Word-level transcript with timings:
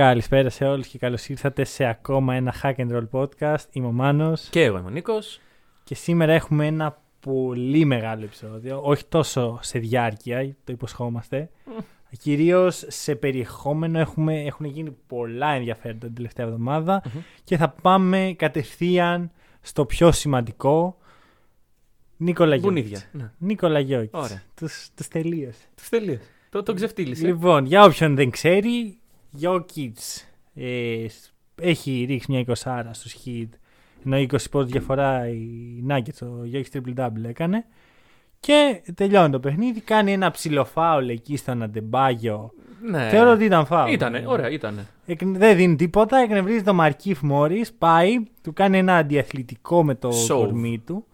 Καλησπέρα 0.00 0.50
σε 0.50 0.64
όλους 0.64 0.86
και 0.86 0.98
καλώς 0.98 1.28
ήρθατε 1.28 1.64
σε 1.64 1.84
ακόμα 1.84 2.34
ένα 2.34 2.54
Hack 2.62 2.74
and 2.76 2.90
Roll 2.92 3.08
podcast. 3.10 3.64
Είμαι 3.72 3.86
ο 3.86 3.92
Μάνος 3.92 4.48
Και 4.50 4.62
εγώ 4.64 4.78
είμαι 4.78 4.86
ο 4.86 4.90
Νίκος. 4.90 5.40
και 5.84 5.94
σήμερα 5.94 6.32
έχουμε 6.32 6.66
ένα 6.66 7.02
πολύ 7.20 7.84
μεγάλο 7.84 8.24
επεισόδιο, 8.24 8.80
όχι 8.82 9.04
τόσο 9.04 9.58
σε 9.62 9.78
διάρκεια, 9.78 10.56
το 10.64 10.72
υποσχόμαστε. 10.72 11.50
Κυρίως 12.18 12.84
σε 12.88 13.14
περιεχόμενο 13.14 13.98
έχουμε, 13.98 14.42
έχουν 14.42 14.66
γίνει 14.66 14.96
πολλά 15.06 15.50
ενδιαφέροντα 15.50 16.06
την 16.06 16.14
τελευταία 16.14 16.46
εβδομάδα 16.46 17.02
και 17.44 17.56
θα 17.56 17.68
πάμε 17.68 18.34
κατευθείαν 18.38 19.30
στο 19.60 19.84
πιο 19.84 20.12
σημαντικό. 20.12 20.98
Νίκολα 22.16 22.58
Μπουνίδια. 22.58 22.88
Γιώκητς. 22.88 23.08
Ναι. 23.12 23.30
Νίκολα 23.38 23.80
Γιώκητς. 23.80 24.18
Ωραία. 24.24 24.42
Τους, 24.56 24.88
τους 24.96 25.08
τελείωσε. 25.08 25.64
Τους 25.76 25.88
τελείωσε. 25.88 26.28
Το, 26.50 26.62
το 26.62 26.74
ξεφτύλισε. 26.74 27.26
Λοιπόν, 27.26 27.64
για 27.64 27.84
όποιον 27.84 28.14
δεν 28.14 28.30
ξέρει, 28.30 28.98
Jokic 29.42 30.22
ε, 30.54 31.06
έχει 31.60 32.04
ρίξει 32.08 32.32
μια 32.32 32.44
20 32.46 32.80
στους 32.90 33.14
Heat 33.24 33.48
ενώ 34.04 34.16
20 34.16 34.36
πόντους 34.50 34.70
διαφορά 34.70 35.28
οι 35.28 35.48
Nuggets, 35.88 36.22
ο 36.22 36.48
Jokic 36.52 36.76
triple 36.76 37.04
double 37.04 37.24
έκανε 37.24 37.64
και 38.40 38.82
τελειώνει 38.94 39.30
το 39.30 39.40
παιχνίδι, 39.40 39.80
κάνει 39.80 40.12
ένα 40.12 40.30
ψιλοφάουλ 40.30 41.08
εκεί 41.08 41.36
στον 41.36 41.62
Αντεμπάγιο 41.62 42.50
ναι. 42.82 43.08
θεωρώ 43.08 43.30
ότι 43.30 43.44
ήταν 43.44 43.66
φάουλ 43.66 43.92
Ήτανε, 43.92 44.24
ωραία, 44.26 44.50
ήτανε. 44.50 44.86
Εκ- 45.06 45.24
δεν 45.24 45.56
δίνει 45.56 45.76
τίποτα, 45.76 46.18
εκνευρίζει 46.18 46.62
τον 46.62 46.74
Μαρκίφ 46.74 47.20
Μόρις, 47.20 47.72
πάει, 47.72 48.16
του 48.42 48.52
κάνει 48.52 48.78
ένα 48.78 48.96
αντιαθλητικό 48.96 49.84
με 49.84 49.94
το 49.94 50.12
Σόβ. 50.12 50.44
κορμί 50.44 50.82
του 50.86 51.04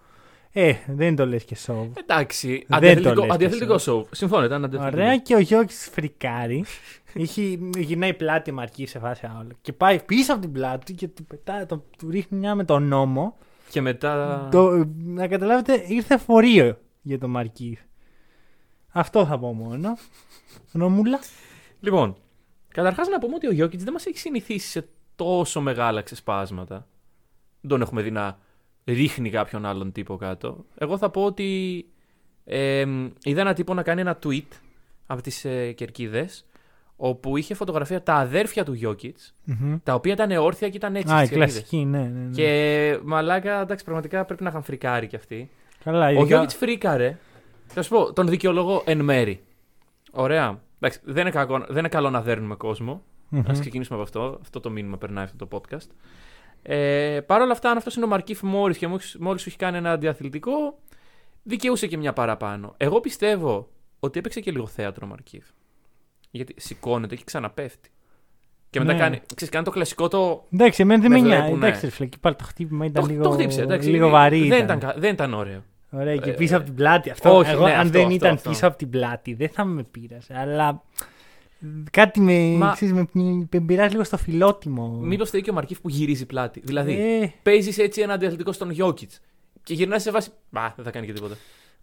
ε, 0.53 0.73
δεν 0.87 1.17
το 1.17 1.27
λες 1.27 1.45
και 1.45 1.57
σόβ 1.57 1.87
Εντάξει, 1.95 2.49
Δεν 2.49 2.67
το 2.69 2.77
αντιαθλητικό, 2.77 3.23
λες 3.23 3.31
αντιαθλητικό 3.35 3.73
και 3.73 3.79
σοου. 3.79 4.07
Συμφώνω, 4.11 4.45
ήταν 4.45 4.65
αντιαθλητικό. 4.65 5.03
Ωραία 5.03 5.17
και 5.17 5.35
ο 5.35 5.39
Γιώκη 5.39 5.75
φρικάρει. 5.75 6.65
Έχει, 7.19 7.71
γυρνάει 7.79 8.15
πλάτη 8.15 8.53
μαρκή 8.53 8.87
σε 8.87 8.99
φάση 8.99 9.27
άλλο. 9.39 9.51
Και 9.61 9.73
πάει 9.73 10.03
πίσω 10.03 10.33
από 10.33 10.41
την 10.43 10.53
πλάτη 10.53 10.93
και 10.93 11.09
του, 11.09 11.25
πετάει, 11.25 11.67
το, 11.67 11.85
του 11.99 12.11
ρίχνει 12.11 12.39
μια 12.39 12.55
με 12.55 12.65
τον 12.65 12.83
νόμο. 12.83 13.37
Και 13.71 13.81
μετά. 13.81 14.49
Το, 14.51 14.87
να 14.97 15.29
καταλάβετε, 15.29 15.85
ήρθε 15.87 16.17
φορείο 16.17 16.79
για 17.03 17.19
τον 17.19 17.31
Μαρκή. 17.31 17.79
Αυτό 18.89 19.27
θα 19.27 19.39
πω 19.39 19.53
μόνο. 19.53 19.97
Ρωμούλα. 20.73 21.19
Λοιπόν, 21.81 22.17
καταρχάς 22.69 23.09
να 23.09 23.19
πούμε 23.19 23.35
ότι 23.35 23.47
ο 23.47 23.53
Γιώκητς 23.53 23.85
δεν 23.85 23.93
μας 23.93 24.07
έχει 24.07 24.19
συνηθίσει 24.19 24.69
σε 24.69 24.89
τόσο 25.17 25.61
μεγάλα 25.61 26.03
ξεσπάσματα. 26.03 26.87
Δεν 27.61 27.71
τον 27.71 27.81
έχουμε 27.81 28.03
δει 28.03 28.11
να 28.11 28.39
ρίχνει 28.85 29.31
κάποιον 29.31 29.65
άλλον 29.67 29.93
τύπο 29.93 30.17
κάτω. 30.17 30.65
Εγώ 30.79 30.99
θα 30.99 31.11
πω 31.11 31.25
ότι 31.25 31.85
ε, 32.45 32.87
είδα 33.23 33.41
ένα 33.41 33.53
τύπο 33.53 33.75
να 33.75 33.83
κάνει 33.83 34.01
ένα 34.01 34.19
tweet 34.23 34.49
από 35.07 35.23
τις 35.23 35.45
ε, 35.45 35.73
κερκίδες 35.73 36.45
όπου 36.97 37.37
είχε 37.37 37.55
φωτογραφία 37.55 38.03
τα 38.03 38.15
αδέρφια 38.15 38.65
του 38.65 38.73
Γιώκητς, 38.73 39.35
τα 39.83 39.95
οποία 39.95 40.13
ήταν 40.13 40.31
όρθια 40.31 40.69
και 40.69 40.77
ήταν 40.77 40.97
έτσι. 40.97 41.13
Α, 41.15 41.23
η 41.23 41.27
στις 41.27 41.37
κερκίδες. 41.39 41.53
κλασική, 41.63 41.85
ναι, 41.85 41.99
ναι. 41.99 42.07
ναι. 42.21 42.31
Και 42.35 42.99
μαλάκα, 43.05 43.61
εντάξει, 43.61 43.85
πραγματικά 43.85 44.25
πρέπει 44.25 44.43
να 44.43 44.49
είχαν 44.49 44.63
φρικάρει 44.63 45.07
κι 45.07 45.17
αυτοί. 45.17 45.51
Καλά, 45.85 46.07
Ο 46.07 46.11
ειδικά- 46.11 46.25
Γιώκητς 46.27 46.55
φρίκαρε. 46.55 47.19
Θα 47.67 47.83
σου 47.83 47.89
πω, 47.91 48.13
τον 48.13 48.29
δικαιολογώ 48.29 48.83
εν 48.87 49.01
μέρη. 49.01 49.41
Ωραία. 50.13 50.61
Εντάξει, 50.81 51.01
δεν 51.05 51.21
είναι, 51.23 51.31
κακό, 51.31 51.59
δεν 51.69 51.79
είναι 51.79 51.89
καλό 51.89 52.11
να 52.11 52.23
δέρνουμε 52.23 52.55
κόσμο. 52.55 53.03
Μμμ. 53.29 53.41
Α 53.51 53.53
ξεκινήσουμε 53.53 53.95
από 53.99 54.03
αυτό. 54.03 54.39
Αυτό 54.43 54.61
το 54.61 54.71
μήνυμα 54.71 54.97
περνάει 54.99 55.25
αυτό 55.25 55.47
το 55.47 55.59
podcast. 55.61 55.87
Ε, 56.63 57.21
Παρ' 57.27 57.41
όλα 57.41 57.53
αυτά, 57.53 57.71
αν 57.71 57.77
αυτός 57.77 57.97
είναι 57.97 58.05
ο 58.05 58.09
Μαρκίφ 58.09 58.43
Μόρις 58.43 58.79
και 58.79 58.87
μόλις 59.19 59.43
σου 59.43 59.49
έχει 59.49 59.57
κάνει 59.57 59.77
ένα 59.77 59.91
αντιαθλητικό, 59.93 60.79
δικαιούσε 61.43 61.87
και 61.87 61.97
μια 61.97 62.13
παραπάνω. 62.13 62.75
Εγώ 62.77 63.01
πιστεύω 63.01 63.69
ότι 64.01 64.19
έπαιξε 64.19 64.41
και 64.41 64.51
λίγο 64.51 64.67
θέατρο 64.67 65.07
ο 65.07 65.09
Μαρκίφ. 65.11 65.45
Γιατί 66.37 66.55
σηκώνεται 66.57 67.17
και 67.17 67.23
ξαναπέφτει. 67.25 67.91
Και 68.71 68.81
μετά 68.81 68.93
Ναι. 68.93 68.99
κάνει, 68.99 69.21
ξέρεις, 69.35 69.53
κάνει 69.55 69.65
το 69.65 69.71
κλασικό 69.71 70.09
το. 70.09 70.45
Εντάξει, 70.53 70.83
εμένα 70.83 71.01
δεν 71.03 71.11
με 71.11 71.17
με 71.21 71.23
νοιάζει. 71.27 71.41
βλέπουνε. 71.43 71.67
Εντάξει, 71.67 71.85
ρε 71.87 71.93
φίλε, 71.93 72.07
εκεί 72.07 72.19
πάλι 72.19 72.35
το 72.37 72.45
χτύπημα 72.45 72.85
ήταν 72.87 73.03
το, 73.03 73.09
λίγο, 73.11 73.23
το 73.23 73.31
χτύπησε, 73.31 73.63
εντάξει. 73.63 73.89
λίγο 73.91 74.09
βαρύ. 74.09 74.39
Δεν 74.49 74.65
ήταν. 74.65 74.77
ήταν, 74.79 74.79
κα- 74.79 75.01
δεν 75.01 75.13
ήταν 75.13 75.35
ωραίο. 75.35 75.63
Ωραία, 75.91 76.17
και 76.17 76.31
Ε, 76.31 76.33
πίσω 76.33 76.57
από 76.57 76.65
την 76.65 76.75
πλάτη. 76.75 77.11
Αυτό, 77.11 77.37
όχι, 77.37 77.51
εγώ, 77.51 77.65
ναι, 77.65 77.73
αν 77.73 77.79
αυτό, 77.79 77.91
δεν 77.93 78.03
αυτό, 78.03 78.15
ήταν 78.15 78.35
αυτό. 78.35 78.49
πίσω 78.51 78.67
από 78.67 78.77
την 78.77 78.91
πλάτη, 78.91 79.35
δεν 79.35 79.49
θα 79.49 79.65
με 79.65 79.83
πείρασε. 79.83 80.35
Αλλά 80.39 80.83
κάτι 81.91 82.21
με, 82.21 82.39
Μα- 82.59 82.73
ξέρεις, 82.73 82.95
με, 82.95 83.07
με 83.51 83.61
πειράζει 83.67 83.91
λίγο 83.91 84.05
στο 84.05 84.17
φιλότιμο. 84.17 84.89
Μήπως 85.03 85.29
φταίει 85.29 85.41
και 85.41 85.51
ο 85.51 85.53
Μαρκίφ 85.53 85.81
που 85.81 85.89
γυρίζει 85.89 86.27
πλάτη. 86.27 86.61
Δηλαδή, 86.65 86.93
Ε, 87.23 87.33
παίζεις 87.43 87.79
έτσι 87.79 88.01
ένα 88.01 88.13
αντιαθλητικό 88.13 88.53
στον 88.53 88.71
Γιώκητς 88.71 89.21
και 89.63 89.75
γυρνάς 89.75 90.03
σε 90.03 90.11
βάση. 90.11 90.31
Μπα, 90.51 90.73
δεν 90.77 90.85
θα 90.85 90.91
κάνει 90.91 91.07
και 91.07 91.13
τίποτα. 91.13 91.35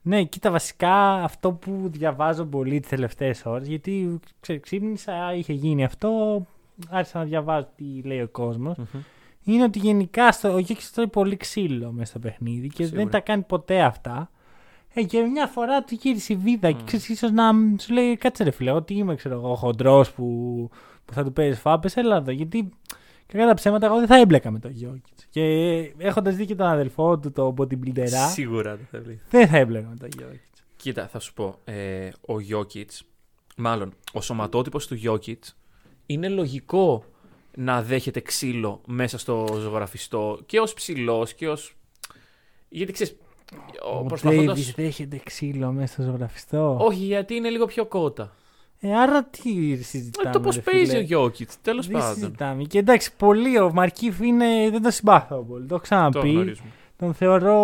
Ναι, 0.05 0.23
κοίτα, 0.23 0.51
βασικά 0.51 1.13
αυτό 1.13 1.51
που 1.51 1.89
διαβάζω 1.91 2.45
πολύ 2.45 2.79
τις 2.79 2.89
τελευταίες 2.89 3.45
ώρες, 3.45 3.67
γιατί 3.67 4.19
ξέρεις, 4.39 4.61
ξύπνησα, 4.61 5.33
είχε 5.33 5.53
γίνει 5.53 5.83
αυτό, 5.83 6.41
άρχισα 6.89 7.17
να 7.17 7.23
διαβάζω 7.23 7.67
τι 7.75 8.01
λέει 8.03 8.21
ο 8.21 8.27
κόσμος. 8.27 8.77
Είναι 9.43 9.63
ότι 9.63 9.79
γενικά 9.79 10.31
στο, 10.31 10.53
ο 10.53 10.57
Γιώκης 10.57 10.91
τρώει 10.91 11.07
πολύ 11.07 11.37
ξύλο 11.37 11.91
μέσα 11.91 12.09
στο 12.09 12.19
παιχνίδι 12.19 12.67
και 12.67 12.83
Σίγουρα. 12.83 13.01
δεν 13.01 13.11
τα 13.11 13.19
κάνει 13.19 13.41
ποτέ 13.41 13.81
αυτά. 13.81 14.29
Ε, 14.93 15.03
και 15.03 15.21
μια 15.21 15.47
φορά 15.47 15.83
του 15.83 15.97
γύρισε 16.01 16.33
η 16.33 16.35
βίδα 16.35 16.71
και 16.71 16.83
ξέρεις, 16.85 17.09
ίσως 17.09 17.31
να 17.31 17.51
σου 17.79 17.93
λέει 17.93 18.17
κάτσε 18.17 18.43
ρε 18.43 18.51
φίλε, 18.51 18.71
ότι 18.71 18.93
είμαι 18.93 19.15
ξέρω 19.15 19.35
εγώ 19.35 19.55
χοντρός 19.55 20.11
που, 20.11 20.23
που 21.05 21.13
θα 21.13 21.23
του 21.23 21.33
παίζεις 21.33 21.59
φάπες, 21.59 21.97
έλα 21.97 22.15
εδώ. 22.15 22.31
Γιατί 22.31 22.69
κακά 23.25 23.45
τα 23.45 23.53
ψέματα 23.53 23.85
εγώ 23.85 23.97
δεν 23.97 24.07
θα 24.07 24.19
έμπλεκα 24.19 24.51
με 24.51 24.59
τον 24.59 24.71
Γιώκητς. 24.71 25.25
Και 25.29 25.41
έχοντας 25.97 26.35
δει 26.35 26.45
και 26.45 26.55
τον 26.55 26.67
αδελφό 26.67 27.19
του, 27.19 27.31
τον 27.31 27.55
bodybuilder, 27.57 28.07
Σίγουρα 28.31 28.75
δεν 28.75 28.87
θα 28.91 28.99
βλέπει. 28.99 29.21
δεν 29.29 29.47
θα 29.47 29.57
έμπλεκα 29.57 29.87
με 29.87 29.95
τον 29.95 30.09
Γιώκητς. 30.17 30.63
Κοίτα, 30.75 31.07
θα 31.07 31.19
σου 31.19 31.33
πω. 31.33 31.55
Ε, 31.63 32.09
ο 32.25 32.39
Γιώκητς, 32.39 33.03
μάλλον 33.55 33.93
ο 34.13 34.21
σωματότυπος 34.21 34.87
του 34.87 34.95
Γιώκητς, 34.95 35.55
είναι 36.05 36.29
λογικό 36.29 37.03
να 37.55 37.81
δέχεται 37.81 38.19
ξύλο 38.19 38.81
μέσα 38.87 39.17
στο 39.17 39.57
ζωγραφιστό 39.59 40.39
και 40.45 40.59
ως 40.59 40.73
ψηλός 40.73 41.33
και 41.33 41.49
ω. 41.49 41.57
Γιατί 42.69 42.91
ξέρεις. 42.91 43.15
Ο 43.93 44.03
Προσπαθώντα. 44.03 44.53
Davis 44.53 44.73
δέχεται 44.75 45.21
ξύλο 45.23 45.71
μέσα 45.71 45.93
στο 45.93 46.01
ζωγραφιστό; 46.01 46.77
Όχι, 46.79 47.03
γιατί 47.03 47.35
είναι 47.35 47.49
λίγο 47.49 47.65
πιο 47.65 47.85
κότα. 47.85 48.35
Ε, 48.85 48.95
άρα 48.95 49.23
τι 49.23 49.75
συζητάμε. 49.83 50.29
Ε, 50.29 50.31
το 50.31 50.39
πώς 50.39 50.55
ρε 50.55 50.61
παίζει 50.61 50.85
φίλε. 50.85 50.97
ο 50.97 51.01
Γιώκητς, 51.01 51.61
τέλος 51.61 51.87
Δεν 51.87 51.99
πάντων. 51.99 52.13
συζητάμε. 52.15 52.63
Και 52.63 52.77
εντάξει, 52.79 53.15
πολύ 53.17 53.59
ο 53.59 53.71
Μαρκίφ 53.73 54.19
είναι. 54.19 54.45
Δεν 54.71 54.81
το 54.81 54.91
συμπάθω 54.91 55.35
πολύ. 55.43 55.65
Το 55.65 55.75
έχω 55.75 55.75
Το 55.75 55.79
ξαναπεί. 55.79 56.29
γνωρίζουμε. 56.31 56.69
Τον 56.97 57.13
θεωρώ 57.13 57.57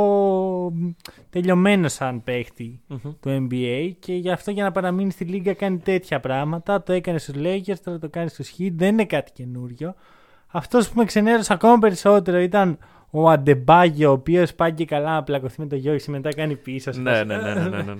μ, 0.76 0.90
τελειωμένος 1.30 1.94
σαν 1.94 2.24
παίχτη 2.24 2.82
Μμμ. 2.88 2.98
του 3.20 3.48
NBA 3.50 3.92
και 4.00 4.14
γι' 4.14 4.32
αυτό 4.32 4.52
για 4.52 4.64
να 4.64 4.72
παραμείνει 4.72 5.12
στη 5.12 5.24
Λίγκα 5.24 5.54
κάνει 5.54 5.78
τέτοια 5.78 6.20
πράγματα. 6.20 6.84
Το 6.84 6.94
έκανε 6.94 7.18
στους 7.18 7.36
Lakers, 7.38 7.78
τώρα 7.84 8.00
το 8.00 8.10
κάνει 8.10 8.30
στους 8.30 8.54
Heat. 8.58 8.72
Δεν 8.76 8.94
είναι 8.94 9.06
κάτι 9.06 9.32
καινούριο. 9.32 9.96
Αυτός 10.48 10.90
που 10.90 10.94
με 10.98 11.06
ξενέρωσε 11.06 11.54
ακόμα 11.54 11.78
περισσότερο 11.78 12.40
ήταν 12.40 12.78
ο 13.12 13.30
Αντεμπάγιο, 13.30 14.10
ο 14.10 14.14
οποίος 14.14 14.54
πάει 14.56 14.72
και 14.74 14.86
καλά 14.86 15.14
να 15.14 15.24
πλακωθεί 15.24 15.62
με 15.62 15.68
το 15.68 15.76
Γιώργη 15.76 16.04
και 16.04 16.12
μετά 16.12 16.34
κάνει 16.34 16.56
πίσω. 16.56 16.92
Ναι, 16.96 17.24
ναι, 17.24 17.38
ναι, 17.38 17.54
ναι, 17.54 17.54
ναι, 17.54 17.70
ναι, 17.70 17.82
ναι. 17.84 17.94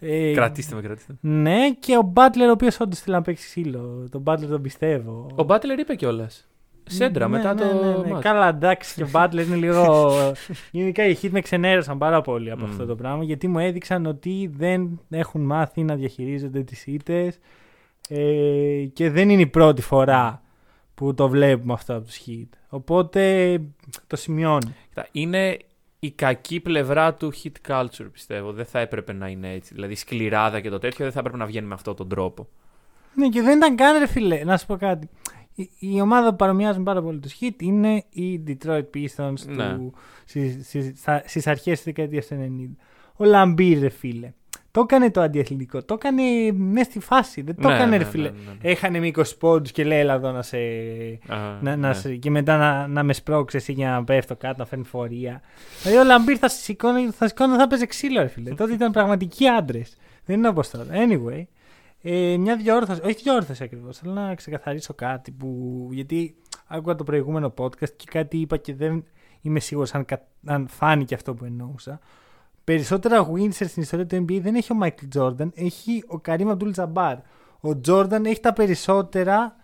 Ε, 0.04 0.32
Κρατήστε 0.32 0.74
με, 0.74 0.80
κρατήστε. 0.80 1.14
με. 1.20 1.30
Ναι, 1.40 1.70
και 1.78 1.96
ο 1.96 2.02
Μπάτλερ, 2.02 2.48
ο 2.48 2.52
οποίος 2.52 2.80
όντως 2.80 2.98
θέλει 2.98 3.16
να 3.16 3.22
παίξει 3.22 3.46
ξύλο. 3.46 4.08
Τον 4.10 4.20
Μπάτλερ 4.20 4.50
τον 4.50 4.62
πιστεύω. 4.62 5.26
Ο 5.34 5.42
Μπάτλερ 5.42 5.78
είπε 5.78 5.94
κιόλας. 5.94 6.46
Σέντρα 6.84 7.28
Ναι, 7.28 7.36
μετά 7.36 7.54
ναι, 7.54 7.60
το. 7.60 7.66
ναι, 7.66 7.96
ναι. 8.04 8.10
μάτς. 8.10 8.22
Καλά, 8.24 8.48
εντάξει, 8.48 8.94
και 8.94 9.02
ο 9.02 9.08
Μπάτλερ 9.10 9.46
είναι 9.46 9.56
λίγο. 9.56 10.10
Γενικά 10.70 11.06
οι 11.06 11.16
Heat 11.22 11.28
με 11.30 11.40
ξενέρωσαν 11.40 11.98
πάρα 11.98 12.20
πολύ 12.20 12.50
από 12.50 12.64
Μμμ. 12.64 12.70
αυτό 12.70 12.86
το 12.86 12.94
πράγμα 12.94 13.24
γιατί 13.24 13.48
μου 13.48 13.58
έδειξαν 13.58 14.06
ότι 14.06 14.50
δεν 14.56 15.00
έχουν 15.10 15.40
μάθει 15.40 15.82
να 15.82 15.94
διαχειρίζονται 15.94 16.60
τις 16.62 16.86
ήττες 16.86 17.38
ε, 18.08 18.84
και 18.92 19.10
δεν 19.10 19.30
είναι 19.30 19.42
η 19.42 19.46
πρώτη 19.46 19.82
φορά 19.82 20.41
που 21.02 21.14
το 21.14 21.28
βλέπουμε 21.28 21.72
αυτό 21.72 21.94
από 21.96 22.04
τους 22.04 22.20
Heat. 22.26 22.48
Οπότε 22.68 23.60
το 24.06 24.16
σημειώνω. 24.16 24.72
Κοίτα, 24.88 25.08
Είναι 25.12 25.58
η 25.98 26.10
κακή 26.10 26.60
πλευρά 26.60 27.14
του 27.14 27.32
hit 27.42 27.70
culture, 27.72 28.06
πιστεύω. 28.12 28.52
Δεν 28.52 28.64
θα 28.64 28.78
έπρεπε 28.78 29.12
να 29.12 29.28
είναι 29.28 29.52
έτσι. 29.52 29.74
Δηλαδή, 29.74 29.94
σκληράδα 29.94 30.60
και 30.60 30.68
το 30.70 30.78
τέτοιο 30.78 31.04
δεν 31.04 31.12
θα 31.12 31.18
έπρεπε 31.18 31.36
να 31.38 31.46
βγαίνει 31.46 31.66
με 31.66 31.74
αυτόν 31.74 31.96
τον 31.96 32.08
τρόπο. 32.08 32.48
Ναι, 33.14 33.28
και 33.28 33.42
δεν 33.42 33.56
ήταν 33.56 33.76
καν 33.76 33.98
ρε 33.98 34.06
φιλέ. 34.06 34.44
Να 34.44 34.56
σου 34.56 34.66
πω 34.66 34.76
κάτι. 34.76 35.08
Η, 35.54 35.70
η 35.78 36.00
ομάδα 36.00 36.30
που 36.30 36.36
παρομοιάζουν 36.36 36.82
πάρα 36.84 37.02
πολύ 37.02 37.18
τους 37.18 37.36
Heat 37.40 37.62
είναι 37.62 38.04
οι 38.10 38.42
Detroit 38.46 38.84
Pistons 38.94 39.34
Ναι. 39.46 39.74
του, 39.74 39.92
στις, 40.24 40.66
στις, 40.66 40.92
στα- 41.00 41.22
στις 41.26 41.46
αρχές 41.46 41.74
της 41.76 41.84
δεκαετίας 41.84 42.26
του 42.26 42.34
90. 42.34 42.76
Ο 43.16 43.24
Λαμπίρ, 43.24 43.78
ρε 43.80 43.88
φίλε. 43.88 44.32
Το 44.72 44.80
έκανε 44.80 45.10
το 45.10 45.20
αντιαθλητικό. 45.20 45.82
Το 45.84 45.94
έκανε 45.94 46.22
μέσα 46.52 46.90
στη 46.90 47.00
φάση. 47.00 47.42
Δεν 47.42 47.54
το 47.60 47.68
Ναι, 47.68 47.74
έκανε, 47.74 47.90
ναι, 47.90 47.96
ρε 47.96 48.04
ναι, 48.04 48.10
φίλε. 48.10 48.28
ναι, 48.30 48.36
ναι. 48.62 48.70
Έχανε 48.70 48.98
με 49.00 49.10
20 49.14 49.22
πόντους 49.38 49.70
και 49.72 49.84
λέει, 49.84 49.98
Έλα 49.98 50.14
εδώ 50.14 50.30
να 50.30 50.42
σε. 50.42 50.56
Α, 50.56 51.36
να, 51.60 51.76
να 51.76 51.76
ναι. 51.76 51.92
σε 51.94 52.16
και 52.16 52.30
μετά 52.30 52.56
να, 52.56 52.86
να 52.86 53.02
με 53.02 53.12
σπρώξεις 53.12 53.60
εσύ 53.60 53.72
για 53.72 53.90
να 53.90 54.04
πέφτω 54.04 54.36
κάτω, 54.36 54.54
να 54.58 54.64
φέρνει 54.64 54.84
φορεία. 54.84 55.40
Δηλαδή 55.82 55.98
ο 55.98 56.04
Λαμπύρ 56.04 56.36
θα 56.40 56.48
σηκώνει, 56.48 57.10
θα 57.10 57.28
σηκώνει, 57.28 57.56
θα 57.56 57.66
παίζει 57.66 57.86
ξύλο, 57.86 58.20
ρε 58.20 58.26
φίλε. 58.28 58.54
Τότε 58.54 58.72
ήταν 58.72 58.92
πραγματικοί 58.92 59.48
άντρες. 59.48 59.96
Δεν 60.24 60.36
είναι 60.38 60.48
όπως 60.48 60.70
τώρα. 60.70 60.86
Anyway, 60.90 61.44
ε, 62.02 62.36
μια 62.36 62.56
διόρθωση, 62.56 63.00
όχι 63.04 63.16
διόρθωση 63.22 63.62
ακριβώς. 63.64 63.98
Θέλω 63.98 64.12
να 64.12 64.34
ξεκαθαρίσω 64.34 64.94
κάτι 64.94 65.30
που. 65.30 65.88
Γιατί 65.92 66.34
άκουγα 66.66 66.94
το 66.94 67.04
προηγούμενο 67.04 67.54
podcast 67.58 67.90
και 67.96 68.04
κάτι 68.10 68.36
είπα 68.36 68.56
και 68.56 68.74
δεν 68.74 69.04
είμαι 69.40 69.60
σίγουρος 69.60 69.94
αν, 69.94 70.04
κα- 70.04 70.26
αν 70.46 70.68
φάνηκε 70.68 71.14
αυτό 71.14 71.34
που 71.34 71.44
εννοούσα. 71.44 72.00
Περισσότερα 72.64 73.28
wins 73.34 73.52
στην 73.52 73.82
ιστορία 73.82 74.06
του 74.06 74.16
NBA 74.28 74.38
δεν 74.42 74.54
έχει 74.54 74.72
ο 74.72 74.76
Michael 74.82 75.18
Jordan, 75.20 75.48
έχει 75.54 76.04
ο 76.08 76.20
Kareem 76.26 76.56
Abdul-Jabbar. 76.56 77.14
Ο 77.60 77.70
Jordan 77.86 78.24
έχει 78.24 78.40
τα 78.40 78.52
περισσότερα 78.52 79.56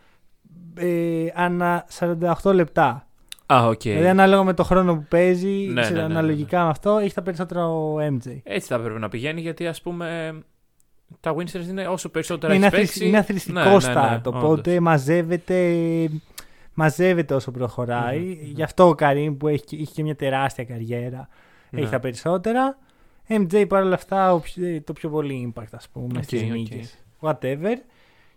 ε, 0.75 1.27
ανά 1.35 1.87
48 2.43 2.55
λεπτά. 2.55 3.06
Α, 3.53 3.67
οκ. 3.67 3.81
Δηλαδή, 3.83 4.06
ανάλογα 4.09 4.43
με 4.45 4.55
το 4.55 4.65
χρόνο 4.65 4.95
που 4.97 5.05
παίζει, 5.09 5.49
Ναι, 5.73 5.83
σε- 5.83 5.93
ναι, 5.93 6.00
ναι, 6.00 6.06
ναι, 6.06 6.12
αναλογικά 6.15 6.62
με 6.65 6.69
αυτό, 6.69 6.99
έχει 6.99 7.15
τα 7.15 7.23
περισσότερα 7.23 7.69
ο 7.69 7.97
MJ. 8.00 8.39
Έτσι 8.43 8.69
θα 8.69 8.75
έπρεπε 8.75 8.99
να 8.99 9.09
πηγαίνει 9.09 9.41
γιατί 9.41 9.67
ας 9.67 9.83
πούμε 9.83 10.39
τα 11.21 11.35
Win 11.35 11.45
Shares 11.45 11.67
είναι 11.69 11.87
όσο 11.87 12.09
περισσότερα 12.09 12.55
Είναι, 12.55 12.67
έχεις 12.67 12.77
αθροισ- 12.79 12.93
παίξει. 12.93 13.09
είναι 13.09 13.19
αθροιστικός 13.19 13.87
Ναι, 13.87 13.93
ναι, 13.95 14.00
stat, 14.00 14.11
ναι, 14.11 14.21
οπότε 14.25 14.71
όντως. 14.71 14.79
μαζεύεται, 14.85 15.75
μαζεύεται 16.75 17.35
όσο 17.35 17.50
προχωράει. 17.50 18.19
Μμμ, 18.19 18.27
μμμ. 18.29 18.53
Γι' 18.55 18.62
αυτό 18.62 18.89
ο 18.89 18.95
Kareem 18.95 19.37
που 19.37 19.49
έχει, 19.49 19.65
και- 19.65 19.77
είχε 19.77 19.93
και 19.95 20.03
μια 20.03 20.17
τεράστια 20.17 20.65
καριέρα 20.65 21.29
Ναι. 21.71 21.81
έχει 21.81 21.91
τα 21.91 22.00
περισσότερα. 22.00 22.79
MJ 23.29 23.65
παρόλα 23.69 23.95
αυτά 23.95 24.35
ο 24.35 24.41
πιο- 24.41 24.83
το 24.83 24.93
πιο 24.93 25.09
πολύ 25.11 25.53
impact 25.55 25.67
ας 25.73 25.89
πούμε 25.89 26.19
Οκ, 26.19 26.23
στις 26.25 26.43
οκ. 26.43 26.49
νίκες. 26.51 26.99
Whatever. 27.21 27.75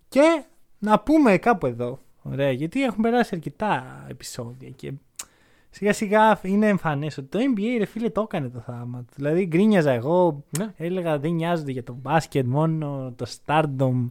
Και 0.09 0.43
να 0.79 0.99
πούμε 0.99 1.37
κάπου 1.37 1.65
εδώ, 1.65 1.99
ωραία, 2.21 2.51
γιατί 2.51 2.83
έχουν 2.83 3.01
περάσει 3.03 3.29
αρκετά 3.35 4.05
επεισόδια 4.09 4.69
και 4.69 4.91
σιγά 5.69 5.93
σιγά 5.93 6.39
είναι 6.43 6.67
εμφανές 6.67 7.17
ότι 7.17 7.27
το 7.27 7.39
NBA 7.55 7.75
ρε 7.77 7.85
φίλε 7.85 8.09
το 8.09 8.21
έκανε 8.21 8.49
το 8.49 8.59
θαύμα 8.59 8.99
του. 8.99 9.13
Δηλαδή 9.15 9.45
γκρίνιαζα 9.45 9.91
εγώ, 9.91 10.43
Ναι. 10.57 10.73
έλεγα 10.77 11.19
δεν 11.19 11.31
νοιάζονται 11.31 11.71
για 11.71 11.83
το 11.83 11.93
μπάσκετ 12.01 12.45
μόνο 12.45 13.13
το 13.15 13.25
stardom 13.45 14.09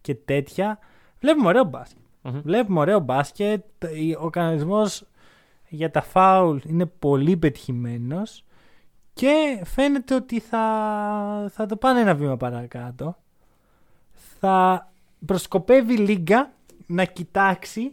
και 0.00 0.14
τέτοια. 0.14 0.78
Βλέπουμε 1.20 1.48
ωραίο 1.48 1.64
μπάσκετ. 1.64 1.98
Μμμ. 2.22 2.40
Βλέπουμε 2.42 2.80
ωραίο 2.80 3.00
μπάσκετ. 3.00 3.64
Ο 4.20 4.30
κανονισμός 4.30 5.04
για 5.68 5.90
τα 5.90 6.02
φάουλ 6.02 6.58
είναι 6.66 6.86
πολύ 6.86 7.36
πετυχημένος 7.36 8.44
και 9.12 9.62
φαίνεται 9.64 10.14
ότι 10.14 10.40
θα, 10.40 10.60
θα 11.52 11.66
το 11.66 11.76
πάνε 11.76 12.00
ένα 12.00 12.14
βήμα 12.14 12.36
παρακάτω. 12.36 13.16
Θα 14.40 14.88
προσκοπεύει 15.26 15.92
η 15.92 15.96
Λίγκα 15.96 16.50
να 16.86 17.04
κοιτάξει 17.04 17.92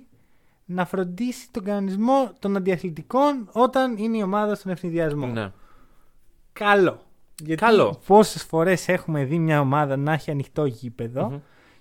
να 0.66 0.86
φροντίσει 0.86 1.52
τον 1.52 1.64
κανονισμό 1.64 2.32
των 2.40 2.56
αντιαθλητικών 2.56 3.50
όταν 3.52 3.98
είναι 3.98 4.18
η 4.18 4.22
ομάδα 4.22 4.56
στον 4.56 4.72
ευνηδιασμό. 4.72 5.26
Ναι. 5.28 5.52
Καλό. 6.54 7.00
Γιατί 7.44 7.64
Καλό. 7.64 8.00
πόσες 8.08 8.44
φορές 8.44 8.88
έχουμε 8.88 9.24
δει 9.24 9.40
μια 9.40 9.60
ομάδα 9.60 9.98
να 9.98 10.14
έχει 10.14 10.32
ανοιχτό 10.32 10.66
γήπεδο 10.66 11.30
Μμμ. 11.30 11.38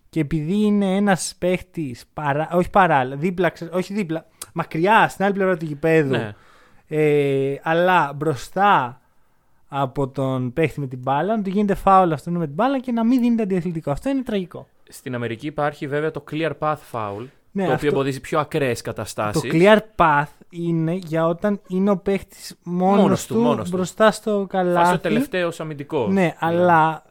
και 0.09 0.21
επειδή 0.21 0.55
είναι 0.57 0.97
ένας 0.97 1.35
παίχτης, 1.39 2.05
παρά, 2.15 2.49
όχι 2.53 2.71
παράλληλα, 2.71 3.17
δίπλα, 3.17 3.49
ξε- 3.51 3.75
όχι 3.75 3.95
δίπλα, 3.95 4.27
μακριά 4.53 5.09
στην 5.09 5.25
άλλη 5.25 5.35
πλευρά 5.35 5.57
του 5.57 5.65
γηπέδου, 5.65 6.11
Ναι. 6.17 6.35
ε, 6.89 7.55
αλλά 7.63 8.13
μπροστά 8.13 9.01
από 9.69 10.09
τον 10.09 10.53
παίχτη 10.53 10.81
με 10.81 10.87
την 10.87 10.99
μπάλα, 10.99 11.37
να 11.37 11.43
του 11.43 11.51
γίνεται 11.51 11.75
φάουλ 11.75 12.13
αυτό 12.13 12.31
με 12.31 12.45
την 12.47 12.55
μπάλα 12.55 12.79
και 12.81 12.93
να 12.93 13.05
μην 13.05 13.21
δίνεται 13.21 13.43
αντιαθλητικό. 13.43 13.91
Αυτό 13.91 14.09
είναι 14.11 14.23
τραγικό. 14.23 14.67
Στην 14.89 15.15
Αμερική 15.15 15.47
υπάρχει 15.47 15.87
βέβαια 15.87 16.11
το 16.11 16.25
clear 16.31 16.53
path 16.59 16.77
foul, 16.93 17.25
Ναι, 17.53 17.63
το 17.67 17.73
οποίο 17.73 17.75
αυτό- 17.75 17.87
εμποδίζει 17.87 18.21
πιο 18.21 18.39
ακραίες 18.39 18.83
Το 18.83 18.91
καταστάσει. 18.91 19.49
clear 19.53 19.79
path 19.97 20.27
είναι 20.51 20.93
για 20.95 21.27
όταν 21.27 21.61
είναι 21.69 21.91
ο 21.91 21.97
παίχτης 21.97 22.57
μόνος, 22.63 23.01
Μόνος 23.03 23.27
του, 23.27 23.35
του, 23.35 23.41
μόνος 23.41 23.71
του. 23.71 23.77
μπροστά 23.77 24.11
στο 24.11 24.31
Φάση 24.31 24.43
ο 24.43 24.47
καλάθι. 24.47 24.99
τελευταίο 24.99 25.51
αμυντικός. 25.59 26.13
Ναι, 26.13 26.35
αλλά 26.39 27.03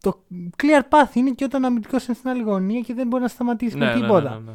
το 0.00 0.18
clear 0.62 0.82
path 0.88 1.14
είναι 1.14 1.30
και 1.30 1.44
όταν 1.44 1.64
ο 1.64 1.66
αμυντικός 1.66 2.06
είναι 2.06 2.16
στην 2.16 2.30
άλλη 2.30 2.42
γωνία 2.42 2.80
και 2.80 2.94
δεν 2.94 3.06
μπορεί 3.06 3.22
να 3.22 3.28
σταματήσει 3.28 3.76
Ναι, 3.76 3.84
με 3.84 3.90
ναι, 3.90 3.96
ναι, 3.96 4.00
τίποτα. 4.06 4.30
ναι, 4.30 4.36
ναι. 4.46 4.52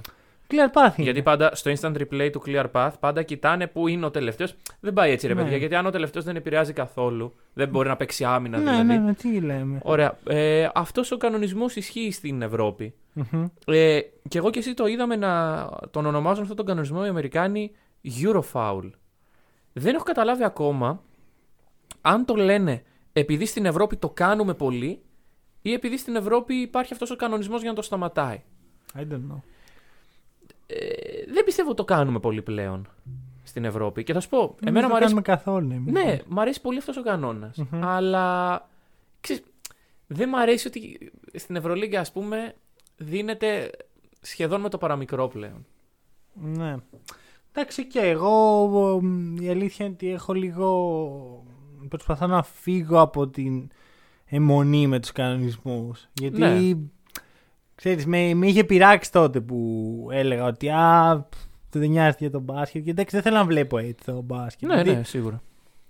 Clear 0.49 0.71
path 0.73 0.93
είναι. 0.95 1.03
Γιατί 1.03 1.21
πάντα 1.21 1.55
στο 1.55 1.71
instant 1.71 1.95
replay 1.97 2.29
του 2.31 2.41
clear 2.45 2.65
path 2.71 2.91
πάντα 2.99 3.23
κοιτάνε 3.23 3.67
πού 3.67 3.87
είναι 3.87 4.05
ο 4.05 4.11
τελευταίος. 4.11 4.55
Δεν 4.79 4.93
πάει 4.93 5.11
έτσι, 5.11 5.27
ρε 5.27 5.33
Ναι. 5.33 5.41
παιδιά. 5.41 5.57
Γιατί 5.57 5.75
αν 5.75 5.85
ο 5.85 5.89
τελευταίος 5.89 6.23
δεν 6.25 6.35
επηρεάζει 6.35 6.73
καθόλου, 6.73 7.35
δεν 7.53 7.69
μπορεί 7.69 7.87
να 7.87 7.95
παίξει 7.95 8.23
άμυνα 8.23 8.57
ναι, 8.57 8.63
δηλαδή. 8.63 8.83
ναι, 8.87 8.97
ναι, 8.97 9.13
τι 9.13 9.39
λέμε. 9.39 9.79
Ωραία. 9.83 10.17
Ε, 10.27 10.69
Αυτός 10.73 11.11
ο 11.11 11.17
κανονισμός 11.17 11.75
ισχύει 11.75 12.11
στην 12.11 12.41
Ευρώπη. 12.41 12.93
Μμμ. 13.13 13.45
Ε, 13.65 13.99
και 14.27 14.37
εγώ 14.37 14.49
και 14.49 14.59
εσύ 14.59 14.73
το 14.73 14.85
είδαμε 14.85 15.15
να 15.15 15.65
τον 15.91 16.05
ονομάζουν 16.05 16.41
αυτόν 16.41 16.57
τον 16.57 16.65
κανονισμό 16.65 17.01
οι 17.05 17.07
Αμερικάνοι 17.07 17.71
Eurofoul. 18.21 18.89
Δεν 19.73 19.95
έχω 19.95 20.03
καταλάβει 20.03 20.43
ακόμα 20.43 21.01
αν 22.01 22.25
το 22.25 22.35
λένε 22.35 22.83
επειδή 23.13 23.45
στην 23.45 23.65
Ευρώπη 23.65 23.95
το 23.97 24.09
κάνουμε 24.09 24.53
πολύ 24.53 25.01
ή 25.61 25.73
επειδή 25.73 25.97
στην 25.97 26.15
Ευρώπη 26.15 26.53
υπάρχει 26.55 26.93
αυτός 26.93 27.11
ο 27.11 27.15
κανονισμός 27.15 27.61
για 27.61 27.69
να 27.69 27.75
το 27.75 27.81
σταματάει. 27.81 28.41
I 28.95 28.99
don't 28.99 29.03
know. 29.31 29.41
Ε, 30.67 30.75
δεν 31.33 31.43
πιστεύω 31.43 31.73
το 31.73 31.83
κάνουμε 31.83 32.19
πολύ 32.19 32.41
πλέον 32.41 32.87
στην 33.43 33.65
Ευρώπη. 33.65 34.03
Και 34.03 34.13
θα 34.13 34.19
σου 34.19 34.29
πω, 34.29 34.55
Δεν 34.59 34.67
εμένα 34.67 34.81
το 34.85 34.89
μου 34.91 34.95
αρέσει, 34.95 35.13
κάνουμε 35.13 35.21
καθόλου. 35.35 35.71
εμείς. 35.71 35.93
ναι, 35.93 36.19
μ' 36.27 36.39
αρέσει 36.39 36.61
πολύ 36.61 36.77
αυτός 36.77 36.97
ο 36.97 37.03
κανόνας. 37.03 37.57
Μμμ. 37.57 37.83
Αλλά 37.85 38.69
ξέρεις, 39.19 39.43
δεν 40.07 40.29
μ' 40.29 40.35
αρέσει 40.35 40.67
ότι 40.67 41.11
στην 41.33 41.55
Ευρωλίγκα 41.55 41.99
ας 41.99 42.11
πούμε 42.11 42.55
δίνεται 42.97 43.69
σχεδόν 44.21 44.61
με 44.61 44.69
το 44.69 44.77
παραμικρό 44.77 45.27
πλέον. 45.27 45.65
Ναι. 46.33 46.75
Εντάξει 47.51 47.85
και 47.87 47.99
εγώ 47.99 48.99
μ, 49.01 49.35
η 49.41 49.49
αλήθεια 49.49 49.85
είναι 49.85 49.93
ότι 49.93 50.11
έχω 50.11 50.33
λίγο 50.33 51.43
προσπαθώ 51.89 52.27
να 52.27 52.43
φύγω 52.43 52.99
από 52.99 53.27
την 53.27 53.67
αιμονή 54.25 54.87
με 54.87 54.99
τους 54.99 55.11
κανονισμούς 55.11 56.07
γιατί 56.13 56.39
Ναι. 56.39 56.75
Ξέρεις 57.75 58.05
με, 58.05 58.33
με 58.33 58.47
είχε 58.47 58.63
πειράξει 58.63 59.11
τότε 59.11 59.41
που 59.41 60.07
έλεγα 60.11 60.43
ότι 60.45 60.69
α, 60.69 61.25
π, 61.29 61.33
το 61.69 61.79
δεν 61.79 61.89
νοιάζεται 61.89 62.17
για 62.19 62.31
τον 62.31 62.41
μπάσκετ 62.41 62.83
και 62.83 62.89
εντάξει 62.89 63.15
δεν 63.15 63.23
θέλω 63.23 63.37
να 63.37 63.45
βλέπω 63.45 63.77
έτσι 63.77 64.05
το 64.05 64.21
μπάσκετ 64.21 64.69
Ναι, 64.69 64.75
Γιατί 64.75 64.91
ναι, 64.91 65.03
σίγουρα. 65.03 65.41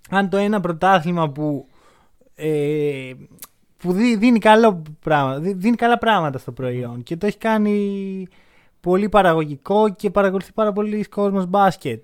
αν 0.10 0.30
το 0.30 0.38
ένα 0.38 0.60
πρωτάθλημα 0.60 1.30
που 1.30 1.68
ε, 2.36 3.12
που 3.78 3.94
δι- 3.94 4.20
δίνει, 4.20 4.40
καλό 4.40 4.82
πράγμα, 5.00 5.40
δι- 5.40 5.58
δίνει 5.58 5.76
καλά 5.76 5.98
πράγματα 5.98 6.38
στο 6.38 6.52
προϊόν 6.52 7.04
και 7.04 7.18
το 7.18 7.26
έχει 7.26 7.38
κάνει 7.38 8.28
πολύ 8.80 9.10
παραγωγικό 9.10 9.90
και 9.94 10.10
παρακολουθεί 10.10 10.52
πάρα 10.54 10.74
πολύ 10.74 11.04
κόσμος 11.06 11.46
μπάσκετ. 11.46 12.04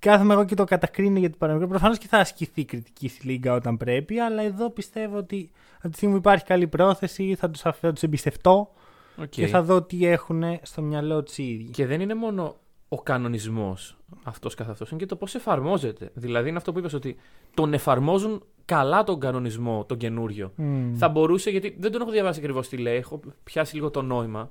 Κάθομαι 0.00 0.32
εγώ 0.32 0.44
και 0.44 0.54
το 0.54 0.64
κατακρίνω 0.64 1.18
για 1.18 1.30
το 1.30 1.36
παραγωγικό. 1.38 1.70
Προφανώς 1.70 1.98
και 1.98 2.06
θα 2.08 2.18
ασκηθεί 2.18 2.64
κριτική 2.64 3.08
στη 3.08 3.26
Λίγκα 3.26 3.54
όταν 3.54 3.76
πρέπει, 3.76 4.18
αλλά 4.18 4.42
εδώ 4.42 4.70
πιστεύω 4.70 5.16
ότι 5.16 5.50
από 5.78 5.88
τη 5.88 5.94
στιγμή 5.96 6.14
που 6.14 6.20
υπάρχει 6.20 6.44
καλή 6.44 6.66
πρόθεση 6.66 7.34
θα 7.34 7.50
τους 7.50 7.60
θα 7.60 7.92
τους 7.92 8.02
εμπιστευτώ 8.02 8.70
Οκ. 9.20 9.28
και 9.28 9.46
θα 9.46 9.62
δω 9.62 9.82
τι 9.82 10.06
έχουν 10.06 10.42
στο 10.62 10.82
μυαλό 10.82 11.22
τους 11.22 11.38
οι 11.38 11.42
ίδιοι. 11.50 11.70
Και 11.70 11.86
δεν 11.86 12.00
είναι 12.00 12.14
μόνο 12.14 12.56
ο 12.88 13.02
κανονισμός 13.02 13.96
αυτός 14.22 14.54
καθ' 14.54 14.68
αυτός, 14.70 14.90
είναι 14.90 15.00
και 15.00 15.06
το 15.06 15.16
πώς 15.16 15.34
εφαρμόζεται. 15.34 16.10
Δηλαδή 16.14 16.48
είναι 16.48 16.58
αυτό 16.58 16.72
που 16.72 16.78
είπες 16.78 16.92
ότι 16.92 17.16
τον 17.54 17.72
εφαρμόζουν 17.74 18.42
καλά 18.64 19.04
τον 19.04 19.20
κανονισμό, 19.20 19.84
τον 19.88 19.96
καινούριο. 19.98 20.52
Μμμ. 20.56 20.94
Θα 20.96 21.08
μπορούσε, 21.08 21.50
γιατί 21.50 21.76
δεν 21.80 21.92
τον 21.92 22.00
έχω 22.00 22.10
διαβάσει 22.10 22.38
ακριβώς 22.38 22.68
τι 22.68 22.76
λέει, 22.76 22.96
έχω 22.96 23.20
πιάσει 23.44 23.74
λίγο 23.74 23.90
το 23.90 24.02
νόημα. 24.02 24.50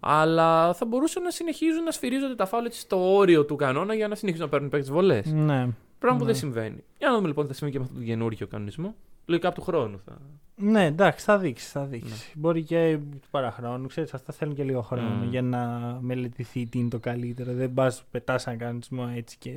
Αλλά 0.00 0.74
θα 0.74 0.86
μπορούσαν 0.86 1.22
να 1.22 1.30
συνεχίζουν 1.30 1.82
να 1.82 1.90
σφυρίζονται 1.90 2.34
τα 2.34 2.46
φάουλ 2.46 2.64
έτσι 2.64 2.80
στο 2.80 3.14
όριο 3.16 3.44
του 3.44 3.56
κανόνα 3.56 3.94
για 3.94 4.08
να 4.08 4.14
συνεχίσουν 4.14 4.44
να 4.46 4.50
παίρνουν 4.52 4.70
παίκτες 4.70 4.90
βολές. 4.90 5.32
Ναι. 5.32 5.68
Πράγμα 5.98 6.18
που 6.18 6.24
Ναι. 6.24 6.30
δεν 6.30 6.34
συμβαίνει. 6.40 6.84
Για 6.98 7.08
να 7.08 7.14
δούμε 7.14 7.26
λοιπόν 7.28 7.44
τι 7.46 7.50
θα 7.50 7.56
συμβεί 7.56 7.72
και 7.72 7.78
με 7.78 7.84
αυτόν 7.84 7.98
τον 8.00 8.08
καινούριο 8.08 8.46
κανονισμό. 8.46 8.94
Λογικά 9.26 9.48
από 9.48 9.56
του 9.56 9.62
χρόνου 9.62 10.00
θα. 10.04 10.18
Ναι, 10.58 10.84
εντάξει, 10.84 11.24
θα 11.24 11.38
δείξει. 11.38 11.68
Θα 11.70 11.84
δείξει. 11.84 12.32
Μπορεί 12.34 12.62
και 12.62 12.98
του 13.20 13.28
παραχρόνου. 13.30 13.86
Ξέρεις, 13.86 14.14
αυτά 14.14 14.32
θέλουν 14.32 14.54
και 14.54 14.62
λίγο 14.62 14.82
χρόνο 14.82 15.22
Mm. 15.24 15.28
για 15.28 15.42
να 15.42 15.68
μελετηθεί 16.00 16.66
τι 16.66 16.78
είναι 16.78 16.88
το 16.88 16.98
καλύτερο. 16.98 17.52
Δεν 17.52 17.74
πας 17.74 18.04
πετάς 18.10 18.46
έναν 18.46 18.58
κανονισμό 18.58 19.10
έτσι 19.16 19.36
και 19.38 19.52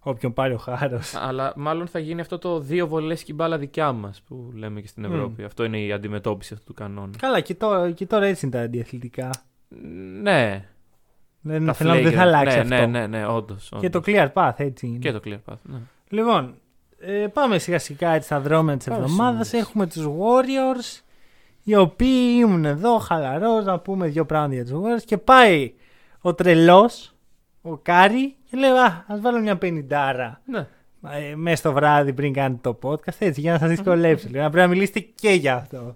όποιον 0.00 0.32
πάρει 0.32 0.52
ο 0.54 0.58
χάρος. 0.58 1.14
Αλλά 1.14 1.52
μάλλον 1.56 1.86
θα 1.86 1.98
γίνει 1.98 2.20
αυτό 2.20 2.38
το 2.38 2.60
δύο 2.60 2.86
βολές 2.86 3.22
και 3.22 3.32
η 3.32 3.34
μπάλα 3.38 3.58
δικιά 3.58 3.92
μας 3.92 4.22
που 4.22 4.50
λέμε 4.54 4.80
και 4.80 4.86
στην 4.86 5.04
Ευρώπη. 5.04 5.44
Αυτό 5.44 5.64
είναι 5.64 5.80
η 5.80 5.92
αντιμετώπιση 5.92 6.52
αυτού 6.54 6.66
του 6.66 6.74
κανόνα. 6.74 7.10
Καλά, 7.18 7.40
και 7.40 7.54
τώρα, 7.54 7.90
και 7.90 8.06
τώρα 8.06 8.26
έτσι 8.26 8.46
είναι 8.46 8.54
τα 8.56 8.62
αντιαθλητικά. 8.62 9.30
Ναι. 10.22 10.68
Δεν, 11.40 11.66
τα 11.66 11.72
θέλω 11.72 11.90
να- 11.94 11.96
δεν 12.00 12.06
flagrant. 12.12 12.14
θα 12.14 12.22
αλλάξει 12.22 12.56
ναι, 12.56 12.60
αυτό. 12.76 12.86
Ναι, 12.86 12.86
ναι, 12.86 13.06
ναι, 13.06 13.26
όντως. 13.26 13.72
Και 13.80 13.90
το 13.90 14.02
clear 14.06 14.28
path 14.32 14.52
έτσι 14.56 14.86
είναι. 14.86 14.98
και 14.98 15.12
το 15.12 15.20
clear 15.24 15.38
path. 15.52 15.56
Ναι. 15.62 15.78
Λοιπόν, 16.08 16.54
ε, 17.00 17.26
πάμε 17.32 17.58
σιγά 17.58 17.78
σιγά 17.78 18.12
έτσι 18.14 18.26
στα 18.26 18.40
δρώμενα 18.40 18.78
της 18.78 18.86
Πάμε 18.86 19.02
εβδομάδας. 19.02 19.48
σήμερα. 19.48 19.66
Έχουμε 19.68 19.86
τους 19.86 20.06
Warriors, 20.06 21.02
οι 21.62 21.74
οποίοι 21.76 22.36
ήμουν 22.40 22.64
εδώ 22.64 22.98
χαλαρός 22.98 23.64
να 23.64 23.78
πούμε 23.78 24.06
δύο 24.06 24.24
πράγματα 24.26 24.54
για 24.54 24.64
τους 24.64 24.72
Warriors. 24.74 25.02
Και 25.04 25.18
πάει 25.18 25.72
ο 26.20 26.34
τρελός, 26.34 27.14
ο 27.62 27.76
Κάρι, 27.76 28.36
και 28.50 28.56
λέει: 28.56 28.70
Α 28.70 29.04
ας 29.08 29.20
βάλω 29.20 29.40
μια 29.40 29.56
πενιντάρα. 29.58 30.40
ναι. 30.44 30.66
ε, 31.30 31.34
μέσα 31.34 31.56
στο 31.56 31.72
βράδυ 31.72 32.12
πριν 32.12 32.32
κάνετε 32.32 32.72
το 32.72 32.78
podcast, 32.82 33.16
έτσι, 33.18 33.40
για 33.40 33.52
να 33.52 33.58
σας 33.58 33.68
δυσκολέψω. 33.68 34.28
λίγο, 34.30 34.42
να 34.42 34.50
πρέπει 34.50 34.68
να 34.68 34.72
μιλήσετε 34.74 35.00
και 35.00 35.30
για 35.30 35.54
αυτό. 35.56 35.94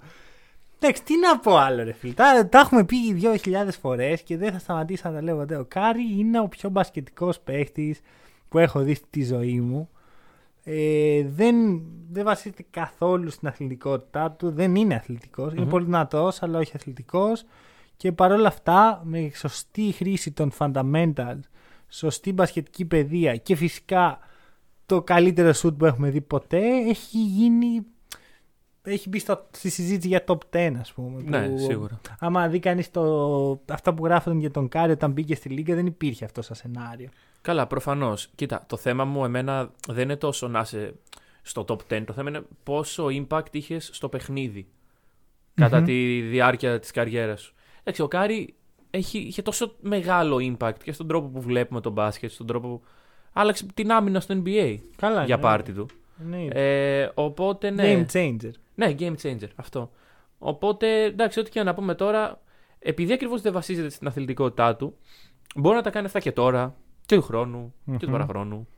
Εντάξει, 0.78 1.02
τι 1.02 1.18
να 1.18 1.38
πω 1.38 1.56
άλλο, 1.56 1.82
ρε 1.84 1.92
φίλε. 1.92 2.12
Τα, 2.12 2.48
τα 2.48 2.58
έχουμε 2.58 2.84
πει 2.84 2.96
2.000 3.44 3.68
φορές 3.80 4.22
και 4.22 4.36
δεν 4.36 4.52
θα 4.52 4.58
σταματήσω 4.58 5.08
να 5.08 5.14
τα 5.14 5.22
λέω 5.22 5.36
ποτέ. 5.36 5.56
Ο 5.56 5.64
Κάρι 5.68 6.02
είναι 6.18 6.40
ο 6.40 6.48
πιο 6.48 6.68
μπασκετικός 6.68 7.40
παίχτης 7.40 8.00
που 8.48 8.58
έχω 8.58 8.80
δει 8.80 8.94
στη 8.94 9.24
ζωή 9.24 9.60
μου. 9.60 9.88
Ε, 10.64 11.24
δεν, 11.28 11.82
δεν 12.10 12.24
βασίζεται 12.24 12.64
καθόλου 12.70 13.30
στην 13.30 13.48
αθλητικότητά 13.48 14.30
του. 14.30 14.50
Δεν 14.50 14.74
είναι 14.74 14.94
αθλητικός. 14.94 15.52
Είναι 15.52 15.66
πολύ 15.66 15.84
δυνατός, 15.84 16.42
αλλά 16.42 16.58
όχι 16.58 16.72
αθλητικός. 16.74 17.44
Και 17.96 18.12
παρόλα 18.12 18.48
αυτά, 18.48 19.00
με 19.04 19.30
σωστή 19.34 19.92
χρήση 19.92 20.32
των 20.32 20.52
fundamentals, 20.58 21.40
σωστή 21.88 22.32
μπασκετική 22.32 22.84
παιδεία 22.84 23.36
και 23.36 23.54
φυσικά 23.54 24.18
το 24.86 25.02
καλύτερο 25.02 25.52
σουτ 25.52 25.78
που 25.78 25.84
έχουμε 25.84 26.10
δει 26.10 26.20
ποτέ, 26.20 26.60
έχει 26.88 27.18
γίνει 27.18 27.86
έχει 28.82 29.08
μπει 29.08 29.18
στο, 29.18 29.46
στη 29.50 29.70
συζήτηση 29.70 30.08
για 30.08 30.24
top 30.26 30.38
10, 30.50 30.72
ας 30.80 30.92
πούμε. 30.92 31.22
Ναι, 31.22 31.48
που, 31.48 31.58
σίγουρα. 31.58 32.00
Άμα 32.18 32.48
δει 32.48 32.58
κανείς 32.58 32.90
αυτά 33.68 33.94
που 33.94 34.04
γράφονταν 34.04 34.40
για 34.40 34.50
τον 34.50 34.68
Κάρι 34.68 34.92
όταν 34.92 35.12
μπήκε 35.12 35.34
στη 35.34 35.48
Λίγκα, 35.48 35.74
δεν 35.74 35.86
υπήρχε 35.86 36.24
αυτό 36.24 36.42
σαν 36.42 36.56
σενάριο. 36.56 37.08
Καλά, 37.42 37.66
προφανώς. 37.66 38.28
Κοίτα, 38.34 38.64
το 38.68 38.76
θέμα 38.76 39.04
μου 39.04 39.24
εμένα 39.24 39.70
δεν 39.88 40.02
είναι 40.02 40.16
τόσο 40.16 40.48
να 40.48 40.60
είσαι 40.60 40.94
στο 41.42 41.64
top 41.68 41.78
10. 41.92 42.02
Το 42.06 42.12
θέμα 42.12 42.30
είναι 42.30 42.42
πόσο 42.62 43.06
impact 43.06 43.46
είχες 43.50 43.90
στο 43.92 44.08
παιχνίδι 44.08 44.66
κατά 45.54 45.82
τη 45.82 46.20
διάρκεια 46.20 46.78
της 46.78 46.90
καριέρας 46.90 47.40
σου. 47.40 47.54
Εντάξει, 47.80 48.02
ο 48.02 48.08
Κάρι 48.08 48.54
έχει, 48.90 49.18
είχε 49.18 49.42
τόσο 49.42 49.76
μεγάλο 49.80 50.36
impact 50.36 50.78
και 50.84 50.92
στον 50.92 51.06
τρόπο 51.08 51.28
που 51.28 51.40
βλέπουμε 51.40 51.80
τον 51.80 51.92
μπάσκετ, 51.92 52.30
στον 52.30 52.46
τρόπο 52.46 52.68
που. 52.68 52.82
Άλλαξε 53.32 53.66
την 53.74 53.92
άμυνα 53.92 54.20
στο 54.20 54.42
NBA 54.44 54.78
Καλά, 54.96 55.24
για 55.24 55.36
ναι. 55.36 55.42
πάρτι 55.42 55.72
του. 55.72 55.86
Ναι. 56.16 56.44
Ε, 56.44 57.10
οπότε 57.14 57.70
ναι. 57.70 58.06
Game 58.10 58.12
changer. 58.12 58.50
Ναι, 58.74 58.94
game 58.98 59.14
changer. 59.22 59.48
Αυτό. 59.54 59.90
Οπότε 60.38 61.02
εντάξει, 61.02 61.40
ό,τι 61.40 61.50
και 61.50 61.62
να 61.62 61.74
πούμε 61.74 61.94
τώρα, 61.94 62.42
επειδή 62.78 63.12
ακριβώς 63.12 63.40
δεν 63.40 63.52
βασίζεται 63.52 63.88
στην 63.88 64.06
αθλητικότητά 64.06 64.76
του, 64.76 64.96
μπορεί 65.54 65.76
να 65.76 65.82
τα 65.82 65.90
κάνει 65.90 66.06
αυτά 66.06 66.20
και 66.20 66.32
τώρα, 66.32 66.74
και 66.74 66.81
του 67.16 67.22
χρόνου, 67.22 67.74
και 67.84 67.96
του 67.96 68.06
Μμμ. 68.06 68.12
παραχρόνου. 68.12 68.68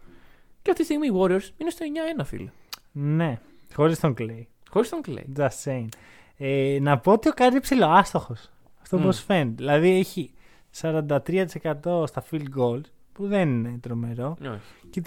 Και 0.63 0.71
αυτή 0.71 0.85
τη 0.85 0.85
στιγμή 0.85 1.07
οι 1.07 1.11
Warriors 1.15 1.49
είναι 1.57 1.71
στο 1.71 1.85
9-1, 2.19 2.25
φίλε. 2.25 2.51
Ναι, 2.93 3.39
χωρίς 3.75 4.01
τον 4.01 4.15
Klay. 4.19 4.43
Χωρίς 4.71 4.89
τον 4.89 5.01
Klay. 5.07 5.39
Just 5.41 5.65
saying. 5.65 5.89
Ε, 6.37 6.79
να 6.81 6.99
πω 6.99 7.13
ότι 7.13 7.29
ο 7.29 7.33
Κάρι 7.33 7.51
είναι 7.51 7.61
ψηλό 7.61 7.87
άστοχος. 7.87 8.51
Αυτό 8.83 8.99
Μμ. 8.99 9.03
που 9.03 9.13
φαίνεται. 9.13 9.55
Δηλαδή 9.57 9.91
έχει 9.99 10.33
43% 10.81 12.07
στα 12.07 12.25
field 12.31 12.45
goals, 12.59 12.81
που 13.13 13.27
δεν 13.27 13.49
είναι 13.49 13.79
τρομερό, 13.83 14.37
Όχι. 14.41 14.91
και 14.91 15.01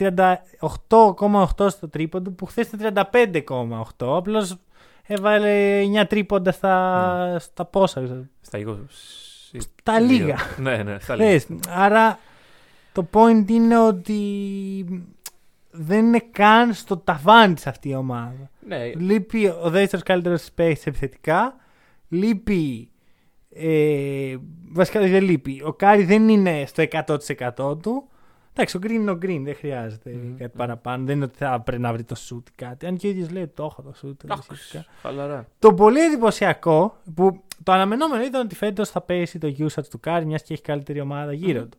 38,8% 0.59 1.69
στο 1.69 1.89
τρίποντο, 1.89 2.31
που 2.31 2.45
χθες 2.45 2.67
ήταν 2.71 3.07
35,8%. 3.11 4.17
Απλώς 4.17 4.55
έβαλε 5.03 5.81
9 6.01 6.07
τρίποντα 6.07 6.51
στα, 6.51 7.35
στα 7.39 7.65
πόσα. 7.65 8.03
ξέρω. 8.03 8.25
Στα 8.41 8.59
20. 8.59 8.75
Τα 9.83 9.99
λίγα. 9.99 10.35
ναι, 10.57 10.83
ναι, 10.83 10.99
στα 10.99 11.15
λίγα. 11.15 11.29
Θες. 11.29 11.47
Άρα 11.69 12.19
το 12.97 13.07
point 13.11 13.43
είναι 13.49 13.77
ότι 13.79 14.21
δεν 15.71 16.05
είναι 16.05 16.19
καν 16.31 16.73
στο 16.73 16.97
ταβάνι 16.97 17.53
της 17.53 17.67
αυτή 17.67 17.89
η 17.89 17.95
ομάδα. 17.95 18.49
Ναι, 18.67 18.85
Λείπει 18.95 19.47
ο 19.47 19.69
δεύτερος 19.69 20.05
καλύτερος 20.05 20.41
τη 20.41 20.51
παίχτη 20.55 20.83
επιθετικά. 20.85 21.55
Λείπει. 22.07 22.89
Ε, 23.49 24.35
βασικά 24.71 24.99
δεν 24.99 25.23
λείπει. 25.23 25.61
Ο 25.65 25.73
Κάρι 25.73 26.03
δεν 26.03 26.29
είναι 26.29 26.63
στο 26.65 26.83
100% 27.57 27.81
του. 27.81 28.07
Εντάξει, 28.53 28.77
ο 28.77 28.79
Green 28.83 28.89
είναι 28.89 29.11
ο 29.11 29.17
Green, 29.21 29.41
δεν 29.43 29.55
χρειάζεται 29.55 30.09
Μμμ. 30.11 30.37
κάτι 30.37 30.57
παραπάνω. 30.57 31.05
Δεν 31.05 31.15
είναι 31.15 31.25
ότι 31.25 31.37
θα 31.37 31.61
πρέπει 31.61 31.81
να 31.81 31.93
βρει 31.93 32.03
το 32.03 32.15
σουτ 32.15 32.47
ή 32.47 32.51
κάτι. 32.55 32.85
Αν 32.85 32.97
και 32.97 33.07
ο 33.07 33.09
ίδιος 33.09 33.29
λέει 33.29 33.47
το 33.47 33.63
έχω 33.63 33.81
το 33.81 33.93
σουτ. 33.93 34.23
εντάξει, 34.23 34.85
χαλαρά. 35.01 35.47
Το 35.59 35.73
πολύ 35.73 35.99
εντυπωσιακό 35.99 36.97
που 37.15 37.43
το 37.63 37.71
αναμενόμενο 37.71 38.23
ήταν 38.23 38.41
ότι 38.41 38.55
φέτος 38.55 38.89
θα 38.89 39.01
πέσει 39.01 39.39
το 39.39 39.55
usage 39.59 39.85
του 39.89 39.99
Κάρι 39.99 40.25
μιας 40.25 40.43
και 40.43 40.53
έχει 40.53 40.61
καλύτερη 40.61 40.99
ομάδα 40.99 41.33
γύρω 41.33 41.59
Μμμ. 41.61 41.69
του. 41.69 41.77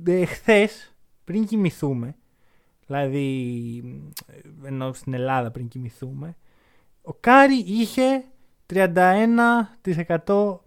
Οκ. 0.00 0.28
Χθες, 0.28 0.94
πριν 1.24 1.46
κοιμηθούμε, 1.46 2.14
δηλαδή 2.86 4.00
ενώ 4.64 4.92
στην 4.92 5.14
Ελλάδα 5.14 5.50
πριν 5.50 5.68
κοιμηθούμε, 5.68 6.36
ο 7.02 7.12
Κάρι 7.12 7.64
είχε 7.66 8.24
31% 8.72 10.58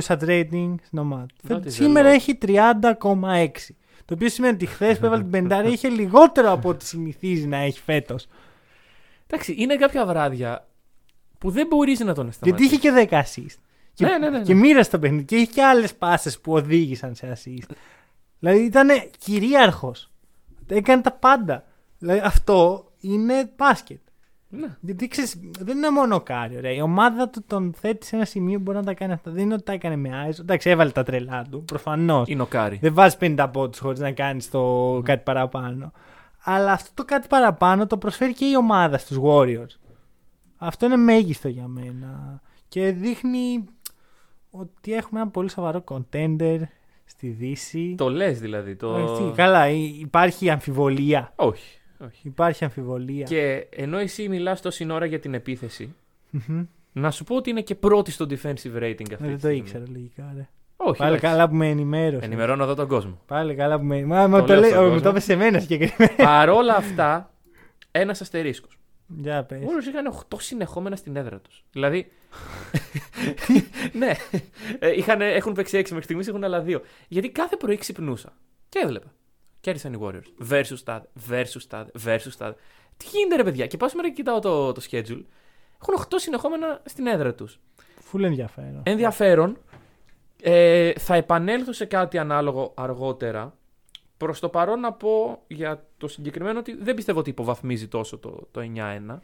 usage 0.00 0.18
rating 0.20 0.74
στην 0.84 0.98
ομάδα. 0.98 1.26
του. 1.26 1.48
That 1.48 1.62
is 1.64 1.66
a 1.66 1.70
Σήμερα 1.70 2.10
lot. 2.10 2.14
έχει 2.14 2.38
30,6%. 2.42 3.74
Το 4.04 4.14
οποίο 4.14 4.28
σημαίνει 4.28 4.54
ότι 4.54 4.66
χθες 4.66 4.98
που 4.98 5.06
έβαλε 5.06 5.22
την 5.22 5.30
πενηντάρα 5.30 5.70
είχε 5.70 5.88
λιγότερο 5.88 6.50
από 6.52 6.68
ό,τι 6.68 6.84
συνηθίζει 6.86 7.46
να 7.46 7.56
έχει 7.56 7.80
φέτος. 7.80 8.26
Εντάξει, 9.26 9.54
είναι 9.58 9.76
κάποια 9.76 10.06
βράδια 10.06 10.68
που 11.38 11.50
δεν 11.50 11.66
μπορείς 11.66 12.00
να 12.00 12.14
τον 12.14 12.24
Γιατί 12.24 12.36
σταματήσει. 12.36 12.74
είχε 12.74 12.76
και 12.76 13.08
10 13.10 13.22
assist. 13.22 13.56
Και, 13.94 14.04
Ναι, 14.06 14.18
ναι, 14.18 14.30
ναι, 14.30 14.38
ναι. 14.38 14.44
και 14.44 14.54
μοίρασε 14.54 14.90
το 14.90 14.98
παιχνίδι. 14.98 15.24
Και 15.24 15.36
είχε 15.36 15.52
και 15.52 15.62
άλλες 15.62 15.94
πάσες 15.94 16.40
που 16.40 16.52
οδήγησαν 16.52 17.14
σε 17.14 17.32
assist. 17.36 17.70
Δηλαδή 18.44 18.64
ήταν 18.64 18.88
κυρίαρχος. 19.18 20.10
Έκανε 20.66 21.02
τα 21.02 21.12
πάντα. 21.12 21.64
Δηλαδή 21.98 22.20
αυτό 22.24 22.88
είναι 23.00 23.50
μπάσκετ. 23.56 24.00
Ναι. 24.48 24.76
Γιατί 24.80 25.08
ξέρεις, 25.08 25.40
δεν 25.58 25.76
είναι 25.76 25.90
μόνο 25.90 26.14
ο 26.14 26.20
Κάρι, 26.20 26.60
ρε. 26.60 26.74
Η 26.74 26.80
ομάδα 26.80 27.28
του 27.28 27.44
τον 27.46 27.74
θέτει 27.76 28.06
σε 28.06 28.16
ένα 28.16 28.24
σημείο 28.24 28.56
που 28.56 28.62
μπορεί 28.62 28.76
να 28.76 28.84
τα 28.84 28.94
κάνει 28.94 29.12
αυτά. 29.12 29.30
Δεν 29.30 29.42
είναι 29.42 29.54
ότι 29.54 29.62
τα 29.62 29.72
έκανε 29.72 29.96
με 29.96 30.16
iso. 30.16 30.42
Εντάξει, 30.42 30.70
έβαλε 30.70 30.90
τα 30.90 31.02
τρελά 31.02 31.46
του. 31.50 31.64
Προφανώς. 31.64 32.28
Είναι 32.28 32.42
ο 32.42 32.46
Κάρι. 32.46 32.78
Δεν 32.80 32.94
βάζει 32.94 33.16
50 33.20 33.48
πόντους 33.52 33.78
χωρίς 33.78 34.00
να 34.00 34.12
κάνει 34.12 34.42
το 34.42 35.00
κάτι 35.04 35.22
παραπάνω. 35.22 35.92
Αλλά 36.44 36.72
αυτό 36.72 36.90
το 36.94 37.04
κάτι 37.04 37.28
παραπάνω 37.28 37.86
το 37.86 37.96
προσφέρει 37.96 38.34
και 38.34 38.44
η 38.44 38.56
ομάδα 38.56 38.98
στους 38.98 39.18
Warriors. 39.22 39.78
Αυτό 40.56 40.86
είναι 40.86 40.96
μέγιστο 40.96 41.48
για 41.48 41.66
μένα. 41.66 42.40
Και 42.68 42.92
δείχνει 42.92 43.64
ότι 44.50 44.92
έχουμε 44.92 45.20
ένα 45.20 45.30
πολύ 45.30 45.50
σοβαρό 45.50 45.84
contender 45.88 46.60
στη 47.04 47.28
Δύση. 47.28 47.94
Το 47.98 48.08
λες 48.10 48.40
δηλαδή. 48.40 48.76
Το... 48.76 48.96
Έτσι, 48.96 49.32
καλά, 49.36 49.68
υ- 49.68 50.00
υπάρχει 50.00 50.50
αμφιβολία. 50.50 51.32
Όχι. 51.36 51.78
όχι. 52.04 52.20
Υπάρχει 52.28 52.64
αμφιβολία. 52.64 53.24
Και 53.24 53.66
ενώ 53.70 53.98
εσύ 53.98 54.28
μιλάς 54.28 54.60
τόση 54.62 54.86
ώρα 54.92 55.06
για 55.06 55.18
την 55.20 55.34
επίθεση, 55.34 55.94
Μμμ. 56.30 56.64
να 56.92 57.10
σου 57.10 57.24
πω 57.24 57.36
ότι 57.36 57.50
είναι 57.50 57.60
και 57.60 57.74
πρώτη 57.74 58.10
στο 58.10 58.26
defensive 58.30 58.76
rating 58.82 59.12
αυτή. 59.12 59.12
Ε, 59.12 59.16
τη 59.16 59.24
Δεν 59.24 59.32
το 59.32 59.38
στιγμή. 59.38 59.56
ήξερα 59.56 59.84
λογικά. 59.92 60.32
Ρε. 60.36 60.48
Όχι. 60.76 60.98
Πάλι 60.98 61.14
εντάξει. 61.16 61.32
καλά 61.32 61.48
που 61.48 61.54
με 61.54 61.68
ενημέρωσες. 61.68 62.24
Ενημερώνω 62.26 62.62
εδώ 62.62 62.74
τον 62.74 62.88
κόσμο. 62.88 63.20
Πάλι 63.26 63.54
καλά 63.54 63.78
που 63.78 63.84
με. 63.84 64.04
Μα, 64.04 64.26
μα 64.26 64.40
Το 64.40 64.46
το, 64.46 64.52
λέω 64.52 64.60
λέει, 64.60 64.70
στον 64.70 64.82
ο, 64.82 64.84
μου 64.84 64.88
κόσμο. 64.92 65.02
το 65.04 65.10
είπες 65.10 65.24
σε 65.24 65.36
μένα 65.36 65.58
συγκεκριμένα. 65.58 66.14
Παρόλα 66.16 66.76
αυτά, 66.76 67.32
ένας 67.90 68.20
αστερίσκος. 68.20 68.78
Για 69.06 69.44
πες. 69.44 69.60
Οι 69.62 69.64
Warriors 69.64 69.86
είχαν 69.88 70.24
8 70.30 70.36
συνεχόμενα 70.40 70.96
στην 70.96 71.16
έδρα 71.16 71.40
τους. 71.40 71.64
Δηλαδή. 71.72 72.12
ναι. 73.92 74.12
Ε, 74.78 74.96
είχαν, 74.96 75.20
έχουν 75.20 75.52
παίξει 75.52 75.78
6 75.78 75.82
μέχρι 75.88 76.02
στιγμής, 76.02 76.28
έχουν 76.28 76.44
άλλα 76.44 76.64
2. 76.66 76.80
Γιατί 77.08 77.30
κάθε 77.30 77.56
πρωί 77.56 77.76
ξυπνούσα 77.76 78.32
και 78.68 78.80
έβλεπα. 78.82 79.12
Κέρδισαν 79.60 79.92
οι 79.92 79.98
Warriors. 80.02 80.52
Versus 80.52 80.78
τάδε, 80.84 81.08
versus 81.30 81.62
τάδε, 81.68 81.90
versus 82.04 82.32
τάδε. 82.38 82.56
Τι 82.96 83.06
γίνεται 83.12 83.36
ρε 83.36 83.44
παιδιά; 83.44 83.66
Και 83.66 83.76
πάω 83.76 83.88
σήμερα 83.88 84.08
και 84.08 84.14
κοιτάω 84.14 84.40
το, 84.40 84.72
το 84.72 84.82
schedule. 84.90 85.24
Έχουν 85.82 86.04
8 86.10 86.14
συνεχόμενα 86.16 86.82
στην 86.84 87.06
έδρα 87.06 87.34
τους. 87.34 87.60
Φουλ 88.00 88.24
ενδιαφέρον. 88.24 88.82
Ενδιαφέρον. 88.84 89.58
Ε, 90.42 90.92
θα 90.98 91.14
επανέλθω 91.14 91.72
σε 91.72 91.84
κάτι 91.84 92.18
ανάλογο 92.18 92.72
αργότερα. 92.76 93.54
Προς 94.24 94.40
το 94.40 94.48
παρόν 94.48 94.80
να 94.80 94.92
πω 94.92 95.42
για 95.46 95.86
το 95.96 96.08
συγκεκριμένο 96.08 96.58
ότι 96.58 96.76
δεν 96.82 96.94
πιστεύω 96.94 97.18
ότι 97.18 97.30
υποβαθμίζει 97.30 97.88
τόσο 97.88 98.18
το, 98.18 98.48
το 98.50 98.60
9-1. 99.10 99.18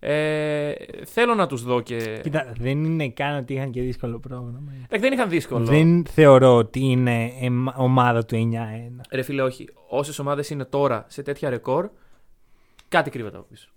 Ε, 0.00 0.72
θέλω 1.04 1.34
να 1.34 1.46
τους 1.46 1.62
δω 1.62 1.80
και... 1.80 2.18
Κοίτα, 2.22 2.52
δεν 2.58 2.84
είναι 2.84 3.08
καν 3.08 3.36
ότι 3.36 3.54
είχαν 3.54 3.70
και 3.70 3.80
δύσκολο 3.82 4.18
πρόγραμμα. 4.18 4.72
Εντάξει, 4.74 4.98
δεν 5.08 5.12
είχαν 5.12 5.28
δύσκολο. 5.28 5.64
Δεν 5.64 6.04
θεωρώ 6.06 6.56
ότι 6.56 6.80
είναι 6.80 7.32
εμ- 7.40 7.78
ομάδα 7.78 8.24
του 8.24 8.50
9-1. 8.52 9.00
Ρε 9.10 9.22
φίλε, 9.22 9.42
όχι. 9.42 9.68
Όσες 9.88 10.18
ομάδες 10.18 10.50
είναι 10.50 10.64
τώρα 10.64 11.04
σε 11.08 11.22
τέτοια 11.22 11.50
ρεκόρ, 11.50 11.88
κάτι 12.88 13.10
κρύβεται 13.10 13.36
από 13.36 13.46
πίσω. 13.50 13.68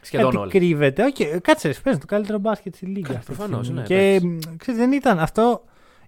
Σχεδόν 0.00 0.26
Κάτι 0.26 0.36
όλα. 0.36 0.50
κρύβεται. 0.50 1.12
Okay, 1.16 1.38
κάτσε, 1.42 1.68
ρε, 1.68 1.74
παίζουν 1.82 2.00
το 2.00 2.06
καλύτερο 2.06 2.38
μπάσκετ 2.38 2.74
στη 2.74 2.86
λίγα. 2.86 3.08
Κα- 3.08 3.18
αυτή 3.18 3.30
τη 3.30 3.36
προφανώς, 3.36 3.64
στιγμή. 3.66 3.80
ναι, 3.80 3.86
Και 3.86 4.04
εντάξει. 4.14 4.26
μ, 4.26 4.56
ξέρεις, 4.56 4.80
δεν 4.80 4.92
ήταν 4.92 5.18
αυτό. 5.18 5.64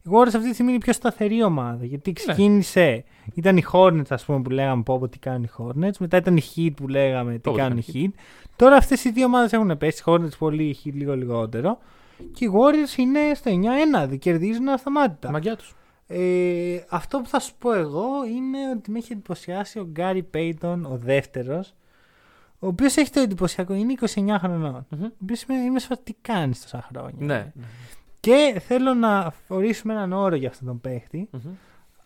Η 0.06 0.08
Warriors 0.12 0.26
αυτή 0.26 0.48
τη 0.48 0.52
στιγμή 0.52 0.70
είναι 0.72 0.80
η 0.80 0.84
πιο 0.84 0.92
σταθερή 0.92 1.42
ομάδα. 1.42 1.84
Γιατί 1.84 2.08
Ναι. 2.10 2.14
ξεκίνησε. 2.14 3.04
Ήταν 3.34 3.56
οι 3.56 3.62
Hornets, 3.72 4.06
ας 4.08 4.24
πούμε, 4.24 4.42
που 4.42 4.50
λέγαμε 4.50 4.82
πω, 4.82 4.98
πω 4.98 5.08
τι 5.08 5.18
κάνουν 5.18 5.42
οι 5.42 5.48
Hornets. 5.58 5.96
Μετά 5.98 6.16
ήταν 6.16 6.36
οι 6.36 6.42
Heat 6.56 6.70
που 6.76 6.88
λέγαμε 6.88 7.32
τι 7.32 7.38
Πω, 7.38 7.50
πω, 7.52 7.56
κάνουν 7.58 7.78
οι 7.78 7.82
τι 7.82 8.04
Heat. 8.06 8.20
Τώρα 8.56 8.76
αυτές 8.76 9.04
οι 9.04 9.10
δύο 9.10 9.24
ομάδες 9.26 9.52
έχουν 9.52 9.78
πέσει. 9.78 10.02
Οι 10.06 10.10
Hornets 10.12 10.38
πολύ, 10.38 10.62
οι 10.64 10.76
Heat 10.84 10.92
λίγο 10.94 11.16
λιγότερο. 11.16 11.78
Και 12.32 12.44
οι 12.44 12.50
Warriors 12.52 12.98
είναι 12.98 13.20
στο 13.34 13.50
9-1. 13.50 14.16
Κερδίζουν 14.16 14.68
ασταμάτητα. 14.68 15.30
Μαγκιά 15.30 15.56
τους. 15.56 15.74
Ε, 16.06 16.76
αυτό 16.88 17.18
που 17.20 17.28
θα 17.28 17.40
σου 17.40 17.52
πω 17.58 17.72
εγώ 17.72 18.06
είναι 18.36 18.58
ότι 18.76 18.90
με 18.90 18.98
έχει 18.98 19.12
εντυπωσιάσει 19.12 19.78
ο 19.78 19.88
Γκάρι 19.90 20.22
Πέιτον, 20.22 20.84
ο 20.84 20.96
δεύτερος, 21.02 21.74
ο 22.58 22.66
οποίος 22.66 22.96
έχει 22.96 23.10
το 23.10 23.20
εντυπωσιακό, 23.20 23.74
είναι 23.74 23.92
29 23.92 24.38
χρονών. 24.38 24.86
Μμμ. 24.90 25.02
Ο 25.04 25.08
οποίος 25.22 25.42
είμαι, 25.42 25.58
είμαι 25.60 25.78
σφα- 25.78 25.98
τι 26.02 26.12
κάνεις 26.20 26.60
τόσα 26.62 26.88
χρόνια. 26.92 27.26
Ναι. 27.26 27.52
Και 28.30 28.60
θέλω 28.66 28.94
να 28.94 29.32
ορίσουμε 29.48 29.92
έναν 29.92 30.12
όρο 30.12 30.34
για 30.34 30.48
αυτόν 30.48 30.66
τον 30.66 30.80
παίχτη, 30.80 31.28
Μμμ. 31.32 31.52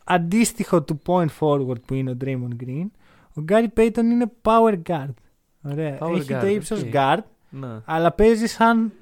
αντίστοιχο 0.05 0.83
του 0.83 1.01
point 1.07 1.29
forward 1.41 1.83
που 1.87 1.95
είναι 1.95 2.11
ο 2.11 2.17
Draymond 2.25 2.65
Green, 2.65 2.87
Ο 3.35 3.41
Γκάρι 3.41 3.69
Πέιτον 3.69 4.11
είναι 4.11 4.31
power 4.43 4.79
guard. 4.89 5.15
Ωραία. 5.63 5.99
Power 6.01 6.15
Έχει 6.17 6.35
guard, 6.35 6.41
το 6.41 6.47
ύψος 6.47 6.83
οκ. 6.83 6.89
guard, 6.93 7.19
Να. 7.51 7.83
αλλά 7.85 8.13
παίζει 8.13 8.47
σαν 8.47 8.93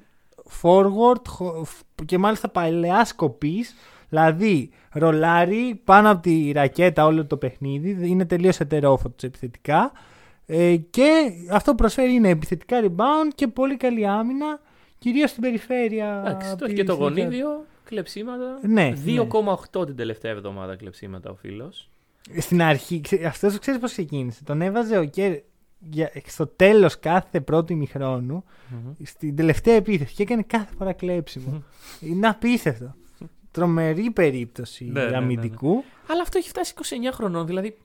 forward 0.61 1.27
χω- 1.27 1.65
και 2.05 2.17
μάλιστα 2.17 2.49
παλαιά 2.49 3.05
σκοπής. 3.05 3.75
Δηλαδή, 4.09 4.69
ρολάρει 4.91 5.81
πάνω 5.83 6.11
από 6.11 6.21
τη 6.21 6.51
ρακέτα 6.51 7.05
όλο 7.05 7.25
το 7.25 7.37
παιχνίδι. 7.37 8.09
Είναι 8.09 8.25
τελείως 8.25 8.59
ετερόφωτος 8.59 9.23
επιθετικά. 9.23 9.91
Ε, 10.45 10.75
και 10.75 11.31
αυτό 11.51 11.71
που 11.71 11.77
προσφέρει 11.77 12.13
είναι 12.13 12.29
επιθετικά 12.29 12.79
rebound 12.83 13.31
και 13.35 13.47
πολύ 13.47 13.77
καλή 13.77 14.07
άμυνα, 14.07 14.59
κυρίως 14.99 15.29
στην 15.29 15.41
περιφέρεια. 15.41 16.23
Εντάξει, 16.25 16.55
το 16.55 16.65
έχει 16.65 16.73
της 16.73 16.83
και 16.83 16.83
το 16.83 16.93
λιγκάς. 16.93 17.15
γονίδιο. 17.23 17.65
Κλεψίματα. 17.83 18.59
Ναι, 18.61 18.93
2,8 19.05 19.85
την 19.85 19.95
τελευταία 19.95 20.31
εβδομάδα 20.31 20.75
κλεψίματα 20.75 21.29
ο 21.29 21.35
φίλος. 21.35 21.89
Στην 22.37 22.61
αρχή, 22.61 23.01
αυτός 23.25 23.59
ξέρεις 23.59 23.79
πώς 23.79 23.91
ξεκίνησε; 23.91 24.43
Τον 24.43 24.61
έβαζε 24.61 24.97
ο 24.97 25.03
Κέρ 25.05 25.33
για- 25.79 26.11
στο 26.25 26.47
τέλος 26.47 26.99
κάθε 26.99 27.41
πρώτου 27.41 27.73
ημιχρόνου 27.73 28.43
στην 29.03 29.35
τελευταία 29.35 29.75
επίθεση 29.75 30.13
και 30.13 30.23
έκανε 30.23 30.41
κάθε 30.47 30.73
φορά 30.77 30.93
κλέψιμο. 30.93 31.63
Είναι 31.99 32.27
απίστευτο. 32.27 32.95
Τρομερή 33.51 34.11
περίπτωση 34.11 34.85
Ναι, 34.85 35.03
ναι, 35.03 35.09
ναι, 35.09 35.17
αμυντικού. 35.17 35.83
Αλλά 36.09 36.21
αυτό 36.21 36.37
έχει 36.37 36.49
φτάσει 36.49 36.73
29 36.75 37.11
χρονών. 37.13 37.45
Δηλαδή 37.45 37.77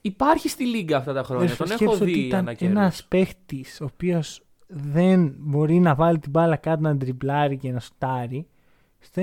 υπάρχει 0.00 0.48
στη 0.48 0.66
λίγκα 0.66 0.96
αυτά 0.96 1.12
τα 1.12 1.22
χρόνια. 1.22 1.46
Δεν 1.46 1.56
Τον 1.56 1.66
έχω 1.66 1.76
σκέψου 1.76 2.02
ότι 2.02 2.12
δει 2.12 2.20
ήταν 2.20 2.38
ανά 2.40 2.54
καιρούς. 2.54 2.74
ένας 2.76 3.04
παίχτης 3.08 3.80
ο 3.80 3.84
οποίος 3.84 4.42
δεν 4.72 5.34
μπορεί 5.38 5.78
να 5.78 5.94
βάλει 5.94 6.18
την 6.18 6.30
μπάλα 6.30 6.56
κάτω 6.56 6.80
να 6.82 6.96
τριπλάρει 6.96 7.56
και 7.56 7.70
να 7.72 7.80
σουτάρει. 7.80 8.46
Στο 9.02 9.22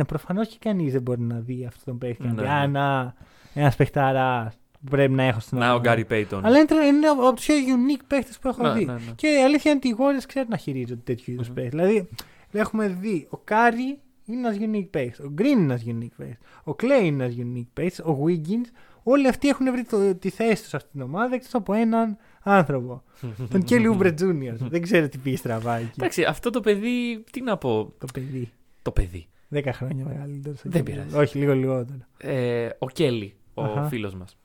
1,91 0.00 0.06
προφανώς 0.06 0.48
και 0.48 0.56
κανείς 0.60 0.92
δεν 0.92 1.02
μπορεί 1.02 1.20
να 1.20 1.38
δει 1.38 1.64
αυτόν 1.66 1.84
τον 1.84 1.98
παίχτη. 1.98 2.22
Ναι, 2.22 2.28
να 2.28 2.34
πει, 2.34 2.42
ναι. 2.42 2.48
Α, 2.54 2.66
να, 2.66 3.14
ένας 3.54 3.76
παιχταράς 3.76 4.52
που 4.72 4.90
πρέπει 4.90 5.12
να 5.12 5.22
έχω 5.22 5.40
στην 5.40 5.58
Να 5.58 5.64
ο 5.64 5.68
ομάδα». 5.68 5.82
Γκάρι 5.88 6.04
Πέιτον. 6.04 6.44
Αλλά 6.44 6.56
είναι, 6.56 6.66
τρο- 6.66 6.84
είναι 6.84 7.06
από 7.06 7.32
τους 7.34 7.46
πιο 7.46 7.54
unique 7.54 8.02
παίχτες 8.06 8.38
που 8.38 8.48
έχω 8.48 8.62
Ναι, 8.62 8.72
δει. 8.72 8.84
ναι, 8.84 8.92
ναι. 8.92 8.98
Και 9.16 9.26
η 9.26 9.42
αλήθεια 9.42 9.70
είναι 9.70 9.80
ότι 9.84 9.88
οι 9.88 9.96
Warriors 9.98 10.24
ξέρουν 10.26 10.48
να 10.50 10.56
χειρίζονται 10.56 11.00
τέτοιου 11.04 11.32
είδους 11.32 11.50
παίχτες. 11.50 11.70
Δηλαδή, 11.80 12.08
έχουμε 12.52 12.88
δει 12.88 13.26
ο 13.30 13.36
Κάρι 13.36 13.98
είναι 14.26 14.48
ένας 14.48 14.56
unique 14.60 14.88
παίχτης. 14.90 15.20
Ο 15.20 15.32
Green 15.38 15.44
είναι 15.44 15.62
ένας 15.62 15.82
unique 15.86 16.14
παίχτης. 16.16 16.38
Ο 16.64 16.70
Clay 16.82 17.04
είναι 17.04 17.24
ένας 17.24 17.34
unique 17.38 17.68
παίχτης. 17.72 17.98
Ο 18.00 18.24
Wiggins. 18.26 18.66
Όλοι 19.02 19.28
αυτοί 19.28 19.48
έχουν 19.48 19.70
βρει 19.70 19.84
το, 19.84 20.14
τη 20.14 20.28
θέση 20.30 20.60
τους 20.60 20.68
σε 20.70 20.76
αυτήν 20.76 20.90
την 20.92 21.00
ομάδα 21.02 21.34
εκτός 21.34 21.54
από 21.54 21.72
έναν 21.72 22.16
άνθρωπο. 22.44 23.02
τον 23.50 23.64
Kelly 23.68 23.96
Oubre 23.98 24.14
Jr. 24.20 24.54
Δεν 24.58 24.82
ξέρω 24.82 25.08
τι 25.08 25.18
πήγε 25.18 25.36
στραβά 25.36 25.76
εκεί. 25.76 25.90
Εντάξει, 25.98 26.22
αυτό 26.24 26.50
το 26.50 26.60
παιδί, 26.60 27.24
τι 27.30 27.40
να 27.40 27.56
πω. 27.56 27.92
το 27.98 28.06
παιδί. 28.12 28.52
Το 28.82 28.90
παιδί. 28.90 29.26
10 29.54 29.60
χρόνια 29.72 30.04
μεγαλύτερος. 30.04 30.60
Δεν 30.64 30.82
πειράζει. 30.82 31.16
Όχι, 31.16 31.38
λίγο 31.38 31.54
λιγότερο. 31.54 31.98
Ε, 32.16 32.68
ο 32.78 32.88
Κέλλη, 32.88 33.34
ο 33.54 33.62
Αχα. 33.62 33.82
φίλος 33.84 34.14
μας. 34.14 34.36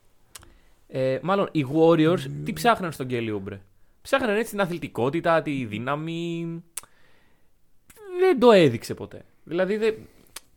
Ε, 0.87 1.19
μάλλον 1.21 1.49
οι 1.51 1.65
Warriors 1.75 2.19
τι 2.43 2.53
ψάχναν 2.53 2.91
στον 2.91 3.07
Κέλλη 3.07 3.31
Ούμπρε; 3.31 3.61
Ψάχναν 4.01 4.35
έτσι 4.37 4.51
την 4.51 4.61
αθλητικότητα, 4.61 5.41
τη 5.41 5.65
δύναμη. 5.65 6.47
Δεν 8.19 8.39
το 8.39 8.51
έδειξε 8.51 8.93
ποτέ. 8.93 9.25
Δηλαδή 9.43 9.77
δεν- 9.77 9.95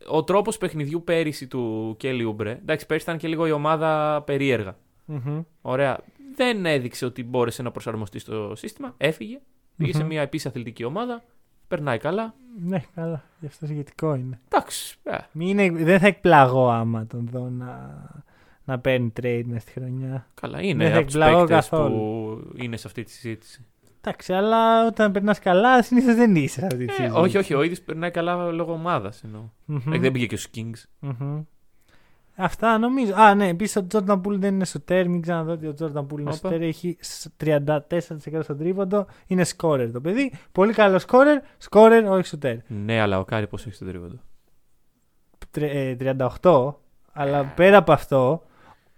ο 0.08 0.24
τρόπος 0.24 0.58
παιχνιδιού 0.58 1.02
πέρυσι 1.04 1.46
του 1.46 1.94
Κέλλη 1.98 2.22
Ούμπρε. 2.24 2.50
Εντάξει, 2.50 2.86
πέρυσι 2.86 3.04
ήταν 3.06 3.18
και 3.20 3.28
λίγο 3.28 3.46
η 3.46 3.50
ομάδα 3.50 4.22
περίεργα. 4.26 4.76
Μμμ. 5.04 5.40
Ωραία. 5.62 5.98
Δεν 6.34 6.66
έδειξε 6.66 7.04
ότι 7.04 7.24
μπόρεσε 7.24 7.62
να 7.62 7.70
προσαρμοστεί 7.70 8.18
στο 8.18 8.52
σύστημα. 8.56 8.94
Έφυγε. 8.96 9.40
Πήγε 9.76 9.92
σε 9.92 10.00
Μμμ. 10.02 10.06
μια 10.08 10.20
επίση 10.22 10.48
αθλητική 10.48 10.84
ομάδα. 10.84 11.22
Περνάει 11.68 11.98
καλά. 11.98 12.34
Ναι, 12.64 12.82
καλά. 12.94 13.22
Γι' 13.40 13.46
αυτό 13.46 13.66
σχετικό 13.66 14.14
είναι. 14.14 14.40
Εντάξει. 14.48 14.96
ε, 15.02 15.16
Μην 15.32 15.58
είναι, 15.58 15.84
δεν 15.84 15.98
θα 16.00 16.06
εκπλαγώ 16.06 16.68
άμα 16.70 17.06
τον 17.06 17.28
δω 17.32 17.48
να, 17.50 18.00
να 18.64 18.78
παίρνει 18.78 19.12
trade 19.20 19.42
μες 19.46 19.62
στη 19.62 19.72
χρονιά. 19.72 20.26
καλά, 20.34 20.58
Δεν 20.58 20.68
είναι 20.68 20.90
θα 20.90 20.96
από 20.96 21.06
τους 21.06 21.14
εκπλαγώ 21.14 21.38
παίκτες 21.38 21.68
καθόλου. 21.68 21.94
που 21.96 22.52
είναι 22.62 22.76
σε 22.76 22.86
αυτή 22.86 23.02
τη 23.02 23.10
συζήτηση. 23.10 23.64
Εντάξει, 24.04 24.32
αλλά 24.32 24.86
όταν 24.86 25.12
περνάς 25.12 25.38
καλά, 25.38 25.82
συνήθως 25.82 26.14
δεν 26.14 26.34
είσαι 26.36 26.58
σε 26.60 26.66
αυτή 26.66 26.84
τη 26.84 26.92
Ε, 26.92 26.96
συζήτηση. 26.96 27.18
όχι, 27.20 27.38
όχι, 27.38 27.54
ο 27.54 27.62
ίδιος 27.62 27.80
περνάει 27.80 28.10
καλά 28.10 28.50
λόγω 28.50 28.72
ομάδας. 28.72 29.22
Μμμ. 29.64 29.92
Ε, 29.92 29.98
δεν 29.98 30.12
πήγε 30.12 30.26
και 30.26 30.36
στους 30.36 30.50
Kings. 30.56 30.82
Μμμ. 30.98 31.42
Αυτά 32.36 32.78
νομίζω. 32.78 33.14
Α, 33.14 33.34
ναι, 33.34 33.48
επίσης 33.48 33.76
ο 33.76 33.86
Jordan 33.92 34.20
Poole 34.20 34.36
δεν 34.38 34.54
είναι 34.54 34.64
σουτέρ. 34.64 35.08
Μην 35.08 35.22
ξαναδώ 35.22 35.52
ότι 35.52 35.66
ο 35.66 35.74
Jordan 35.80 36.00
Poole 36.00 36.12
είναι 36.18 36.22
Όπα. 36.22 36.32
σουτέρ. 36.32 36.62
Έχει 36.62 36.96
σ- 37.00 37.26
34% 37.36 38.42
στον 38.42 38.58
τρίποντο. 38.58 39.06
Είναι 39.26 39.44
σκόρερ 39.44 39.90
το 39.92 40.00
παιδί. 40.00 40.32
Πολύ 40.52 40.72
καλό 40.72 40.98
σκόρερ. 40.98 41.38
Σκόρερ, 41.58 42.04
όχι 42.10 42.26
σουτέρ. 42.26 42.56
Ναι, 42.66 43.00
αλλά 43.00 43.18
ο 43.18 43.24
Κάρι 43.24 43.46
πόσο 43.46 43.56
έχει 43.66 43.78
τον 43.78 43.88
τρίποντο; 43.88 44.16
Τρε- 45.50 45.74
ε, 45.74 46.16
38. 46.40 46.74
Αλλά 47.12 47.44
πέρα 47.44 47.76
από 47.76 47.92
αυτό, 47.92 48.42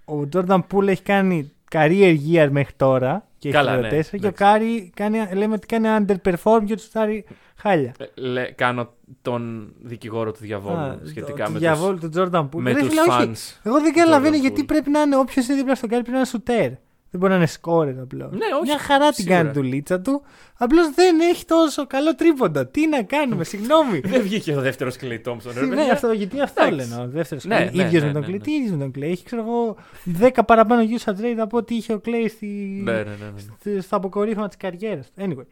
ο 0.05 0.21
Jordan 0.33 0.61
Poole 0.73 0.87
έχει 0.87 1.03
κάνει 1.03 1.53
career 1.71 2.17
year 2.33 2.49
μέχρι 2.51 2.73
τώρα. 2.77 3.27
Και 3.39 3.49
έχει 3.49 3.57
Καλά, 3.57 3.77
34 3.79 3.81
ναι, 3.81 3.89
και 3.89 3.97
ο 3.97 4.17
εντάξει. 4.17 4.31
Κάρι 4.45 4.93
κάνει, 4.95 5.19
λέμε 5.35 5.55
ότι 5.55 5.67
κάνει 5.67 5.87
underperform 6.07 6.63
και 6.65 6.75
τους 6.75 6.85
σουτάρει 6.85 7.25
χάλια. 7.57 7.95
Ε, 7.99 8.05
λέ, 8.21 8.45
κάνω 8.51 8.93
τον 9.23 9.73
δικηγόρο 9.83 10.33
του 10.33 10.39
διαβόλου 10.41 10.77
Α, 10.79 10.99
σχετικά 11.05 11.45
το- 11.45 11.51
με 11.51 11.55
του 11.55 11.59
διαβόλου 11.59 11.99
του 11.99 12.11
Jordan 12.17 12.41
Poole. 12.49 12.49
με 12.61 12.73
Ρε 12.73 12.79
τους 12.79 12.89
φίλε, 12.89 13.01
όχι. 13.01 13.11
fans. 13.33 13.61
Εγώ 13.63 13.81
δεν 13.81 13.93
καταλαβαίνω 13.93 14.37
Jordan 14.37 14.41
γιατί 14.41 14.61
Poole. 14.63 14.67
πρέπει 14.67 14.91
να 14.91 15.01
είναι 15.01 15.17
όποιος 15.17 15.47
είναι 15.47 15.57
δίπλα 15.57 15.75
στον 15.75 15.89
Κάρι 15.89 16.03
πρέπει 16.03 16.17
να 16.17 16.23
είναι 16.23 16.31
σουτέρ. 16.33 16.71
Δεν 17.11 17.23
μπορεί 17.23 17.33
να 17.33 17.39
είναι 17.39 17.49
σκόρερ 17.49 18.01
απλώς. 18.01 18.25
Ναι, 18.33 18.45
όχι, 18.61 18.63
Μια 18.71 18.79
χαρά 18.79 19.05
την 19.07 19.15
σίγουρα. 19.15 19.37
κάνει 19.37 19.53
δουλίτσα 19.53 20.01
του. 20.01 20.23
Απλώς 20.59 20.91
δεν 20.95 21.21
έχει 21.21 21.45
τόσο 21.45 21.87
καλό 21.87 22.15
τρίποντα. 22.15 22.67
Τι 22.67 22.87
να 22.89 23.03
κάνουμε, 23.03 23.45
συγγνώμη. 23.45 24.01
Δεν 24.05 24.23
βγήκε 24.23 24.57
ο 24.57 24.61
δεύτερος 24.61 24.97
Κλέι 24.97 25.21
Τόμψον. 25.21 25.69
Ναι, 25.69 25.83
αυτό, 25.93 26.13
γιατί 26.13 26.41
αυτό 26.41 26.65
Εντάξει. 26.65 26.89
λένε. 26.91 27.03
Ο 27.03 27.09
δεύτερος 27.09 27.45
Ναι, 27.45 27.59
ναι, 27.59 27.71
ναι, 27.75 27.83
ίδιος 27.85 28.03
ναι, 28.03 28.07
με 28.07 28.13
τον 28.13 28.21
ναι, 28.21 28.27
Κλέη. 28.27 28.39
ναι. 28.39 28.45
Τι 28.45 28.53
ίδιος 28.53 28.71
με 28.71 28.79
τον 28.79 28.91
Κλέη. 28.91 29.11
Έχει, 29.11 29.25
ξέρω 29.25 29.43
εγώ, 29.43 29.77
10 30.21 30.45
παραπάνω 30.47 30.83
usage 30.99 31.11
rate 31.11 31.39
από 31.39 31.57
ό,τι 31.57 31.75
είχε 31.75 31.93
ο 31.93 31.99
Κλέη 31.99 32.29
στη... 32.29 32.47
Ναι, 32.85 32.93
ναι, 32.93 32.99
ναι. 33.03 33.05
ναι. 33.35 33.41
στη- 33.61 33.81
στο 33.81 33.97
αποκορύφωμα 33.97 34.47
της 34.49 34.57
καριέρας 34.57 35.11
του. 35.11 35.23
Anyway. 35.25 35.45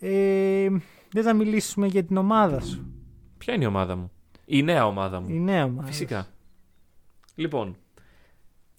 Ε, 0.00 0.68
δεν 1.16 1.24
θα 1.24 1.34
μιλήσουμε 1.34 1.86
για 1.86 2.04
την 2.04 2.16
ομάδα 2.16 2.60
σου. 2.60 2.86
Ποια 3.38 3.54
είναι 3.54 3.64
η 3.64 3.66
ομάδα 3.66 3.96
μου; 3.96 4.10
Η 4.44 4.62
νέα 4.62 4.86
ομάδα 4.86 5.20
μου. 5.20 5.26
Η 5.28 5.38
νέα 5.40 5.64
ομάδα. 5.64 5.86
Φυσικά. 5.86 6.26
Λοιπόν, 7.34 7.76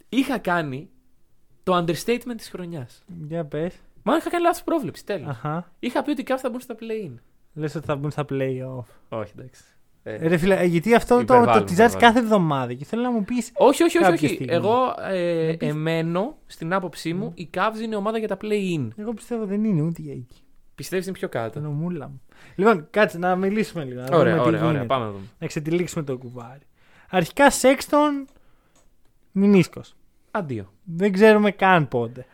είχα 0.10 0.38
κάνει 0.38 0.89
το 1.63 1.78
understatement 1.78 2.34
της 2.38 2.50
χρονιάς. 2.50 3.04
Για 3.28 3.45
πες. 3.45 3.76
Μα 4.04 4.15
είχα 4.15 4.30
κάνει 4.30 4.43
λάθος 4.43 4.63
πρόβλεψη, 4.63 5.06
τέλος. 5.06 5.28
Αχα. 5.30 5.71
Είχα 5.80 6.02
πει 6.04 6.12
ότι 6.12 6.21
οι 6.21 6.26
Cavs 6.28 6.38
θα 6.39 6.50
μπουν 6.50 6.60
στα 6.60 6.76
play-in. 6.80 7.13
Λες 7.54 7.76
ότι 7.76 7.86
θα 7.86 7.95
μπουν 7.95 8.12
στα 8.12 8.26
playoff. 8.30 8.86
Όχι, 9.10 9.32
εντάξει. 9.38 9.63
Ε, 10.04 10.13
Ε, 10.15 10.28
Ρε 10.28 10.38
φίλε, 10.38 10.56
ε, 10.56 10.65
γιατί 10.65 10.93
αυτό 10.95 11.17
το, 11.19 11.26
το, 11.26 11.34
Υπερβάλλουμε, 11.34 11.65
τυζάρεις 11.65 11.93
υπερβάλλουμε. 11.93 12.19
κάθε 12.21 12.36
εβδομάδα 12.36 12.73
και 12.73 12.86
θέλω 12.86 13.02
να 13.02 13.12
μου 13.12 13.23
πεις. 13.23 13.52
όχι, 13.54 13.84
όχι, 13.84 13.97
όχι. 13.97 14.06
κάποια 14.10 14.28
όχι. 14.28 14.36
στιγμή. 14.36 14.54
Εγώ 14.54 14.76
ε, 15.10 15.47
Να 15.52 15.58
πεις- 15.58 15.69
εμένω 15.69 16.38
στην 16.45 16.73
άποψή 16.73 17.13
μου 17.13 17.32
η 17.36 17.50
Cavs 17.54 17.82
είναι 17.84 17.95
ομάδα 17.95 18.17
για 18.17 18.28
τα 18.28 18.38
play-in. 18.41 18.88
Εγώ 18.95 19.13
πιστεύω 19.13 19.45
δεν 19.45 19.63
είναι 19.63 19.82
ούτε 19.82 20.02
για 20.02 20.13
εκεί. 20.13 20.41
Πιστεύεις 20.77 21.05
είναι 21.07 21.17
πιο 21.17 21.29
Το 21.29 21.37
κάτω. 21.37 21.59
νομούλα 21.59 22.07
μου. 22.07 22.21
Λοιπόν, 22.55 22.87
κάτσε 22.89 23.17
να 23.17 23.35
μιλήσουμε 23.35 23.83
λίγο. 23.83 24.01
Να 24.01 24.17
Ωραία, 24.17 24.31
δούμε 24.35 24.43
τι 24.43 24.47
ωραία, 24.47 24.59
ωραία. 24.59 24.71
γίνεται. 24.71 24.85
Πάμε 24.85 25.05
να 25.05 25.11
δούμε. 25.11 25.23
Να 25.39 25.47
ξετυλίξουμε 25.47 26.03
το 26.03 26.17
κουβάρι. 26.17 26.61
Αρχικά 27.09 27.49
Σέξτον 27.51 28.25
Μινίσκο. 29.31 29.81
Αντίο. 30.31 30.73
Δεν 30.83 31.11
ξέρουμε 31.11 31.51
καν 31.51 31.87
πότε. 31.87 32.25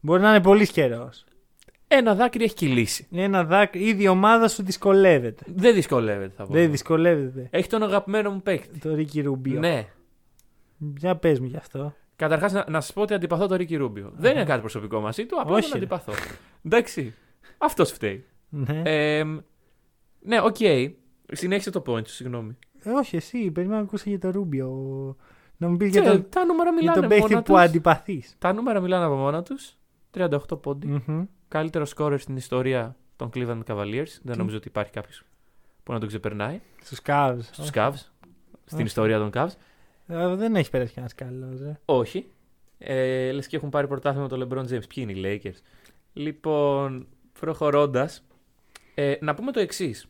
Μπορεί 0.00 0.22
να 0.22 0.28
είναι 0.30 0.40
πολύ 0.42 0.66
καιρός. 0.68 1.24
Ένα 1.88 2.14
δάκρυ 2.14 2.44
έχει 2.44 2.54
κυλήσει. 2.54 3.06
Ένα 3.12 3.44
δάκρυ, 3.44 3.84
ήδη 3.88 4.02
η 4.02 4.08
ομάδα 4.08 4.48
σου 4.48 4.62
δυσκολεύεται. 4.62 5.44
Δεν 5.46 5.74
δυσκολεύεται, 5.74 6.32
θα 6.36 6.44
πω. 6.46 6.52
Δεν 6.52 6.70
δυσκολεύεται. 6.70 7.48
Έχει 7.50 7.68
τον 7.68 7.82
αγαπημένο 7.82 8.30
μου 8.30 8.42
παίκτη. 8.42 8.78
Το 8.78 8.94
Ρίκι 8.94 9.20
Ρουμπίο. 9.20 9.58
Ναι. 9.60 9.86
Για 10.78 11.16
πες 11.16 11.40
μου 11.40 11.46
γι' 11.46 11.56
αυτό. 11.56 11.94
Καταρχάς, 12.16 12.52
να, 12.52 12.64
να 12.68 12.80
σας 12.80 12.92
πω 12.92 13.02
ότι 13.02 13.14
αντιπαθώ 13.14 13.46
τον 13.46 13.56
Ρίκη 13.56 13.76
Ρούμπιο. 13.76 14.12
Δεν 14.16 14.32
είναι 14.34 14.44
κάτι 14.44 14.60
προσωπικό 14.60 15.00
μαζί 15.00 15.26
του, 15.26 15.40
απλά 15.40 15.54
Όχι, 15.54 15.62
τον 15.62 15.70
ρε. 15.72 15.78
αντιπαθώ. 15.78 16.12
Εντάξει. 16.64 17.14
Αυτός 17.58 17.90
φταίει. 17.92 18.24
Ναι. 18.48 18.82
Ε, 18.84 19.24
ναι, 20.20 20.40
οκ. 20.40 20.56
Συνέχισε 21.32 21.70
το 21.70 21.82
point 21.86 22.08
σου, 22.08 22.14
συγγνώμη. 22.14 22.56
Ε, 22.82 22.90
όχι, 22.90 23.16
εσύ. 23.16 23.50
Περιμένω 23.50 23.78
να 23.80 23.86
ακούσω 23.86 24.08
για 24.08 24.18
το 24.18 24.30
Ρούμπιο. 24.30 24.70
Να 25.56 25.68
μου 25.68 25.76
πεις 25.76 25.92
Και 25.92 26.00
για 26.00 26.10
τον, 26.10 26.26
τα 26.28 26.44
νούμερα 26.44 26.70
για 26.70 26.78
μιλάνε 26.78 27.00
τον 27.00 27.08
παίχτη 27.08 27.22
μόνα 27.30 27.42
που 27.42 27.52
τους. 27.52 27.62
αντιπαθείς. 27.62 28.34
Τα 28.38 28.52
νούμερα 28.52 28.80
μιλάνε 28.80 29.04
από 29.04 29.14
μόνα 29.14 29.42
τους. 29.42 29.76
38 30.14 30.38
πόντοι. 30.62 31.02
Καλύτερος 31.48 31.88
σκόρερ 31.88 32.20
στην 32.20 32.36
ιστορία 32.36 32.96
των 33.16 33.30
Cleveland 33.34 33.60
Cavaliers. 33.66 34.18
Δεν 34.22 34.36
νομίζω 34.38 34.56
ότι 34.56 34.68
υπάρχει 34.68 34.92
κάποιος 34.92 35.22
που 35.82 35.92
να 35.92 35.98
τον 35.98 36.08
ξεπερνάει. 36.08 36.60
Στους 36.82 37.00
Cavs. 37.06 37.38
Στους 37.40 37.70
Cavs. 37.74 37.92
Στην 38.64 38.78
Όχι. 38.78 38.82
ιστορία 38.86 39.18
των 39.18 39.30
Cavs. 39.34 39.52
Ε, 40.06 40.34
δεν 40.34 40.56
έχει 40.56 40.70
περάσει 40.70 40.92
κανένας 40.92 41.14
καλός. 41.14 41.60
Ε. 41.60 41.80
Όχι. 41.84 42.26
Ε, 42.78 43.32
Λες 43.32 43.46
και 43.46 43.56
έχουν 43.56 43.68
πάρει 43.68 43.86
πρωτάθλημα 43.86 44.28
το 44.28 44.46
LeBron 44.48 44.62
James. 44.62 44.88
Ποιοι 44.94 45.06
είναι 45.08 45.12
οι 45.12 45.40
Lakers; 45.44 45.58
Λοιπόν, 46.12 47.06
προχωρώντας, 47.40 48.26
ε, 48.94 49.14
να 49.20 49.34
πούμε 49.34 49.52
το 49.52 49.60
εξής. 49.60 50.06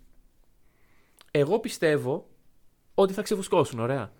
Εγώ 1.30 1.58
πιστεύω 1.58 2.28
ότι 2.94 3.12
θα 3.12 3.22
ξεφουσκώσουν, 3.22 3.78
ωραία. 3.78 4.12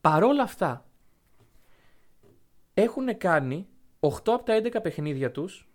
Παρόλα 0.00 0.42
αυτά, 0.42 0.84
έχουν 2.74 3.18
κάνει 3.18 3.66
8 4.00 4.08
από 4.32 4.42
τα 4.44 4.54
11 4.62 4.82
παιχνίδια 4.82 5.30
τους 5.30 5.68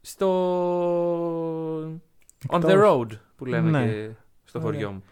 στο... 0.00 0.28
On 2.48 2.60
the 2.60 2.68
Εκτός. 2.68 2.72
road, 2.84 3.06
που 3.36 3.44
λέμε 3.44 3.70
Ναι. 3.70 3.86
και 3.86 4.10
στο 4.44 4.58
Ωραία. 4.58 4.70
χωριό 4.72 4.90
μου. 4.92 5.02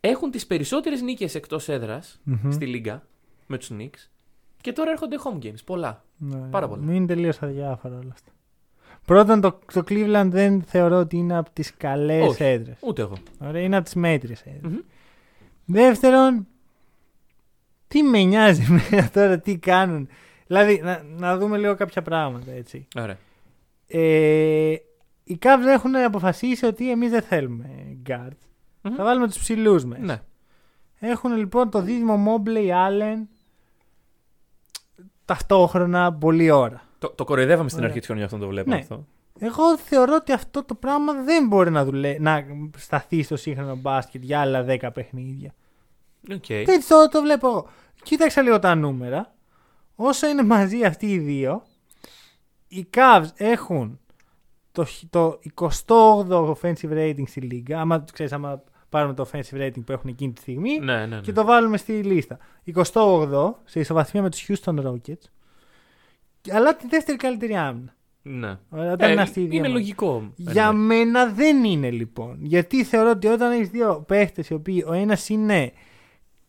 Έχουν 0.00 0.30
τις 0.30 0.46
περισσότερες 0.46 1.00
νίκες 1.02 1.34
εκτός 1.34 1.68
έδρας 1.68 2.20
Μμμ. 2.24 2.50
στη 2.50 2.66
Λίγκα 2.66 3.06
με 3.46 3.58
τους 3.58 3.70
Knicks 3.72 4.08
Και 4.60 4.72
τώρα 4.72 4.90
έρχονται 4.90 5.16
home 5.24 5.38
games. 5.44 5.64
Πολλά. 5.64 6.04
Ναι, 6.16 6.48
Πάρα 6.50 6.68
πολλά. 6.68 6.82
Μην 6.82 6.94
είναι 6.94 7.06
τελείως 7.06 7.42
αδιάφορα 7.42 7.98
όλα 7.98 8.10
αυτά. 8.12 8.30
Πρώτον, 9.06 9.40
το, 9.40 9.58
το 9.72 9.82
Cleveland 9.88 10.28
δεν 10.28 10.62
θεωρώ 10.62 10.96
ότι 10.96 11.16
είναι 11.16 11.36
από 11.36 11.50
τις 11.52 11.76
καλές 11.76 12.28
Όχι. 12.28 12.42
έδρες. 12.44 12.76
Ούτε 12.80 13.02
εγώ. 13.02 13.16
Ωραία, 13.38 13.62
είναι 13.62 13.76
από 13.76 13.84
τις 13.84 13.94
μέτριες 13.94 14.42
έδρες. 14.42 14.72
Μμμ. 14.72 14.78
Δεύτερον, 15.64 16.46
τι 17.88 18.02
με 18.02 18.22
νοιάζει 18.22 18.62
εμένα 18.68 19.10
τώρα, 19.10 19.38
τι 19.38 19.58
κάνουν. 19.58 20.08
Δηλαδή, 20.46 20.80
να, 20.84 21.02
να 21.16 21.38
δούμε 21.38 21.58
λίγο 21.58 21.74
κάποια 21.74 22.02
πράγματα 22.02 22.52
έτσι. 22.52 22.86
Ωραία. 22.96 23.16
Ε, 23.86 24.74
οι 25.24 25.38
Cavs 25.42 25.66
έχουν 25.68 25.96
αποφασίσει 25.96 26.66
ότι 26.66 26.90
εμείς 26.90 27.10
δεν 27.10 27.22
θέλουμε 27.22 27.68
guards. 28.08 28.46
Μμμ. 28.82 28.94
Θα 28.94 29.04
βάλουμε 29.04 29.26
τους 29.26 29.38
ψηλούς 29.38 29.84
μέσα. 29.84 30.02
Ναι. 30.02 30.20
Έχουν 30.98 31.36
λοιπόν 31.36 31.70
το 31.70 31.80
δίδυμο 31.80 32.24
Mobley 32.26 32.70
Allen 32.70 33.22
ταυτόχρονα 35.24 36.12
πολλή 36.12 36.50
ώρα. 36.50 36.85
Το, 36.98 37.08
το 37.10 37.24
κοροϊδεύαμε 37.24 37.68
στην 37.68 37.78
Ωραία. 37.78 37.88
αρχή 37.88 37.98
της 37.98 38.06
χρονιάς 38.08 38.32
αυτό 38.32 38.36
να 38.38 38.42
το 38.44 38.50
βλέπαμε 38.50 38.74
Ναι. 38.76 38.82
αυτό. 38.82 39.06
Εγώ 39.38 39.78
θεωρώ 39.78 40.14
ότι 40.14 40.32
αυτό 40.32 40.64
το 40.64 40.74
πράγμα 40.74 41.12
δεν 41.12 41.46
μπορεί 41.46 41.70
να, 41.70 41.84
δουλε... 41.84 42.16
να 42.18 42.44
σταθεί 42.76 43.22
στο 43.22 43.36
σύγχρονο 43.36 43.76
μπάσκετ 43.76 44.22
για 44.22 44.40
άλλα 44.40 44.64
10 44.68 44.88
παιχνίδια. 44.94 45.54
Οκ. 46.32 46.48
Έτσι 46.50 46.88
το, 46.88 47.08
το 47.08 47.20
βλέπω 47.22 47.48
εγώ. 47.48 47.68
Κοίταξα 48.02 48.42
λίγο 48.42 48.58
τα 48.58 48.74
νούμερα. 48.74 49.34
Όσο 49.96 50.28
είναι 50.28 50.42
μαζί 50.42 50.84
αυτοί 50.84 51.06
οι 51.12 51.18
δύο, 51.18 51.62
οι 52.68 52.86
Cavs 52.96 53.26
έχουν 53.36 53.98
το, 54.72 54.84
χ- 54.84 55.02
το 55.10 55.38
28ο 55.86 56.54
offensive 56.54 56.90
rating 56.92 57.22
στη 57.26 57.40
λίγα. 57.40 57.80
Άμα, 57.80 58.04
ξέρεις, 58.12 58.32
άμα 58.32 58.62
πάρουμε 58.88 59.14
το 59.14 59.28
offensive 59.32 59.56
rating 59.60 59.84
που 59.86 59.92
έχουν 59.92 60.10
εκείνη 60.10 60.32
τη 60.32 60.40
στιγμή 60.40 60.78
Ναι, 60.78 60.96
ναι, 60.96 61.06
ναι. 61.06 61.20
και 61.20 61.32
το 61.32 61.44
βάλουμε 61.44 61.76
στη 61.76 61.92
λίστα. 61.92 62.38
28ο 62.74 63.52
σε 63.64 63.80
ισοβαθμία 63.80 64.22
με 64.22 64.30
τους 64.30 64.46
Houston 64.48 64.84
Rockets. 64.86 65.24
Αλλά 66.52 66.76
τη 66.76 66.86
δεύτερη 66.88 67.16
καλύτερη 67.18 67.56
άμυνα. 67.56 67.94
Ναι. 68.22 68.58
Ωραία, 68.70 68.92
όταν 68.92 69.08
Ε, 69.08 69.12
είναι 69.12 69.20
αυτοί 69.22 69.40
οι 69.40 69.46
δύο 69.46 69.58
είναι 69.58 69.68
μαζί. 69.68 69.80
λογικό. 69.80 70.32
Για 70.36 70.72
Ναι. 70.72 70.78
μένα 70.78 71.26
δεν 71.26 71.64
είναι 71.64 71.90
λοιπόν. 71.90 72.36
Γιατί 72.40 72.84
θεωρώ 72.84 73.10
ότι 73.10 73.26
όταν 73.26 73.52
έχεις 73.52 73.68
δύο 73.68 74.04
παίχτες 74.06 74.48
οι 74.48 74.54
οποίοι 74.54 74.84
ο 74.86 74.92
ένας 74.92 75.28
είναι 75.28 75.72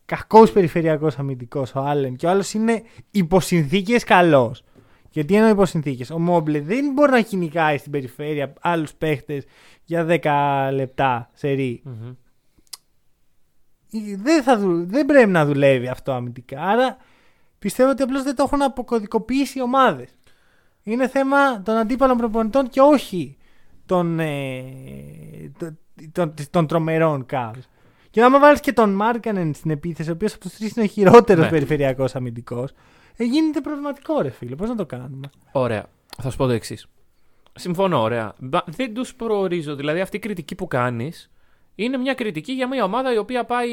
κακός 0.04 0.52
περιφερειακός 0.52 1.18
αμυντικός, 1.18 1.74
ο 1.74 1.80
Άλεν, 1.80 2.16
και 2.16 2.26
ο 2.26 2.30
άλλος 2.30 2.52
είναι 2.54 2.82
υποσυνθήκες 3.10 4.04
καλός. 4.04 4.62
Γιατί 5.10 5.34
εννοώ 5.34 5.50
υποσυνθήκες. 5.50 6.10
Ο 6.10 6.18
Μόμπλε 6.18 6.60
δεν 6.60 6.92
μπορεί 6.92 7.10
να 7.10 7.20
κυνηγάει 7.20 7.78
στην 7.78 7.92
περιφέρεια 7.92 8.52
άλλους 8.60 8.94
παίχτες 8.94 9.44
για 9.84 10.04
10 10.04 10.70
λεπτά 10.72 11.30
σε 11.34 11.48
ρί. 11.50 11.82
Μμμ. 11.84 12.14
Δεν, 14.22 14.42
θα 14.42 14.58
δου- 14.58 14.86
δεν 14.90 15.06
πρέπει 15.06 15.30
να 15.30 15.46
δουλεύει 15.46 15.88
αυτό 15.88 16.12
αμυντικά. 16.12 16.60
Άρα 16.62 16.96
πιστεύω 17.58 17.90
ότι 17.90 18.02
απλώς 18.02 18.22
δεν 18.22 18.34
το 18.36 18.42
έχουν 18.42 18.62
αποκωδικοποιήσει 18.62 19.58
οι 19.58 19.62
ομάδες. 19.62 20.08
Είναι 20.82 21.08
θέμα 21.08 21.62
των 21.62 21.76
αντίπαλων 21.76 22.16
προπονητών 22.16 22.68
και 22.68 22.80
όχι 22.80 23.36
των, 23.86 24.20
ε, 24.20 24.62
των, 25.58 25.78
των, 26.12 26.34
των 26.50 26.66
τρομερών 26.66 27.26
Cavs. 27.32 27.60
Και 28.10 28.22
άμα 28.22 28.38
βάλεις 28.38 28.60
και 28.60 28.72
τον 28.72 28.90
Μάρκανεν 28.90 29.54
στην 29.54 29.70
επίθεση, 29.70 30.10
ο 30.10 30.12
οποίος 30.12 30.32
από 30.34 30.40
τους 30.42 30.52
τρεις 30.54 30.76
είναι 30.76 30.84
ο 30.84 30.88
χειρότερος 30.88 31.44
Ναι. 31.44 31.50
περιφερειακός 31.50 32.14
αμυντικός, 32.14 32.72
ε, 33.16 33.24
γίνεται 33.24 33.60
προβληματικό, 33.60 34.20
ρε 34.20 34.30
φίλε. 34.30 34.54
Πώς 34.56 34.68
να 34.68 34.74
το 34.74 34.86
κάνουμε; 34.86 35.30
Ωραία. 35.52 35.86
Θα 36.22 36.30
σου 36.30 36.36
πω 36.36 36.46
το 36.46 36.52
εξής. 36.52 36.86
Συμφωνώ, 37.52 38.00
ωραία. 38.02 38.34
Μπα- 38.38 38.62
Δεν 38.66 38.94
τους 38.94 39.14
προορίζω. 39.14 39.74
Δηλαδή, 39.76 40.00
αυτή 40.00 40.16
η 40.16 40.20
κριτική 40.20 40.54
που 40.54 40.66
κάνεις 40.66 41.30
είναι 41.74 41.96
μια 41.96 42.14
κριτική 42.14 42.52
για 42.52 42.68
μια 42.68 42.84
ομάδα 42.84 43.12
η 43.14 43.16
οποία 43.18 43.44
πάει. 43.44 43.68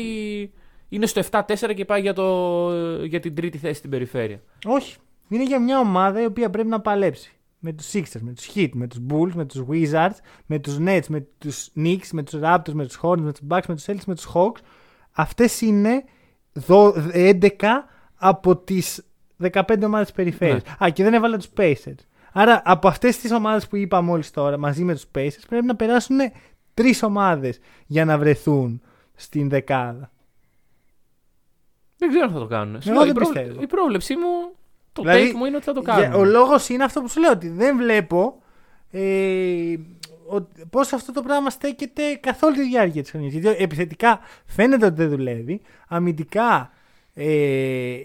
Είναι 0.90 1.06
στο 1.06 1.22
7-4 1.32 1.44
και 1.76 1.86
πάει 1.86 2.02
για, 2.02 2.14
το... 2.14 3.04
για 3.06 3.20
την 3.20 3.36
τρίτη 3.36 3.58
θέση 3.58 3.74
στην 3.74 3.90
περιφέρεια. 3.90 4.42
Όχι. 4.66 4.96
Είναι 5.30 5.44
για 5.44 5.60
μια 5.62 5.80
ομάδα 5.80 6.22
η 6.22 6.26
οποία 6.26 6.50
πρέπει 6.50 6.68
να 6.68 6.80
παλέψει. 6.82 7.30
Με 7.60 7.74
του 7.74 7.84
Sixers, 7.84 8.20
με 8.22 8.34
του 8.34 8.42
Heat, 8.56 8.70
με 8.74 8.88
του 8.88 9.06
Bulls, 9.10 9.32
με 9.34 9.46
του 9.46 9.68
Wizards, 9.72 10.16
με 10.46 10.60
του 10.60 10.84
Nets, 10.88 11.06
με 11.08 11.20
του 11.38 11.52
Knicks, 11.76 12.08
με 12.12 12.24
του 12.24 12.40
Raptors, 12.44 12.72
με 12.74 12.86
του 12.86 12.94
Hornets, 13.02 13.20
με 13.22 13.32
του 13.34 13.48
Bucks, 13.50 13.64
με 13.68 13.76
του 13.76 13.82
Celtics, 13.86 14.04
με 14.06 14.16
του 14.16 14.32
Hawks. 14.34 14.60
Αυτέ 15.12 15.50
είναι 15.62 16.04
δο- 16.54 16.94
11 17.14 17.50
από 18.16 18.56
τι 18.58 18.82
15 19.42 19.62
ομάδε 19.86 20.06
τη 20.06 20.12
περιφέρεια. 20.16 20.62
Α, 20.84 20.90
και 20.90 21.04
δεν 21.04 21.14
έβαλα 21.14 21.38
του 21.38 21.48
Pacers. 21.58 21.96
Άρα 22.34 22.62
από 22.66 22.88
αυτέ 22.88 23.10
τι 23.10 23.34
ομάδε 23.34 23.66
που 23.70 23.76
είπα 23.76 24.02
μόλι 24.02 24.24
τώρα, 24.26 24.58
μαζί 24.58 24.84
με 24.84 24.96
του 24.96 25.02
Pacers, 25.16 25.44
πρέπει 25.50 25.66
να 25.66 25.76
περάσουν 25.76 26.18
τρει 26.74 26.94
ομάδε 27.02 27.54
για 27.86 28.06
να 28.06 28.18
βρεθούν 28.18 28.82
στην 29.16 29.50
δεκάδα. 29.50 30.12
Δεν 31.98 32.10
ξέρω 32.10 32.26
αν 32.26 32.32
θα 32.32 32.40
το 32.40 32.46
κάνουν. 32.46 32.82
Σου 32.82 32.90
Εγώ 32.90 32.98
λέω, 33.04 33.08
δεν 33.08 33.16
η, 33.16 33.20
πρόβλε- 33.20 33.44
πιστεύω. 33.44 33.62
η 33.64 33.68
πρόβλεψή 33.68 34.16
μου, 34.16 34.56
το 34.94 35.02
Δηλαδή, 35.02 35.30
take 35.32 35.36
μου 35.36 35.46
είναι 35.46 35.56
ότι 35.56 35.66
θα 35.66 35.74
το 35.74 35.82
Για- 35.86 35.94
κάνουν. 35.94 36.20
ο 36.20 36.24
λόγος 36.24 36.70
είναι 36.70 36.84
αυτό 36.84 37.02
που 37.02 37.10
σου 37.10 37.20
λέω, 37.20 37.32
ότι 37.32 37.50
δεν 37.50 37.78
βλέπω 37.78 38.42
ε, 38.92 39.76
πώς 40.70 40.94
αυτό 40.94 41.12
το 41.12 41.22
πράγμα 41.22 41.50
στέκεται 41.50 42.16
καθ' 42.20 42.44
όλη 42.44 42.56
τη 42.56 42.62
διάρκεια 42.64 43.02
της 43.02 43.12
χρονιάς. 43.12 43.34
Γιατί 43.34 43.64
επιθετικά 43.64 44.20
φαίνεται 44.46 44.86
ότι 44.86 44.96
δεν 44.96 45.10
δουλεύει. 45.10 45.62
Αμυντικά 45.88 46.72
ε, 47.14 47.98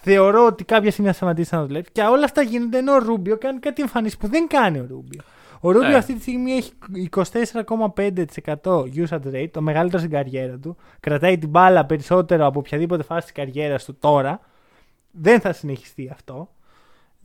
θεωρώ 0.00 0.46
ότι 0.46 0.64
κάποια 0.64 0.90
στιγμή 0.90 1.10
θα 1.10 1.16
σταματήσει 1.16 1.54
να 1.54 1.66
δουλεύει. 1.66 1.86
Και 1.92 2.02
όλα 2.02 2.24
αυτά 2.24 2.42
γίνονται 2.42 2.78
ενώ 2.78 2.92
ο 2.92 2.98
Ρούμπιο 2.98 3.38
κάνει 3.38 3.58
κάτι 3.58 3.82
εμφανίσει 3.82 4.18
που 4.18 4.28
δεν 4.28 4.46
κάνει 4.46 4.78
ο 4.78 4.86
Ρούμπιο. 4.90 5.20
Ο 5.66 5.70
Ρούμπιο 5.70 5.90
Ε. 5.90 5.94
αυτή 5.96 6.14
τη 6.14 6.20
στιγμή 6.20 6.52
έχει 6.52 6.72
24,5% 7.10 8.82
usage 8.94 9.32
rate, 9.34 9.48
το 9.50 9.60
μεγαλύτερο 9.60 9.98
στην 9.98 10.10
καριέρα 10.10 10.58
του. 10.58 10.76
Κρατάει 11.00 11.38
την 11.38 11.48
μπάλα 11.48 11.86
περισσότερο 11.86 12.46
από 12.46 12.58
οποιαδήποτε 12.58 13.02
φάση 13.02 13.22
της 13.22 13.32
καριέρας 13.32 13.84
του 13.84 13.96
τώρα. 13.98 14.40
Δεν 15.10 15.40
θα 15.40 15.52
συνεχιστεί 15.52 16.08
αυτό. 16.12 16.50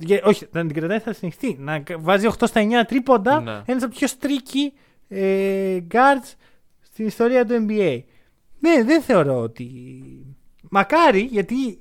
Και, 0.05 0.21
όχι, 0.25 0.47
να 0.51 0.65
την 0.65 0.73
κρατάει 0.73 0.99
θα 0.99 1.13
συνεχιστεί. 1.13 1.57
Να 1.59 1.79
κα- 1.79 1.97
βάζει 1.99 2.27
8 2.27 2.47
στα 2.47 2.61
9 2.61 2.85
τρίποντα. 2.87 3.41
Ναι. 3.41 3.51
Ένας 3.51 3.83
από 3.83 3.91
τα 3.91 3.97
πιο 3.97 4.07
στρίκοι 4.07 4.73
ε, 5.07 5.77
guards 5.91 6.33
στην 6.81 7.05
ιστορία 7.05 7.45
του 7.45 7.65
NBA. 7.69 8.01
Ναι, 8.59 8.83
δεν 8.83 9.01
θεωρώ 9.01 9.37
ότι. 9.41 9.67
Μακάρι, 10.69 11.21
γιατί 11.21 11.79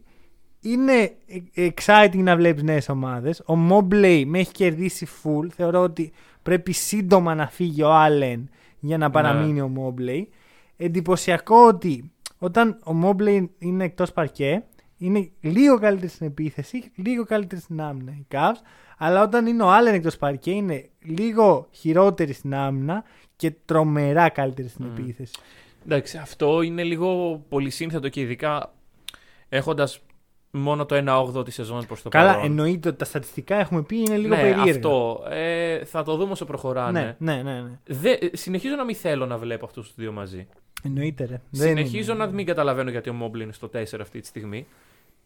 είναι 0.61 1.12
ε- 1.55 1.68
exciting 1.85 2.18
να 2.23 2.37
βλέπεις 2.37 2.62
νέες 2.62 2.88
ομάδες. 2.88 3.40
Ο 3.46 3.55
Mobley 3.70 4.23
με 4.27 4.38
έχει 4.38 4.53
κερδίσει 4.53 5.07
full. 5.23 5.46
Θεωρώ 5.55 5.81
ότι 5.83 6.12
πρέπει 6.42 6.72
σύντομα 6.72 7.35
να 7.35 7.46
φύγει 7.48 7.83
ο 7.83 7.90
Allen 8.07 8.42
για 8.81 8.98
να 8.98 9.11
παραμείνει 9.11 9.61
ο 9.61 9.72
Mobley. 9.76 10.22
Εντυπωσιακό 10.76 11.66
ότι 11.66 12.11
όταν 12.38 12.79
ο 12.85 12.92
Mobley 13.05 13.48
είναι 13.59 13.85
εκτός 13.85 14.12
παρκέ, 14.12 14.64
είναι 14.96 15.31
λίγο 15.40 15.79
καλύτερη 15.79 16.11
στην 16.11 16.26
επίθεση, 16.26 16.90
λίγο 16.94 17.24
καλύτερη 17.24 17.61
στην 17.61 17.81
άμυνα 17.81 18.12
οι 18.12 18.26
Cavs, 18.31 18.61
αλλά 18.98 19.22
όταν 19.22 19.46
είναι 19.46 19.62
ο 19.62 19.68
Allen 19.68 19.92
εκτός 19.92 20.16
παρκέ 20.16 20.50
είναι 20.50 20.88
λίγο 21.00 21.68
χειρότερη 21.70 22.33
στην 22.33 22.55
άμυνα 22.55 23.05
και 23.37 23.50
τρομερά 23.64 24.29
καλύτερη 24.29 24.68
στην 24.68 24.85
Μμμ. 24.85 24.96
επίθεση. 24.96 25.35
Εντάξει, 25.85 26.16
αυτό 26.16 26.62
είναι 26.62 26.83
λίγο 26.83 27.40
πολύ 27.48 27.70
σύνθετο 27.70 28.09
και 28.09 28.20
ειδικά 28.20 28.72
έχοντας 29.48 30.00
μόνο 30.50 30.86
το 30.86 31.02
1-8 31.38 31.44
της 31.44 31.54
σεζόν 31.54 31.86
προς 31.86 32.02
το 32.02 32.08
Καλά, 32.08 32.30
παρόν. 32.32 32.44
εννοείται 32.44 32.88
ότι 32.88 32.98
τα 32.98 33.04
στατιστικά 33.04 33.56
έχουμε 33.56 33.82
πει 33.82 33.96
είναι 33.96 34.16
λίγο 34.16 34.34
ναι, 34.34 34.40
περίεργα. 34.40 34.70
αυτό. 34.70 35.22
Ε, 35.30 35.84
θα 35.84 36.02
το 36.02 36.16
δούμε 36.16 36.32
όσο 36.32 36.44
προχωράνε. 36.44 37.16
Ναι, 37.18 37.34
ναι, 37.34 37.42
ναι. 37.42 37.60
ναι. 37.60 37.78
Δε, 37.86 38.16
συνεχίζω 38.32 38.74
να 38.74 38.84
μην 38.84 38.94
θέλω 38.94 39.26
να 39.26 39.36
βλέπω 39.38 39.64
αυτούς 39.64 39.86
τους 39.86 39.94
δύο 39.96 40.12
μαζί. 40.12 40.46
Εννοείται, 40.82 41.24
ρε. 41.24 41.40
Δεν 41.50 41.68
Συνεχίζω 41.68 42.12
είναι. 42.14 42.24
να 42.24 42.30
μην 42.30 42.46
καταλαβαίνω 42.46 42.90
γιατί 42.90 43.10
ο 43.10 43.12
Μόμπλε 43.12 43.42
είναι 43.42 43.52
στο 43.52 43.70
4 43.74 43.82
αυτή 44.00 44.20
τη 44.20 44.26
στιγμή. 44.26 44.66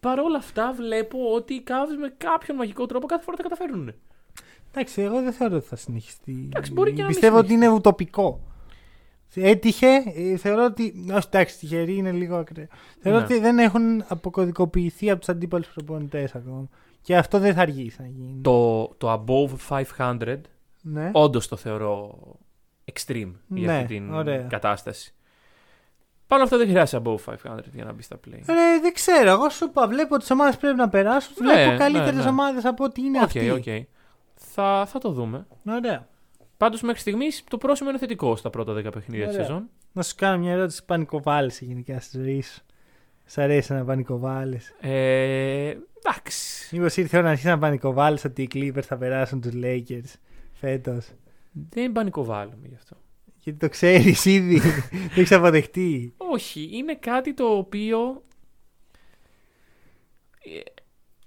Παρ' 0.00 0.18
όλα 0.18 0.38
αυτά 0.38 0.72
βλέπω 0.76 1.18
ότι 1.34 1.54
οι 1.54 1.62
Cavs 1.66 1.96
με 2.00 2.14
κάποιον 2.16 2.56
μαγικό 2.56 2.86
τρόπο 2.86 3.06
κάθε 3.06 3.22
φορά 3.22 3.36
τα 3.36 3.42
καταφέρνουν. 3.42 3.94
Εντάξει, 4.72 5.02
εγώ 5.02 5.22
δεν 5.22 5.32
θεωρώ 5.32 5.56
ότι 5.56 5.66
θα 5.66 5.76
συνεχιστεί. 5.76 6.48
Εντάξει, 6.52 6.72
μπορεί 6.72 6.90
και 6.92 6.96
να 7.00 7.02
μην 7.04 7.12
Πιστεύω 7.12 7.36
ότι 7.36 7.46
συνεχιστεί. 7.46 7.66
είναι 7.70 7.78
ουτοπικό. 7.78 8.40
Έτυχε, 9.40 9.86
ε, 10.14 10.36
θεωρώ 10.36 10.64
ότι. 10.64 10.94
Όχι, 11.14 11.26
εντάξει, 11.26 11.58
τυχερή 11.58 11.96
είναι 11.96 12.10
λίγο 12.12 12.36
ακραίο. 12.36 12.66
Θεωρώ 13.00 13.18
Ναι. 13.18 13.24
ότι 13.24 13.38
δεν 13.38 13.58
έχουν 13.58 14.04
αποκωδικοποιηθεί 14.08 15.10
από 15.10 15.18
τους 15.20 15.28
αντίπαλους 15.28 15.68
προπονητές 15.68 16.34
ακόμα. 16.34 16.68
Και 17.02 17.16
αυτό 17.16 17.38
δεν 17.38 17.54
θα 17.54 17.60
αργήσει 17.60 17.96
να 18.00 18.06
γίνει. 18.06 18.40
Το, 18.42 18.86
το 18.98 19.24
above 19.26 19.82
500 19.96 20.40
Ναι. 20.82 21.10
όντως 21.12 21.48
το 21.48 21.56
θεωρώ 21.56 22.18
extreme 22.92 23.32
για 23.48 23.66
Ναι, 23.66 23.76
αυτή 23.76 23.86
την 23.94 24.14
ωραία. 24.14 24.42
κατάσταση. 24.42 25.14
Πάνω 26.26 26.42
αυτό 26.42 26.56
δεν 26.58 26.68
χρειάζεται 26.68 27.02
above 27.06 27.18
500 27.24 27.58
για 27.74 27.84
να 27.84 27.92
μπει 27.92 28.02
στα 28.02 28.16
play. 28.16 28.30
Ρε, 28.46 28.80
δεν 28.82 28.92
ξέρω. 28.94 29.30
Εγώ 29.30 29.48
σου 29.48 29.64
είπα, 29.64 29.86
βλέπω 29.88 30.16
τις 30.18 30.30
ομάδες 30.30 30.56
πρέπει 30.56 30.76
να 30.76 30.88
περάσουν. 30.88 31.34
Ναι, 31.46 31.52
βλέπω 31.52 31.70
ναι, 31.70 31.76
καλύτερες 31.76 32.24
ναι. 32.24 32.30
ομάδες 32.30 32.64
από 32.64 32.84
ότι 32.84 33.00
είναι 33.00 33.18
Οκ, 33.18 33.24
αυτή. 33.24 33.50
οκ. 33.50 33.64
Θα, 34.34 34.84
θα 34.86 34.98
το 34.98 35.10
δούμε. 35.10 35.46
Ωραία. 35.68 36.08
Πάντως 36.64 36.82
μέχρι 36.82 37.00
στιγμής 37.00 37.44
το 37.48 37.58
πρόσημο 37.58 37.90
είναι 37.90 37.98
θετικό 37.98 38.36
στα 38.36 38.50
πρώτα 38.50 38.72
10 38.72 38.92
παιχνίδια 38.92 39.26
της 39.26 39.34
Ωραία. 39.34 39.46
σεζόν. 39.46 39.68
Να 39.92 40.02
σου 40.02 40.14
κάνω 40.16 40.38
μια 40.38 40.52
ερώτηση. 40.52 40.84
Πανικοβάλλεις 40.84 41.60
γενικά 41.60 42.00
στη 42.00 42.18
ζωή 42.18 42.42
σου. 42.42 42.62
Σ' 43.24 43.38
αρέσει 43.38 43.72
να 43.72 43.84
πανικοβάλλεις; 43.84 44.74
Ε, 44.80 45.74
εντάξει. 45.98 46.76
Μήπως 46.76 46.96
ήρθε 46.96 47.16
η 47.16 47.18
ώρα 47.18 47.22
να 47.26 47.30
αρχίσεις 47.32 47.50
να 47.50 47.58
πανικοβάλλεις 47.58 48.24
ότι 48.24 48.42
οι 48.42 48.48
Clippers 48.54 48.82
θα 48.82 48.96
περάσουν 48.96 49.40
τους 49.40 49.52
Lakers 49.54 50.12
φέτος; 50.52 51.06
Δεν 51.70 51.92
πανικοβάλλουμε 51.92 52.66
γι' 52.68 52.74
αυτό. 52.74 52.96
Γιατί 53.38 53.58
το 53.58 53.68
ξέρεις 53.68 54.24
ήδη. 54.24 54.60
το 55.14 55.20
έχεις 55.20 55.32
αποδεχτεί. 55.32 56.14
Όχι, 56.16 56.68
είναι 56.72 56.94
κάτι 56.94 57.34
το 57.34 57.44
οποίο 57.44 58.22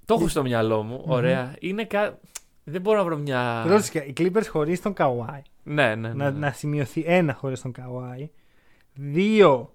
Το 0.05 0.13
έχω 0.13 0.27
στο 0.27 0.41
μυαλό 0.41 0.83
μου. 0.83 1.03
Ωραία. 1.05 1.55
Είναι 1.59 1.85
κα... 1.85 2.19
Δεν 2.69 2.81
μπορώ 2.81 2.97
να 2.97 3.03
βρω 3.03 3.17
μια. 3.17 3.63
Πρόσεχε, 3.67 3.99
οι 3.99 4.13
Clippers 4.17 4.47
χωρίς 4.49 4.81
τον 4.81 4.93
Kawhi. 4.97 5.39
Ναι, 5.63 5.95
ναι, 5.95 5.95
ναι. 5.95 6.13
Να, 6.13 6.31
ναι. 6.31 6.39
να 6.39 6.51
σημειωθεί 6.51 7.03
ένα 7.05 7.33
χωρίς 7.33 7.61
τον 7.61 7.71
Kawhi. 7.77 8.27
Δύο. 8.93 9.73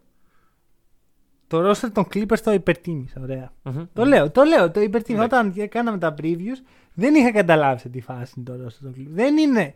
Το 1.46 1.70
roster 1.70 1.90
των 1.92 2.04
Clippers 2.14 2.38
το 2.38 2.52
υπερτίμησα. 2.52 3.20
Ωραία. 3.20 3.52
Μμμ. 3.62 3.84
Το 3.92 4.04
λέω, 4.04 4.30
το 4.30 4.42
λέω, 4.42 4.70
το 4.70 4.80
υπερτίμησα. 4.80 5.24
Εντάξει. 5.24 5.48
Όταν 5.50 5.68
κάναμε 5.68 5.98
τα 5.98 6.14
previews, 6.18 6.64
δεν 6.94 7.14
είχα 7.14 7.32
καταλάβει 7.32 7.80
σε 7.80 7.88
τι 7.88 8.00
φάση 8.00 8.34
είναι 8.36 8.56
το 8.56 8.64
roster 8.64 8.78
των 8.82 8.94
Clippers. 8.96 9.10
Δεν 9.10 9.36
είναι 9.36 9.74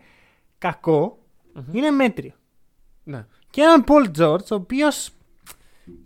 κακό, 0.58 1.18
Μμμ. 1.54 1.64
είναι 1.72 1.90
μέτριο. 1.90 2.32
Ναι. 3.04 3.26
Και 3.50 3.60
έναν 3.60 3.84
Paul 3.86 4.18
George, 4.18 4.46
ο 4.50 4.54
οποίος 4.54 5.10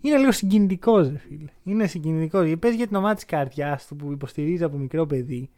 είναι 0.01 0.17
λίγο 0.17 0.31
συγκινητικός, 0.31 1.09
ρε 1.09 1.17
φίλε. 1.17 1.49
Είναι 1.63 1.87
συγκινητικός. 1.87 2.43
Γιατί 2.43 2.59
παίζει 2.59 2.77
για 2.77 2.87
την 2.87 2.95
ομάδα 2.95 3.13
της 3.13 3.25
καρδιάς 3.25 3.87
του 3.87 3.95
που 3.95 4.11
υποστηρίζει 4.11 4.63
από 4.63 4.77
μικρό 4.77 5.05
παιδί. 5.05 5.49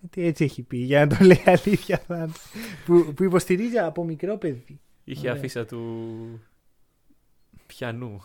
Γιατί 0.00 0.24
έτσι 0.24 0.44
έχει 0.44 0.62
πει, 0.62 0.76
για 0.76 1.06
να 1.06 1.16
το 1.16 1.24
λέει 1.24 1.42
αλήθεια. 1.46 1.98
θα 2.06 2.16
είναι. 2.16 2.32
που, 2.86 3.12
που 3.14 3.24
υποστηρίζει 3.24 3.78
από 3.78 4.04
μικρό 4.04 4.36
παιδί. 4.36 4.80
Είχε 5.04 5.20
Ωραία. 5.28 5.32
αφίσα 5.32 5.64
του. 5.66 6.40
πιανού. 7.66 8.20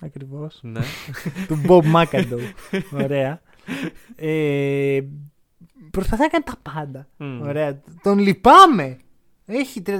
Ακριβώς. 0.00 0.58
Ναι. 0.62 0.80
του 1.48 1.62
Bob 1.68 1.82
McAdoo. 1.94 2.40
Ωραία. 2.92 3.40
Ε, 4.16 5.00
προσπαθεί 5.90 6.22
να 6.22 6.28
κάνει 6.28 6.44
τα 6.44 6.56
πάντα. 6.72 7.08
Μμ. 7.16 7.40
Ωραία. 7.40 7.80
Τον 8.02 8.18
λυπάμαι. 8.18 8.98
Έχει 9.46 9.82
33,3% 9.86 9.92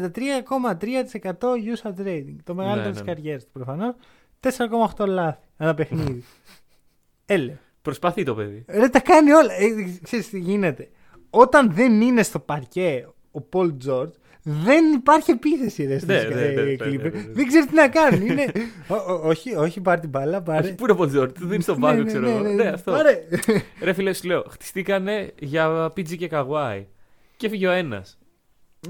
usage 1.40 2.06
rating. 2.06 2.36
Το 2.44 2.54
μεγαλύτερο 2.54 2.84
Ναι, 2.88 2.90
της 2.90 3.00
ναι. 3.00 3.06
καριέρας 3.06 3.44
του 3.44 3.50
προφανώς. 3.52 3.94
4,8 4.96 5.06
λάθη. 5.06 5.46
Ένα 5.56 5.74
παιχνίδι. 5.74 6.24
Έλε. 7.26 7.58
Προσπαθεί 7.82 8.22
το 8.22 8.34
παιδί. 8.34 8.64
Ρε 8.68 8.88
τα 8.88 9.00
κάνει 9.00 9.32
όλα. 9.32 9.52
Ε, 9.52 9.66
ξέρεις 10.02 10.28
τι 10.28 10.38
γίνεται. 10.38 10.88
Όταν 11.30 11.72
δεν 11.72 12.00
είναι 12.00 12.22
στο 12.22 12.38
παρκέ 12.38 13.06
ο 13.30 13.40
Πολ 13.40 13.76
Τζόρτζ, 13.76 14.16
δεν 14.42 14.92
υπάρχει 14.92 15.30
επίθεση 15.30 15.84
ρε, 15.86 15.98
στις 15.98 16.08
Ναι, 16.08 16.22
ναι, 16.22 16.34
ναι, 16.34 16.40
ε, 16.40 16.52
ναι, 16.54 16.62
ναι, 16.62 16.72
Clippers. 16.72 17.12
ναι, 17.12 17.20
ναι. 17.20 17.32
Δεν 17.32 17.46
ξέρει 17.46 17.66
τι 17.66 17.74
να 17.74 17.88
κάνει. 17.88 18.26
Είναι... 18.26 18.52
ο, 18.88 18.94
ο, 18.94 19.28
όχι, 19.28 19.54
όχι, 19.54 19.80
πάρει 19.80 20.00
την 20.00 20.08
μπάλα. 20.10 20.42
Πάρε... 20.42 20.64
Όχι, 20.66 20.74
πού 20.74 20.82
είναι 20.82 20.92
ο 20.92 20.96
Πολτζόρτ, 20.96 21.38
του 21.38 21.46
δίνει 21.46 21.62
τον 21.64 21.74
Ναι, 21.74 21.80
πάγκο, 21.80 21.98
ναι, 22.02 22.04
ξέρω 22.04 22.24
ναι, 22.24 22.30
εγώ. 22.30 22.40
ναι, 22.42 22.48
Ναι, 22.48 22.62
ναι. 22.62 22.68
αυτό. 22.68 22.92
Πάρε. 22.92 23.18
Ρε 23.82 23.92
φίλε, 23.92 24.12
σου 24.12 24.26
λέω, 24.26 24.44
χτιστήκανε 24.50 25.32
για 25.38 25.86
PG 25.86 26.16
και 26.16 26.28
Καγουάι. 26.28 26.86
Και 27.36 27.46
έφυγε 27.46 27.66
ο 27.66 27.70
ένας. 27.70 28.18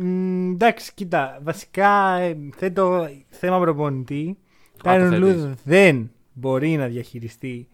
Μ, 0.01 0.51
εντάξει, 0.53 0.93
κοίτα. 0.95 1.41
Βασικά 1.43 2.19
ε, 2.19 2.37
θέτω 2.57 3.09
θέμα 3.29 3.61
προπονητή. 3.61 4.39
το 4.77 4.83
Τάιρον 4.83 5.09
θέτεις. 5.11 5.21
Λούδ 5.25 5.45
δεν 5.65 6.11
μπορεί 6.33 6.77
να 6.77 6.87
διαχειριστεί 6.87 7.69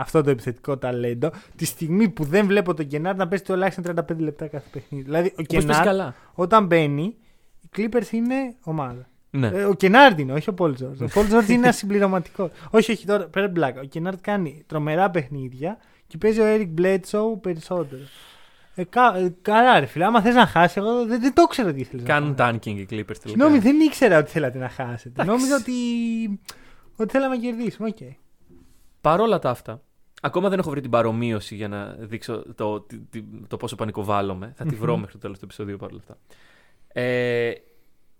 αυτό 0.00 0.22
το 0.22 0.30
επιθετικό 0.30 0.76
ταλέντο 0.78 1.30
τη 1.56 1.64
στιγμή 1.64 2.08
που 2.08 2.24
δεν 2.24 2.46
βλέπω 2.46 2.74
τον 2.74 2.86
Κενάρ 2.86 3.16
να 3.16 3.28
παίζει 3.28 3.44
τουλάχιστον 3.44 3.84
35 4.10 4.16
λεπτά 4.18 4.46
κάθε 4.46 4.68
παιχνίδι. 4.72 5.04
Δηλαδή, 5.04 5.28
ο 5.28 5.32
Πώ 5.36 5.44
παίζεις 5.48 5.68
Κενάρντ 5.68 5.84
καλά. 5.84 6.14
όταν 6.34 6.66
μπαίνει, 6.66 7.16
οι 7.60 7.68
Clippers 7.76 8.10
είναι 8.12 8.54
ομάδα. 8.62 9.08
Ναι. 9.30 9.46
Ε, 9.46 9.64
ο 9.64 9.74
Κενάρντ 9.74 10.18
είναι, 10.18 10.32
όχι 10.32 10.48
ο 10.50 10.54
Πολ 10.54 10.74
Τζόρτζ. 10.74 11.00
Ο 11.00 11.06
Πολ 11.14 11.26
Τζόρτζ 11.26 11.48
είναι 11.48 11.62
ένα 11.62 11.72
συμπληρωματικό. 11.80 12.50
όχι, 12.70 12.92
όχι 12.92 13.06
τώρα, 13.06 13.24
πέρα 13.26 13.48
πλάκα. 13.48 13.80
Ο 13.80 13.84
Κενάρντ 13.84 14.18
κάνει 14.20 14.62
τρομερά 14.66 15.10
παιχνίδια 15.10 15.78
και 16.06 16.18
παίζει 16.18 16.40
ο 16.40 16.44
Eric 16.46 16.80
Bledsoe 16.80 17.40
περισσότερο. 17.40 18.02
Ε, 18.74 18.84
κα, 18.84 19.16
ε, 19.16 19.34
καλά, 19.42 19.80
ρε 19.80 19.86
φίλε. 19.86 20.04
Άμα 20.04 20.20
θες 20.22 20.34
να 20.34 20.46
χάσεις, 20.46 20.78
εγώ 20.78 21.06
δεν, 21.06 21.20
δεν 21.20 21.34
το 21.34 21.44
ξέρω 21.44 21.72
τι 21.72 21.80
ήθελες. 21.80 22.04
Κάνουν 22.06 22.34
tanking 22.38 22.66
οι 22.66 22.86
Clippers 22.90 22.90
τελικά. 22.90 23.28
Συγγνώμη, 23.28 23.58
δεν 23.58 23.80
ήξερα 23.80 24.18
ότι 24.18 24.30
θέλατε 24.30 24.58
να 24.58 24.68
χάσετε. 24.68 25.08
Εντάξει. 25.22 25.30
Νόμιζα 25.30 25.56
ότι, 25.56 25.72
ότι 26.96 27.10
θέλαμε 27.12 27.34
να 27.36 27.40
κερδίσουμε. 27.40 27.88
Οκ. 27.88 27.96
Παρόλα 29.00 29.38
τα 29.38 29.50
αυτά, 29.50 29.82
ακόμα 30.20 30.48
δεν 30.48 30.58
έχω 30.58 30.70
βρει 30.70 30.80
την 30.80 30.90
παρομοίωση 30.90 31.54
για 31.54 31.68
να 31.68 31.96
δείξω 31.98 32.42
το, 32.54 32.80
τι- 32.80 32.98
τι- 33.10 33.24
το 33.48 33.56
πόσο 33.56 33.76
πανικοβάλλομαι. 33.76 34.52
Θα 34.56 34.64
τη 34.64 34.74
βρω 34.74 34.92
Μμμ. 34.92 34.98
μέχρι 35.00 35.12
το 35.14 35.18
τέλος 35.20 35.38
του 35.38 35.44
επεισοδίου 35.44 35.76
παρόλα 35.76 35.98
αυτά. 36.00 36.16
Ε, 37.00 37.52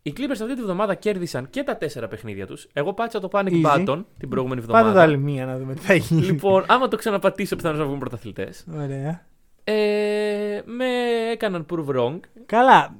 οι 0.02 0.12
Clippers 0.16 0.30
αυτή 0.30 0.54
τη 0.54 0.62
βδομάδα 0.62 0.94
κέρδισαν 0.94 1.50
και 1.50 1.62
τα 1.62 1.76
τέσσερα 1.76 2.08
παιχνίδια 2.08 2.46
τους. 2.46 2.66
Εγώ 2.72 2.92
πάτησα 2.94 3.20
το 3.20 3.28
panic 3.32 3.48
Easy. 3.52 3.62
button 3.86 4.04
την 4.18 4.28
προηγούμενη 4.28 4.60
Πάτε 4.60 4.72
το 4.72 4.78
εβδομάδα. 4.78 5.02
άλλη 5.02 5.18
μία 5.18 5.46
να 5.46 5.58
δούμε 5.58 5.74
τι 5.74 5.80
θα 5.80 5.94
γίνει. 5.94 6.20
λοιπόν, 6.22 6.64
άμα 6.66 6.88
το 6.88 6.96
ξαναπατήσω, 6.96 7.56
πιθανώς 7.56 7.78
να 7.78 7.84
βγουν 7.84 7.98
πρωταθλητές. 7.98 8.64
Ωραία. 8.74 9.26
Ε, 9.64 10.62
με 10.64 10.86
έκαναν 11.32 11.66
prove 11.70 11.96
wrong. 11.96 12.18
Καλά. 12.46 12.96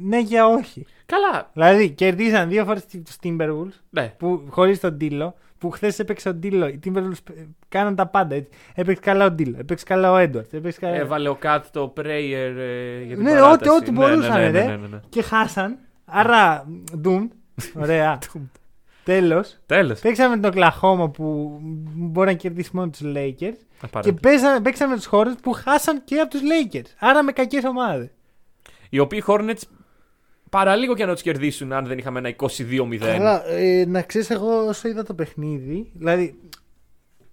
Ναι 0.00 0.22
και 0.22 0.40
όχι. 0.40 0.86
Καλά, 1.06 1.50
Δηλαδή, 1.52 1.90
κερδίσαν 1.90 2.48
δύο 2.48 2.64
φορές 2.64 2.86
τους 2.86 3.16
Timberwolves 3.22 3.80
ναι. 3.90 4.14
που 4.18 4.46
χωρίς 4.48 4.80
τον 4.80 4.98
Τίλο. 4.98 5.34
Που 5.62 5.70
χθες 5.70 5.98
έπαιξε 5.98 6.28
ο 6.28 6.34
Ντίλο. 6.34 6.66
Οι 6.68 6.78
Timberwolves 6.84 7.34
ε, 7.36 7.42
κάναν 7.68 7.94
τα 7.94 8.06
πάντα 8.06 8.34
έτσι. 8.34 8.48
Έπαιξε 8.74 9.00
καλά 9.02 9.24
ο 9.24 9.30
Ντίλο. 9.30 9.56
Έπαιξε 9.58 9.84
καλά 9.84 10.12
ο 10.12 10.16
Έντουαρτ. 10.16 10.52
Έπαιξε 10.54 10.80
καλά. 10.80 10.94
Έβαλε 10.96 11.28
ο 11.28 11.34
Κατ 11.34 11.66
το 11.72 11.92
prayer 11.96 12.04
ε, 12.58 13.02
για 13.02 13.14
την 13.16 13.24
Ναι, 13.24 13.30
παράταση. 13.30 13.54
ό,τι- 13.54 13.68
ό,τι 13.68 13.90
Ναι, 13.90 13.98
μπορούσαν, 13.98 14.40
ναι, 14.40 14.50
ναι, 14.50 14.58
ρε. 14.60 14.64
ναι, 14.66 14.76
ναι, 14.76 14.86
ναι. 14.86 15.00
Και 15.08 15.22
χάσαν. 15.22 15.78
Άρα, 16.04 16.66
doomed. 17.04 17.28
Ωραία. 17.74 18.18
Τέλος. 19.04 19.58
Τέλος. 19.66 20.00
Παίξαμε 20.00 20.34
τον 20.38 20.50
Οκλαχώμα 20.50 21.08
που 21.10 21.58
μπορεί 21.94 22.26
να 22.26 22.32
κερδίσει 22.32 22.70
μόνο 22.72 22.90
τους 22.90 23.00
Lakers. 23.04 23.34
Και 23.36 23.56
Απαραίτητο. 23.82 24.20
παίζαμε, 24.28 24.60
παίξαμε 24.60 24.94
τους 24.96 25.06
χώρου 25.06 25.34
που 25.34 25.52
χάσαν 25.52 26.04
και 26.04 26.18
από 26.20 26.30
τους 26.30 26.40
Lakers. 26.40 26.86
Άρα 26.98 27.22
με 27.22 27.32
κακές 27.32 27.64
ομάδες. 27.64 28.08
Οι 28.90 28.98
οποίοι 28.98 29.22
Hornets 29.26 29.62
παραλίγο 30.56 30.94
και 30.94 31.04
να 31.06 31.12
τους 31.12 31.22
κερδίσουν 31.22 31.72
αν 31.72 31.86
δεν 31.86 31.98
είχαμε 31.98 32.18
ένα 32.18 32.28
22-0. 32.36 32.96
Καλά, 32.98 33.48
ε, 33.50 33.84
να 33.88 34.02
ξέρεις, 34.02 34.30
εγώ 34.30 34.66
όσο 34.66 34.88
είδα 34.88 35.02
το 35.04 35.14
παιχνίδι. 35.14 35.90
Δηλαδή, 35.94 36.38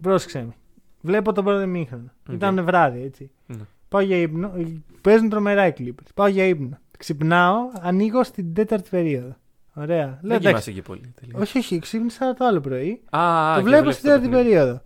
πρόσεξε 0.02 0.40
με. 0.40 0.54
Βλέπω 1.02 1.34
τον 1.34 1.44
πρώτο 1.44 1.68
ημίχρονο. 1.68 2.12
Οκ. 2.30 2.34
Ήταν 2.36 2.64
βράδυ, 2.66 3.02
έτσι. 3.04 3.32
Ναι. 3.46 3.56
Πάω 3.90 4.02
για 4.02 4.18
ύπνο. 4.18 4.52
ε, 4.58 4.64
Παίζουν 5.02 5.30
τρομερά 5.30 5.68
οι 5.68 5.74
Clippers. 5.78 6.10
Πάω 6.16 6.28
για 6.28 6.46
ύπνο. 6.46 6.78
Ξυπνάω, 6.98 7.58
ανοίγω 7.82 8.24
στην 8.24 8.54
τέταρτη 8.54 8.90
περίοδο. 8.90 9.36
Ωραία. 9.74 10.06
Λέω, 10.06 10.18
Δεν 10.22 10.30
εντάξει. 10.32 10.48
κοιμάσαι 10.48 10.72
και 10.72 10.82
πολύ. 10.82 11.14
τελείως. 11.22 11.42
Όχι, 11.42 11.58
όχι, 11.58 11.80
ξύπνησα 11.80 12.34
το 12.34 12.46
άλλο 12.46 12.60
πρωί. 12.62 13.02
Α, 13.10 13.54
το 13.56 13.60
και 13.62 13.66
βλέπω 13.68 13.82
βλέπεις 13.82 13.96
στην 13.96 14.10
το 14.10 14.16
τέταρτη 14.16 14.30
παιχνίδι. 14.30 14.50
περίοδο. 14.50 14.82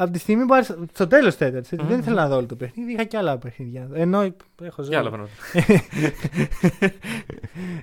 Από 0.00 0.10
τη 0.10 0.18
στιγμή 0.18 0.46
που 0.46 0.54
άρχισα. 0.54 0.78
Στο 0.92 1.06
τέλος 1.06 1.36
τέταρτης. 1.36 1.78
Μμμ. 1.78 1.88
Δεν 1.88 1.98
ήθελα 1.98 2.22
να 2.22 2.28
δω 2.28 2.36
όλο 2.36 2.46
το 2.46 2.56
παιχνίδι. 2.56 2.92
Είχα 2.92 3.04
και 3.04 3.16
άλλα 3.16 3.38
παιχνίδια. 3.38 3.88
Εννοώ 3.92 4.20
έχω 4.62 4.82
ζωή. 4.82 4.88
Για 4.88 4.98
άλλα 4.98 5.10
πράγματα. 5.10 5.32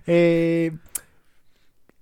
ε, 0.14 0.70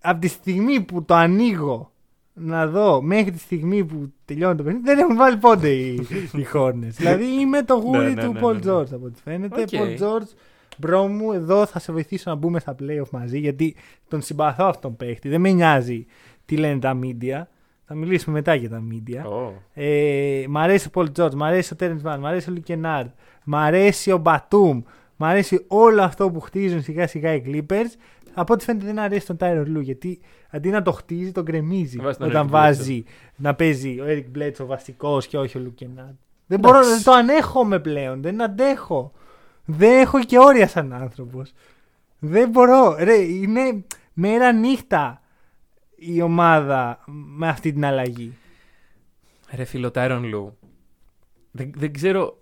από 0.01 0.19
τη 0.19 0.27
στιγμή 0.27 0.81
που 0.81 1.03
το 1.03 1.13
ανοίγω 1.13 1.91
να 2.33 2.67
δω 2.67 3.01
μέχρι 3.01 3.31
τη 3.31 3.39
στιγμή 3.39 3.85
που 3.85 4.13
τελειώνει 4.25 4.55
το 4.55 4.63
παιχνίδι, 4.63 4.85
δεν 4.85 4.99
έχουν 4.99 5.15
βάλει 5.15 5.37
πόντο 5.37 5.69
οι, 5.69 5.93
οι 6.37 6.47
Hornets. 6.53 6.87
δηλαδή 6.87 7.25
είμαι 7.25 7.63
το 7.63 7.73
γούρι 7.73 7.97
Ναι, 7.97 8.09
ναι, 8.09 8.23
του 8.23 8.33
ναι, 8.33 8.39
Paul 8.43 8.53
ναι, 8.53 8.71
ναι. 8.71 8.71
George 8.71 8.93
από 8.93 9.05
ό,τι 9.05 9.21
φαίνεται. 9.21 9.61
Οκ. 9.61 9.67
Paul 9.71 9.97
George, 9.99 10.29
bro 10.77 11.07
μου, 11.07 11.31
εδώ 11.31 11.65
θα 11.65 11.79
σε 11.79 11.91
βοηθήσω 11.91 12.29
να 12.29 12.35
μπούμε 12.35 12.59
στα 12.59 12.75
playoff 12.79 13.09
μαζί 13.11 13.39
γιατί 13.39 13.75
τον 14.07 14.21
συμπαθώ 14.21 14.65
αυτόν 14.65 14.81
τον 14.81 14.95
παίχτη. 14.95 15.29
Δεν 15.29 15.41
με 15.41 15.51
νοιάζει 15.51 16.05
τι 16.45 16.57
λένε 16.57 16.79
τα 16.79 16.99
media. 17.03 17.43
Θα 17.85 17.95
μιλήσουμε 17.95 18.35
μετά 18.35 18.55
για 18.55 18.69
τα 18.69 18.83
media. 18.91 19.25
Ω. 19.25 19.53
Ε, 19.73 20.45
μ' 20.49 20.57
αρέσει 20.57 20.87
ο 20.87 20.89
Πολ 20.89 21.11
Τζόρτζ, 21.11 21.35
μ' 21.35 21.43
αρέσει 21.43 21.73
ο 21.73 21.75
Τέρανς 21.75 21.99
Μαν, 22.03 22.19
μ' 22.19 22.25
αρέσει 22.25 22.49
ο 22.49 22.53
Λουκ 22.53 22.72
Κενάρντ, 22.72 23.09
μ' 23.43 23.55
αρέσει 23.55 24.11
ο 24.11 24.17
Μπατούμ, 24.17 24.81
μ' 25.15 25.23
αρέσει 25.23 25.65
όλο 25.67 26.01
αυτό 26.01 26.31
που 26.31 26.39
χτίζουν 26.39 26.81
σιγά 26.81 27.07
σιγά 27.07 27.33
οι 27.33 27.43
Clippers. 27.45 27.97
Από 28.33 28.53
ό,τι 28.53 28.63
φαίνεται 28.63 28.85
δεν 28.85 28.99
αρέσει 28.99 29.25
τον 29.25 29.37
Τάιρον 29.37 29.65
Λου 29.67 29.79
γιατί 29.79 30.19
αντί 30.49 30.69
να 30.69 30.81
το 30.81 30.91
χτίζει 30.91 31.31
τον 31.31 31.45
κρεμίζει 31.45 31.97
Βάζει 31.97 32.17
τον 32.17 32.29
όταν 32.29 32.45
Eric 32.45 32.49
βάζει 32.49 33.03
να 33.35 33.55
παίζει 33.55 33.99
ο 33.99 34.05
Eric 34.07 34.37
Bledsoe 34.37 34.65
βασικός 34.65 35.27
και 35.27 35.37
όχι 35.37 35.57
ο 35.57 35.61
Λουκενάρντ. 35.61 36.15
Δεν 36.47 36.59
μπορώ, 36.59 36.77
Εντάξει. 36.77 36.93
δεν 36.93 37.03
το 37.03 37.11
ανέχομαι 37.11 37.79
πλέον, 37.79 38.21
δεν 38.21 38.41
αντέχω. 38.41 39.11
Δεν 39.65 39.99
έχω 39.99 40.23
και 40.23 40.39
όρια 40.39 40.67
σαν 40.67 40.93
άνθρωπος. 40.93 41.53
Δεν 42.19 42.49
μπορώ. 42.49 42.95
Ρε, 42.99 43.15
είναι 43.15 43.83
μέρα 44.13 44.51
νύχτα 44.51 45.21
η 46.07 46.21
ομάδα 46.21 46.99
με 47.37 47.47
αυτή 47.47 47.73
την 47.73 47.85
αλλαγή; 47.85 48.33
Ρε 49.51 49.63
φίλο 49.63 49.91
Τάιρον 49.91 50.23
Λου. 50.23 50.57
Δεν, 51.51 51.71
δεν 51.75 51.93
ξέρω 51.93 52.37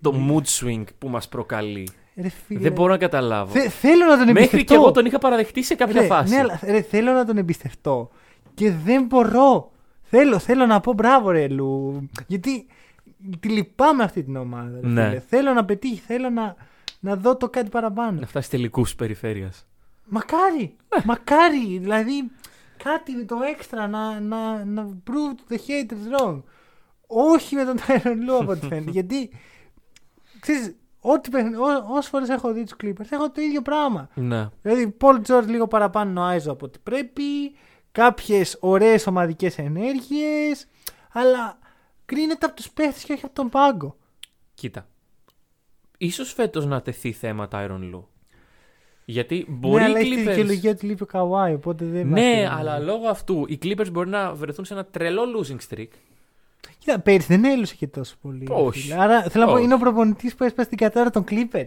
το 0.00 0.14
mood 0.28 0.44
swing 0.64 0.84
που 0.98 1.08
μας 1.08 1.28
προκαλεί. 1.28 1.88
Ρε, 2.16 2.28
φίλε, 2.28 2.60
Δεν 2.60 2.72
μπορώ 2.72 2.92
να 2.92 2.98
καταλάβω. 2.98 3.52
Θε- 3.52 3.70
θέλω 3.70 4.04
να 4.04 4.16
τον 4.16 4.18
Μέχρι 4.26 4.30
εμπιστευτώ. 4.40 4.64
και 4.64 4.74
εγώ 4.74 4.90
τον 4.90 5.04
είχα 5.06 5.18
παραδεχτεί 5.18 5.62
σε 5.62 5.74
κάποια 5.74 6.00
ρε, 6.00 6.06
φάση. 6.06 6.34
Ναι, 6.34 6.40
αλλά 6.40 6.60
ρε, 6.64 6.80
θέλω 6.80 7.12
να 7.12 7.24
τον 7.24 7.36
εμπιστευτώ. 7.38 8.10
Και 8.54 8.70
δεν 8.70 9.04
μπορώ. 9.04 9.70
Θέλω, 10.02 10.38
θέλω 10.38 10.66
να 10.66 10.80
πω 10.80 10.92
μπράβο, 10.92 11.30
ρε 11.30 11.48
Λου. 11.48 12.08
Γιατί 12.26 12.66
τη 13.40 13.48
λυπάμαι 13.48 14.02
αυτή 14.02 14.22
την 14.24 14.36
ομάδα. 14.36 14.78
Ρε, 14.80 14.86
Ναι. 14.88 15.08
φίλε. 15.08 15.20
Θέλω 15.20 15.52
να 15.52 15.64
πετύχει, 15.64 16.00
θέλω 16.00 16.30
να, 16.30 16.56
να 17.00 17.16
δω 17.16 17.36
το 17.36 17.48
κάτι 17.48 17.68
παραπάνω. 17.68 18.20
Να 18.20 18.26
φτάσει 18.26 18.50
τελικούς 18.50 18.94
περιφέρειας. 18.94 19.66
Μακάρι! 20.08 20.76
μακάρι! 21.04 21.78
Δηλαδή 21.78 22.30
κάτι 22.82 23.24
το 23.24 23.36
έξτρα 23.42 23.86
να, 23.88 24.20
να, 24.20 24.64
να 24.64 24.88
prove 25.06 25.52
the 25.52 25.56
haters 25.56 26.20
wrong. 26.20 26.42
Όχι 27.06 27.54
με 27.54 27.64
τον 27.64 27.76
Tyron 27.86 28.06
Lue 28.30 28.40
από 28.40 28.50
ό,τι 28.50 28.66
φαίνεται. 28.68 28.90
γιατί 28.90 29.30
ξέρεις, 30.40 30.76
ό,τι 31.00 31.30
παιχνι- 31.30 31.56
ό- 31.58 31.84
όσες 31.94 32.08
φορές 32.10 32.28
έχω 32.28 32.52
δει 32.52 32.62
τους 32.64 32.76
Clippers 32.82 33.06
έχω 33.10 33.30
το 33.30 33.40
ίδιο 33.40 33.62
πράγμα. 33.62 34.08
Ναι. 34.14 34.48
Δηλαδή, 34.62 34.96
Paul 35.00 35.20
George 35.26 35.46
λίγο 35.46 35.68
παραπάνω 35.68 36.10
νοάιζο 36.10 36.52
από 36.52 36.66
ό,τι 36.66 36.78
πρέπει, 36.78 37.22
κάποιες 37.92 38.56
ωραίες 38.60 39.06
ομαδικές 39.06 39.58
ενέργειες, 39.58 40.66
αλλά 41.12 41.58
κρίνεται 42.04 42.46
από 42.46 42.54
τους 42.56 42.70
παίχτες 42.70 43.04
και 43.04 43.12
όχι 43.12 43.24
από 43.24 43.34
τον 43.34 43.48
πάγκο. 43.48 43.96
Κοίτα. 44.54 44.86
Ίσως 45.98 46.32
φέτος 46.32 46.66
να 46.66 46.82
τεθεί 46.82 47.12
θέμα 47.12 47.48
Tyron 47.52 47.94
Lue. 47.94 48.02
Γιατί 49.10 49.46
μπορεί 49.48 49.82
ναι, 49.82 49.88
αλλά 49.88 49.98
οι 49.98 50.00
έχει 50.02 50.10
τη 50.14 50.20
Clippers... 50.22 50.26
δικαιολογία 50.26 50.70
ότι 50.70 50.86
λείπει 50.86 51.02
ο 51.02 51.06
Καουάι, 51.06 51.54
οπότε 51.54 51.84
δεν. 51.84 52.08
Ναι, 52.08 52.20
υπάρχει- 52.20 52.44
αλλά 52.60 52.78
λόγω 52.78 53.08
αυτού 53.08 53.44
οι 53.48 53.58
Clippers 53.62 53.90
μπορεί 53.92 54.08
να 54.08 54.34
βρεθούν 54.34 54.64
σε 54.64 54.72
ένα 54.74 54.84
τρελό 54.84 55.22
losing 55.36 55.74
streak. 55.74 55.86
Κοίτα, 56.78 57.00
πέρυσι 57.00 57.26
δεν 57.28 57.44
έλιωσε 57.44 57.74
και 57.74 57.86
τόσο 57.86 58.14
πολύ. 58.22 58.46
Όχι. 58.50 58.80
φίλε. 58.80 58.94
Άρα 59.00 59.22
θέλω 59.22 59.44
να 59.44 59.50
πω, 59.50 59.56
Όχι. 59.56 59.64
είναι 59.64 59.74
ο 59.74 59.78
προπονητής 59.78 60.34
που 60.34 60.44
έσπασε 60.44 60.68
την 60.68 60.78
κατάρα 60.78 61.10
των 61.10 61.24
Clippers. 61.30 61.66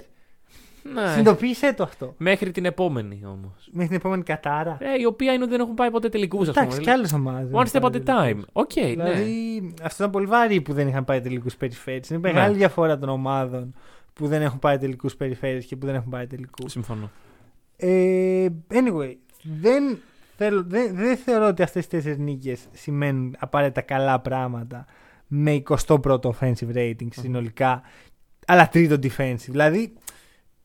Ναι. 0.93 1.07
Συνειδητοποίησε 1.09 1.73
το 1.73 1.83
αυτό. 1.83 2.13
Μέχρι 2.17 2.51
την 2.51 2.65
επόμενη 2.65 3.21
όμως. 3.25 3.69
Μέχρι 3.71 3.87
την 3.87 3.95
επόμενη 3.95 4.23
κατάρα. 4.23 4.77
Ε, 4.79 4.99
η 5.01 5.05
οποία 5.05 5.33
είναι 5.33 5.41
ότι 5.43 5.51
δεν 5.51 5.59
έχουν 5.61 5.73
πάει 5.73 5.91
ποτέ 5.91 6.09
τελικούς, 6.09 6.41
ας 6.47 6.55
Εντάξει, 6.55 6.69
πούμε. 6.69 6.81
και 6.83 6.91
άλλες 6.91 7.13
ομάδες. 7.13 7.49
One 7.53 7.77
step 7.79 7.81
at 7.85 7.95
a 7.95 8.03
time. 8.05 8.39
ΟΚ, 8.53 8.75
ναι. 8.75 8.85
Δηλαδή, 8.85 9.73
αυτό 9.81 9.95
ήταν 10.03 10.09
πολύ 10.09 10.25
βαρύ 10.25 10.61
που 10.61 10.73
δεν 10.73 10.87
είχαν 10.87 11.05
πάει 11.05 11.21
τελικούς 11.21 11.55
περιφέρειες. 11.55 12.09
Είναι 12.09 12.19
μεγάλη 12.19 12.51
Ναι. 12.51 12.57
διαφορά 12.57 12.97
των 12.99 13.09
ομάδων 13.09 13.73
που 14.13 14.27
δεν 14.27 14.41
έχουν 14.41 14.59
πάει 14.59 14.77
τελικούς 14.77 15.15
περιφέρειες 15.15 15.65
και 15.65 15.75
που 15.75 15.85
δεν 15.85 15.95
έχουν 15.95 16.09
πάει 16.09 16.27
τελικούς. 16.27 16.71
Συμφωνώ. 16.71 17.09
Ε, 17.83 18.47
anyway, 18.69 19.15
δεν, 19.43 19.97
θέλω, 20.37 20.63
δεν, 20.67 20.95
δεν 20.95 21.17
θεωρώ 21.17 21.47
ότι 21.47 21.61
αυτές 21.61 21.85
οι 21.85 21.89
τέσσερις 21.89 22.17
νίκες 22.17 22.67
σημαίνουν 22.71 23.35
απαραίτητα 23.39 23.81
καλά 23.81 24.19
πράγματα 24.19 24.85
με 25.27 25.63
21ο 25.87 26.19
offensive 26.21 26.75
rating 26.75 27.07
συνολικά, 27.11 27.81
αλλά 28.47 28.67
τρίτο 28.69 28.95
defensive. 28.95 29.47
Δηλαδή, 29.47 29.93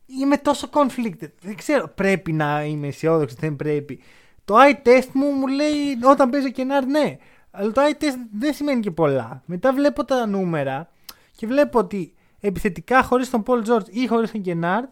είμαι 0.07 0.37
τόσο 0.37 0.69
conflicted. 0.73 1.31
Δεν 1.41 1.57
ξέρω, 1.57 1.89
πρέπει 1.89 2.33
να 2.33 2.65
είμαι 2.65 2.87
αισιόδοξος, 2.87 3.39
δεν 3.39 3.57
πρέπει. 3.57 4.01
Το 4.45 4.55
eye 4.59 4.89
test 4.89 5.09
μου 5.13 5.31
μου 5.31 5.47
λέει 5.47 5.99
όταν 6.05 6.31
παίζει 6.31 6.47
ο 6.47 6.51
Κενάρ 6.51 6.87
ναι. 6.87 7.17
Αλλά 7.51 7.73
το 7.73 7.81
eye 7.83 8.03
test 8.03 8.17
δεν 8.39 8.55
σημαίνει 8.55 8.81
και 8.81 8.91
πολλά. 8.91 9.43
Μετά 9.47 9.73
βλέπω 9.73 10.05
τα 10.05 10.27
νούμερα 10.27 10.91
και 11.37 11.47
βλέπω 11.47 11.79
ότι 11.79 12.15
επιθετικά 12.41 13.03
χωρίς 13.03 13.31
τον 13.31 13.43
Paul 13.47 13.65
George 13.65 13.89
ή 13.91 14.07
χωρίς 14.07 14.31
τον 14.31 14.41
Κενάρ 14.41 14.85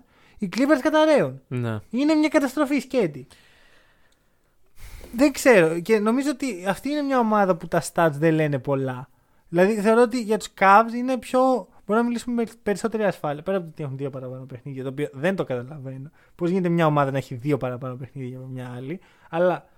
οι 0.45 0.49
Clippers 0.57 0.81
καταραίουν. 0.83 1.41
Ναι. 1.49 1.81
Είναι 1.91 2.15
μια 2.15 2.29
καταστροφή 2.29 2.79
σκέτη. 2.79 3.27
Δεν 5.15 5.33
ξέρω. 5.33 5.81
Και 5.81 5.99
νομίζω 5.99 6.31
ότι 6.31 6.65
αυτή 6.69 6.89
είναι 6.89 7.03
μια 7.03 7.19
ομάδα 7.19 7.57
που 7.57 7.69
τα 7.69 7.83
stats 7.93 8.11
δεν 8.13 8.35
λένε 8.35 8.59
πολλά. 8.59 9.09
Δηλαδή 9.49 9.75
θεωρώ 9.75 10.03
ότι 10.03 10.23
για 10.23 10.39
τους 10.39 10.49
Cavs 10.59 10.95
είναι 10.97 11.19
πιο. 11.19 11.41
Μπορούμε 11.87 11.97
να 11.97 12.03
μιλήσουμε 12.03 12.35
με 12.35 12.51
περισσότερη 12.63 13.05
ασφάλεια. 13.05 13.43
Πέρα 13.43 13.57
από 13.57 13.67
το 13.67 13.73
ότι 13.73 13.83
έχουν 13.83 13.97
δύο 13.97 14.11
παραπάνω 14.11 14.45
παιχνίδια, 14.45 14.83
το 14.83 14.89
οποίο 14.89 15.09
δεν 15.13 15.37
το 15.37 15.45
καταλαβαίνω. 15.45 16.11
Πώς 16.35 16.51
γίνεται 16.51 16.69
μια 16.69 16.87
ομάδα 16.87 17.11
να 17.11 17.17
έχει 17.17 17.35
δύο 17.35 17.57
παραπάνω 17.57 17.97
παιχνίδια 17.97 18.39
με 18.39 18.47
μια 18.47 18.73
άλλη. 18.77 19.01
Αλλά 19.31 19.69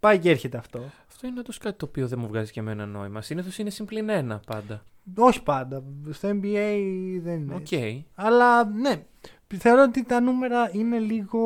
πάει 0.00 0.18
και 0.18 0.30
έρχεται 0.30 0.58
αυτό. 0.58 0.82
Αυτό 1.08 1.26
είναι 1.26 1.40
όντως 1.40 1.58
κάτι 1.58 1.76
το 1.76 1.86
οποίο 1.88 2.08
δεν 2.08 2.18
μου 2.18 2.26
βγάζει 2.26 2.52
και 2.52 2.60
εμένα 2.60 2.86
νόημα. 2.86 3.22
Συνήθως 3.22 3.58
είναι 3.58 3.70
συν 3.70 3.86
πλην 3.86 4.08
ένα 4.08 4.40
πάντα. 4.46 4.84
Όχι 5.16 5.42
πάντα. 5.42 5.84
Στο 6.10 6.28
NBA 6.28 6.78
δεν 7.22 7.40
είναι. 7.40 7.54
ΟΚ. 7.54 7.72
έτσι. 7.72 8.06
Αλλά 8.14 8.64
ναι, 8.64 9.04
θεωρώ 9.56 9.82
ότι 9.82 10.04
τα 10.04 10.20
νούμερα 10.20 10.70
είναι 10.72 10.98
λίγο. 10.98 11.40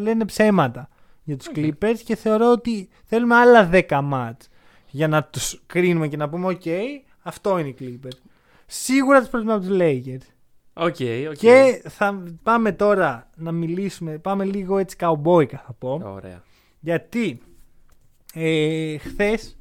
λένε 0.00 0.24
ψέματα 0.24 0.88
για 1.22 1.36
τους 1.36 1.48
Clippers 1.54 1.98
και 2.04 2.16
θεωρώ 2.16 2.50
ότι 2.50 2.88
θέλουμε 3.04 3.34
άλλα 3.34 3.70
10 3.72 4.00
μάτς 4.04 4.48
για 4.90 5.08
να 5.08 5.24
τους 5.24 5.62
κρίνουμε 5.66 6.08
και 6.08 6.16
να 6.16 6.28
πούμε 6.28 6.46
ΟΚ, 6.46 6.62
αυτό 7.22 7.58
είναι 7.58 7.68
οι 7.68 7.76
Clippers. 7.80 8.18
Σίγουρα 8.66 9.20
τους 9.20 9.28
προτιμώ 9.28 9.54
από 9.54 9.66
τους 9.66 9.76
Lakers. 9.80 10.26
ΟΚ, 10.74 10.96
ΟΚ. 11.30 11.36
Και 11.36 11.82
θα 11.88 12.22
πάμε 12.42 12.72
τώρα 12.72 13.30
να 13.36 13.52
μιλήσουμε, 13.52 14.18
πάμε 14.18 14.44
λίγο 14.44 14.78
έτσι 14.78 14.96
καουμπόικα 14.96 15.62
θα 15.66 15.72
πω. 15.72 16.00
Ωραία. 16.04 16.42
Γιατί 16.80 17.40
ε, 18.34 18.98
χθες 18.98 19.56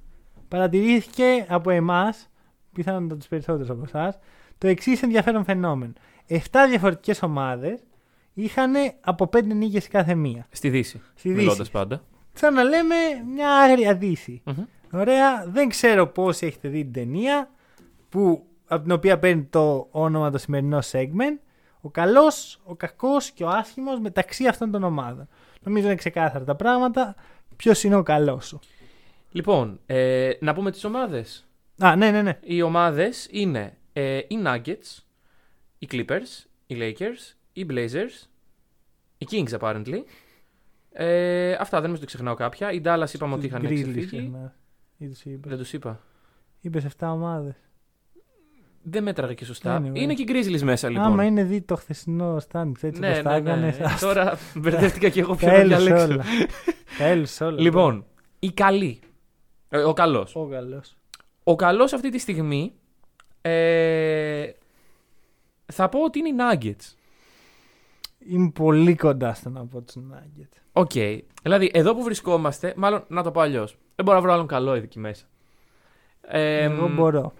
παρατηρήθηκε 0.48 1.46
από 1.48 1.70
εμάς, 1.70 2.30
πιθανότατα 2.74 3.16
τους 3.16 3.28
περισσότερους 3.28 3.70
από 3.70 3.84
εσάς, 3.86 4.18
το 4.58 4.68
εξής 4.68 5.02
ενδιαφέρον 5.04 5.44
φαινόμενο. 5.44 5.94
7 6.32 6.38
διαφορετικές 6.70 7.22
ομάδες 7.24 7.80
είχαν 8.34 8.74
από 9.02 9.30
5 9.34 9.44
νίκες 9.44 9.88
κάθε 9.88 10.16
μία. 10.16 10.48
Στη 10.52 10.70
Δύση. 10.70 11.02
Στη 11.16 11.30
Δύση. 11.30 11.42
Μιλώντας 11.42 11.70
πάντα. 11.70 12.04
Σαν 12.34 12.54
να 12.54 12.64
λέμε 12.64 12.96
μια 13.34 13.50
άγρια 13.50 13.96
δύση. 13.96 14.42
Μμμ. 14.46 14.64
Ωραία, 14.92 15.46
δεν 15.48 15.70
ξέρω 15.70 16.08
πώς 16.08 16.42
έχετε 16.42 16.68
δει 16.68 16.84
την 16.84 16.94
ταινία 16.94 17.50
που, 18.10 18.46
από 18.68 18.82
την 18.84 18.92
οποία 18.92 19.20
παίρνει 19.20 19.44
το 19.44 19.88
όνομα 19.92 20.32
το 20.32 20.38
σημερινό 20.38 20.80
segment. 20.92 21.40
Ο 21.82 21.90
καλός, 21.90 22.62
ο 22.64 22.76
κακός 22.76 23.32
και 23.32 23.44
ο 23.44 23.50
άσχημος 23.50 24.00
μεταξύ 24.00 24.48
αυτών 24.48 24.72
των 24.72 24.84
ομάδων. 24.84 25.28
Νομίζω 25.64 25.86
είναι 25.86 25.96
ξεκάθαρα 25.96 26.44
τα 26.44 26.56
πράγματα. 26.56 27.16
Ποιος 27.56 27.84
είναι 27.84 27.96
ο 27.96 28.04
καλός 28.04 28.48
σου; 28.48 28.60
Λοιπόν, 29.32 29.80
ε, 29.86 30.32
να 30.40 30.54
πούμε 30.54 30.72
τις 30.72 30.84
ομάδες. 30.84 31.48
Α, 31.80 31.96
ναι, 31.96 32.12
ναι, 32.12 32.22
ναι. 32.22 32.40
Οι 32.44 32.62
ομάδες 32.62 33.28
είναι 33.32 33.78
ε, 33.94 34.18
οι 34.18 34.40
Nuggets, 34.46 35.04
οι 35.82 35.88
Clippers, 35.92 36.46
οι 36.68 36.76
Lakers, 36.80 37.34
οι 37.54 37.66
Blazers, 37.70 38.28
οι 39.18 39.28
Kings 39.32 39.60
apparently. 39.60 40.04
Ε, 40.92 41.52
αυτά 41.52 41.78
δεν 41.78 41.82
νομίζω 41.82 42.02
ότι 42.02 42.06
ξεχνάω 42.06 42.34
κάποια. 42.34 42.72
Οι 42.72 42.82
Dallas 42.86 43.14
είπαμε 43.14 43.34
ότι 43.34 43.46
είχαν 43.46 43.62
Grizzlies 43.62 43.74
ξεφύγει. 43.74 44.06
ξεχνάς. 44.06 44.52
Ή 44.98 45.08
τους 45.08 45.26
είπες. 45.26 45.50
Δεν 45.50 45.58
τους 45.58 45.74
είπα. 45.74 46.00
Είπες 46.62 46.86
7 47.00 47.08
ομάδες. 47.12 47.56
Δεν 48.84 49.04
μέτραγα 49.04 49.34
και 49.34 49.46
σωστά. 49.46 49.82
Anyway. 49.82 49.96
Είναι 49.96 50.14
και 50.14 50.22
οι 50.22 50.28
Grizzlies 50.30 50.62
μέσα 50.62 50.90
λοιπόν. 50.90 51.06
Άμα 51.06 51.24
είναι 51.26 51.44
δει 51.44 51.62
το 51.62 51.76
χθεσινό 51.76 52.38
standings 52.38 52.84
έτσι 52.84 53.00
ναι, 53.00 53.08
όπως 53.08 53.18
ναι, 53.18 53.24
τα 53.24 53.30
ναι. 53.30 53.38
έκανες, 53.38 53.80
άστα. 53.80 54.08
Τώρα 54.08 54.38
μπερδεύτηκα 54.60 55.10
και 55.10 55.20
εγώ 55.20 55.36
ποιο 55.36 55.48
Τα 55.48 55.54
να 55.54 55.60
έλυσε 55.60 55.78
διαλέξω. 55.84 56.06
όλα. 56.06 56.24
Τα 56.98 57.06
έλυσε 57.06 57.44
όλα. 57.44 57.62
Λοιπόν, 57.62 58.06
οι 58.40 58.52
καλοί. 58.52 59.00
Ε, 59.70 59.78
ο 59.78 59.94
καλός. 59.94 60.36
Ο 60.36 60.48
καλός. 60.48 60.96
Ο 61.44 61.56
καλός 61.56 61.94
αυτή 61.94 62.10
τη 62.10 62.18
στιγμή 62.20 62.74
ε, 63.42 64.50
θα 65.72 65.90
πω 65.90 66.04
ότι 66.04 66.20
είναι 66.20 66.30
οι 66.30 66.36
Nuggets. 66.38 66.96
Είμαι 68.20 68.50
πολύ 68.50 68.96
κοντά 68.96 69.34
στο 69.34 69.50
να 69.50 69.66
πω 69.66 69.82
τους 69.82 69.96
Nuggets. 69.96 70.62
ΟΚ. 70.72 70.92
Δηλαδή, 71.42 71.72
εδώ 71.74 71.96
που 71.96 72.04
βρισκόμαστε, 72.04 72.74
μάλλον 72.78 73.04
να 73.08 73.24
το 73.24 73.32
πω 73.32 73.40
αλλιώς. 73.40 73.78
Δεν 73.96 74.06
μπορώ 74.06 74.18
να 74.18 74.24
βρω 74.24 74.34
άλλον 74.34 74.48
καλό 74.48 74.74
εκεί 74.74 75.00
μέσα. 75.00 75.26
Ε, 76.22 76.64
Εγώ 76.64 76.90
μπορώ. 76.90 77.34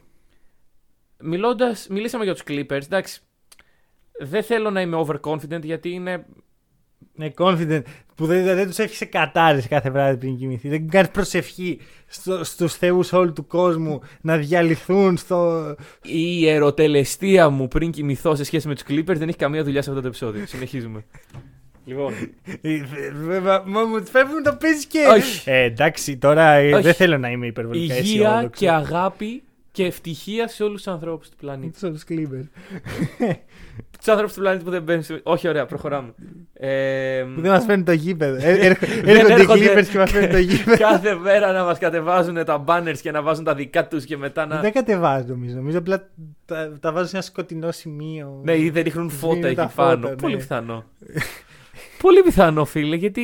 Μιλώντας, 1.20 1.88
μιλήσαμε 1.88 2.24
για 2.24 2.34
τους 2.34 2.44
Clippers, 2.48 2.84
εντάξει. 2.84 3.22
Δεν 4.20 4.44
θέλω 4.44 4.70
να 4.70 4.82
είμαι 4.82 5.06
overconfident 5.06 5.64
γιατί 5.64 5.90
είναι. 5.90 6.26
Ναι, 7.22 7.30
confident. 7.38 7.82
Που 8.16 8.26
δεν, 8.26 8.44
δεν 8.44 8.68
τους 8.68 8.78
έχει 8.80 9.06
κατάρρε 9.06 9.62
κάθε 9.62 9.90
βράδυ 9.90 10.18
πριν 10.18 10.38
κοιμηθεί. 10.38 10.70
Δεν 10.70 10.90
κάνεις 10.90 11.10
προσευχή 11.10 11.80
στο, 12.08 12.44
στους 12.44 12.74
θεούς 12.74 13.14
όλου 13.14 13.34
του 13.34 13.48
κόσμου 13.48 14.02
να 14.22 14.38
διαλυθούν 14.38 15.18
στο. 15.18 15.70
Η 16.02 16.38
ιεροτελεστία 16.40 17.50
μου 17.50 17.68
πριν 17.68 17.92
κοιμηθώ 17.92 18.36
σε 18.36 18.44
σχέση 18.44 18.68
με 18.68 18.74
τους 18.74 18.84
Clippers 18.90 19.16
δεν 19.18 19.28
έχει 19.28 19.38
καμία 19.38 19.64
δουλειά 19.64 19.82
σε 19.82 19.90
αυτό 19.90 20.02
το 20.02 20.08
επεισόδιο. 20.08 20.46
Συνεχίζουμε. 20.46 21.06
λοιπόν. 21.86 22.14
Βέβαια, 23.26 23.64
μα 23.66 23.84
μου 23.84 24.06
φεύγουν 24.06 24.44
το 24.44 24.58
παίζει 24.60 24.86
και. 24.88 25.00
Όχι. 25.12 25.50
Ε, 25.50 25.64
εντάξει, 25.64 26.18
τώρα 26.18 26.52
ε, 26.52 26.74
Όχι. 26.74 26.84
δεν 26.84 26.94
θέλω 26.94 27.18
να 27.18 27.30
είμαι 27.32 27.48
υπερβολικά 27.48 27.96
Υγεία 27.98 28.28
αισιόδοξος. 28.28 28.60
και 28.60 28.70
αγάπη 28.70 29.44
και 29.72 29.86
ευτυχία 29.86 30.48
σε 30.48 30.64
όλους 30.64 30.84
τους 30.84 30.92
ανθρώπους 30.94 31.30
του 31.30 31.36
πλανήτη. 31.38 31.80
Τους 31.90 32.04
Clippers. 32.10 32.48
Τους 33.98 34.08
ανθρώπους 34.10 34.34
του 34.34 34.40
πλανήτη 34.42 34.64
που 34.64 34.70
δεν 34.70 34.84
μπαίνουν 34.84 35.04
σε... 35.04 35.20
Όχι, 35.24 35.48
ωραία, 35.48 35.66
προχωράμε. 35.66 36.14
Ε, 36.54 37.26
Που 37.36 37.42
δεν 37.42 37.52
μας 37.52 37.66
φέρνει 37.66 37.84
το 37.84 37.92
γήπεδο. 37.92 38.48
Ε, 38.48 38.66
έρχο- 38.66 38.86
Δεν 38.88 39.08
Έρχονται 39.16 39.34
οι 39.34 39.40
έρχονται. 39.42 39.74
Clippers 39.82 39.86
και 39.88 39.98
μας 39.98 40.12
φέρνει 40.12 40.28
το 40.28 40.38
γήπεδο. 40.38 40.78
κάθε 40.78 41.16
μέρα 41.16 41.52
να 41.52 41.64
μας 41.64 41.78
κατεβάζουν 41.80 42.46
τα 42.46 42.64
banners 42.68 42.98
και 43.02 43.12
να 43.12 43.22
βάζουν 43.22 43.44
τα 43.44 43.56
δικά 43.56 43.88
τους 43.88 44.06
και 44.06 44.18
μετά 44.18 44.46
να... 44.46 44.60
Δεν 44.60 44.72
κατεβάζω 44.72 45.26
νομίζω. 45.28 45.56
Νομίζω 45.56 45.78
απλά 45.78 46.08
τα, 46.46 46.78
τα 46.80 46.92
βάζω 46.92 47.08
σε 47.08 47.16
ένα 47.16 47.26
σκοτεινό 47.26 47.72
σημείο. 47.72 48.42
Ναι, 48.44 48.58
ή 48.58 48.70
δεν 48.70 48.84
ρίχνουν 48.84 49.10
φώτα 49.10 49.34
Δίνουν 49.34 49.56
τα 49.56 49.62
εκεί 49.64 49.74
πάνω. 49.76 49.96
φώτα, 49.96 50.10
ναι. 50.10 50.16
Πολύ 50.16 50.36
πιθανό. 50.38 50.84
Πολύ 52.02 52.22
πιθανό, 52.22 52.66
φίλε, 52.66 52.96
γιατί. 52.96 53.22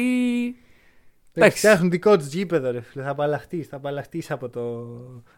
Εντάξει, 1.41 1.57
φτιάχνουν 1.57 1.89
δικό 1.91 2.17
τους 2.17 2.27
γήπεδο, 2.33 2.71
ρε 2.71 2.81
φίλε. 2.81 3.03
Θα 3.03 3.09
απαλλαχτείς. 3.09 3.67
Θα 3.67 3.75
απαλλαχτείς 3.75 4.31
από, 4.31 4.49
το... 4.49 4.61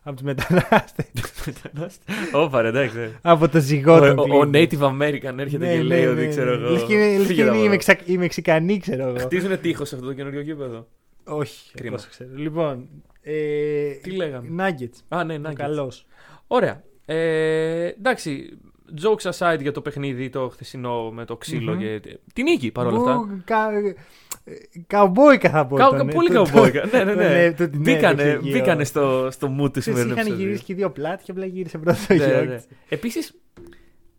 από 0.03 0.15
τους 0.15 0.21
μετανάστες. 0.25 1.05
Όπα, 2.33 2.61
ρε, 2.61 2.67
εντάξει. 2.67 3.15
από 3.21 3.47
το 3.49 3.57
Ο, 3.57 3.61
ζυγό 3.61 3.93
ο, 3.95 3.99
των 3.99 4.19
ο 4.19 4.23
Clippers. 4.23 4.51
Native 4.55 4.79
American 4.79 5.37
έρχεται 5.37 5.65
Ναι, 5.65 5.71
και 5.71 5.77
ναι, 5.77 5.81
λέει 5.83 6.01
ναι, 6.03 6.07
ότι 6.09 6.19
ναι. 6.21 6.27
ξέρω 6.27 6.51
εγώ. 6.53 6.69
Λες 6.69 6.83
και 6.83 6.93
είναι- 6.93 7.07
λες 7.17 7.19
και 7.19 7.25
Φύγε 7.25 7.41
είναι 7.41 7.49
τα 7.49 7.55
οι 7.55 7.59
μωρό. 7.59 7.69
Μεξα- 7.69 8.01
οι 8.05 8.17
Μεξικανοί, 8.17 8.77
ξέρω 8.79 9.07
εγώ. 9.07 9.17
Χτίζουνε 9.17 9.57
τείχος 9.57 9.87
σε 9.87 9.95
αυτό 9.95 10.07
το 10.07 10.13
καινούριο 10.13 10.41
γήπεδο. 10.41 10.87
Όχι, 11.23 11.71
Κρίμα. 11.75 11.95
όσο 11.95 12.07
ξέρω. 12.09 12.29
Λοιπόν. 12.35 12.87
Ε, 13.21 13.89
Τι 14.01 14.11
λέγαμε; 14.11 14.47
Nuggets. 14.63 15.17
Α, 15.17 15.23
ναι, 15.23 15.33
Ο 15.33 15.37
να 15.37 15.53
καλός. 15.53 16.05
Ωραία. 16.47 16.83
Ε, 17.05 17.85
εντάξει, 17.87 18.57
jokes 19.01 19.31
aside 19.31 19.61
για 19.61 19.71
το 19.71 19.81
παιχνίδι 19.81 20.29
το 20.29 20.49
χθεσινό 20.49 21.11
με 21.11 21.25
το 21.25 21.37
ξύλο 21.37 21.71
Μμμ. 21.73 21.79
και. 21.79 22.01
Την 22.33 22.43
νίκη 22.43 22.71
παρόλα 22.71 22.97
αυτά. 22.99 23.43
Που 24.49 24.55
κα- 24.55 24.79
ε, 24.79 24.83
Καουμπόικα 24.87 25.49
θα 25.49 25.65
πω. 25.67 25.75
Κα- 25.75 25.89
τον, 25.89 26.09
ε, 26.09 26.13
πολύ 26.13 26.27
το- 26.27 26.33
καουμπόικα. 26.43 26.85
Ναι, 26.85 27.03
ναι, 27.03 27.13
τον, 27.13 27.17
ναι. 27.23 27.43
ε, 27.43 27.51
το- 27.53 27.69
την 27.69 27.79
Μπήκανε, 27.81 28.21
έδειξε 28.21 28.37
εκεί 28.37 28.49
ο- 28.49 28.51
μπήκανε 28.51 28.83
στο, 28.83 29.27
στο 29.31 29.47
mood 29.47 29.73
του 29.73 29.79
Ξέρεις, 29.79 29.83
σημερινού 29.83 30.11
Είχαν 30.11 30.17
επεισοδίου. 30.19 30.45
γυρίσει 30.45 30.63
και 30.63 30.73
δύο 30.73 30.91
πλάτη 30.91 31.23
και 31.23 31.31
απλά 31.31 31.45
γύρισε 31.45 31.77
πρώτο 31.77 31.97
ο 32.09 32.13
Ναι, 32.13 32.15
ναι, 32.17 32.25
Γιώργης. 32.25 32.49
ναι. 32.49 32.77
Επίσης, 32.89 33.33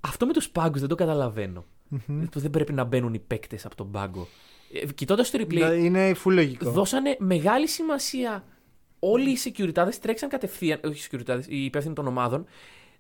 αυτό 0.01 0.27
με 0.27 0.33
τους 0.33 0.49
πάγκους 0.51 0.81
δεν 0.81 0.89
το 0.89 0.95
καταλαβαίνω. 0.95 1.65
Μμμ. 1.89 2.25
Που 2.25 2.41
δεν 2.41 2.51
πρέπει 2.51 2.73
να 2.73 2.85
μπαίνουν 2.85 3.15
οι 3.15 3.19
παίκτες 3.19 3.65
από 3.65 3.75
τον 3.77 3.91
πάγκο. 3.91 4.27
Ε, 4.73 4.87
Κοιτώντας 4.95 5.31
το 5.31 5.39
replay, 5.43 5.47
Δηλαδή, 5.49 5.85
Είναι 5.85 6.11
full 6.25 6.33
λογικό. 6.33 6.71
δώσανε 6.71 7.17
μεγάλη 7.19 7.69
σημασία 7.69 8.45
όλοι 8.99 9.31
οι 9.31 9.39
securities 9.45 9.95
τρέξαν 10.01 10.29
κατευθείαν. 10.29 10.81
Όχι 10.85 11.07
οι 11.07 11.09
securities, 11.27 11.41
οι 11.47 11.65
υπεύθυνοι 11.65 11.95
των 11.95 12.07
ομάδων. 12.07 12.47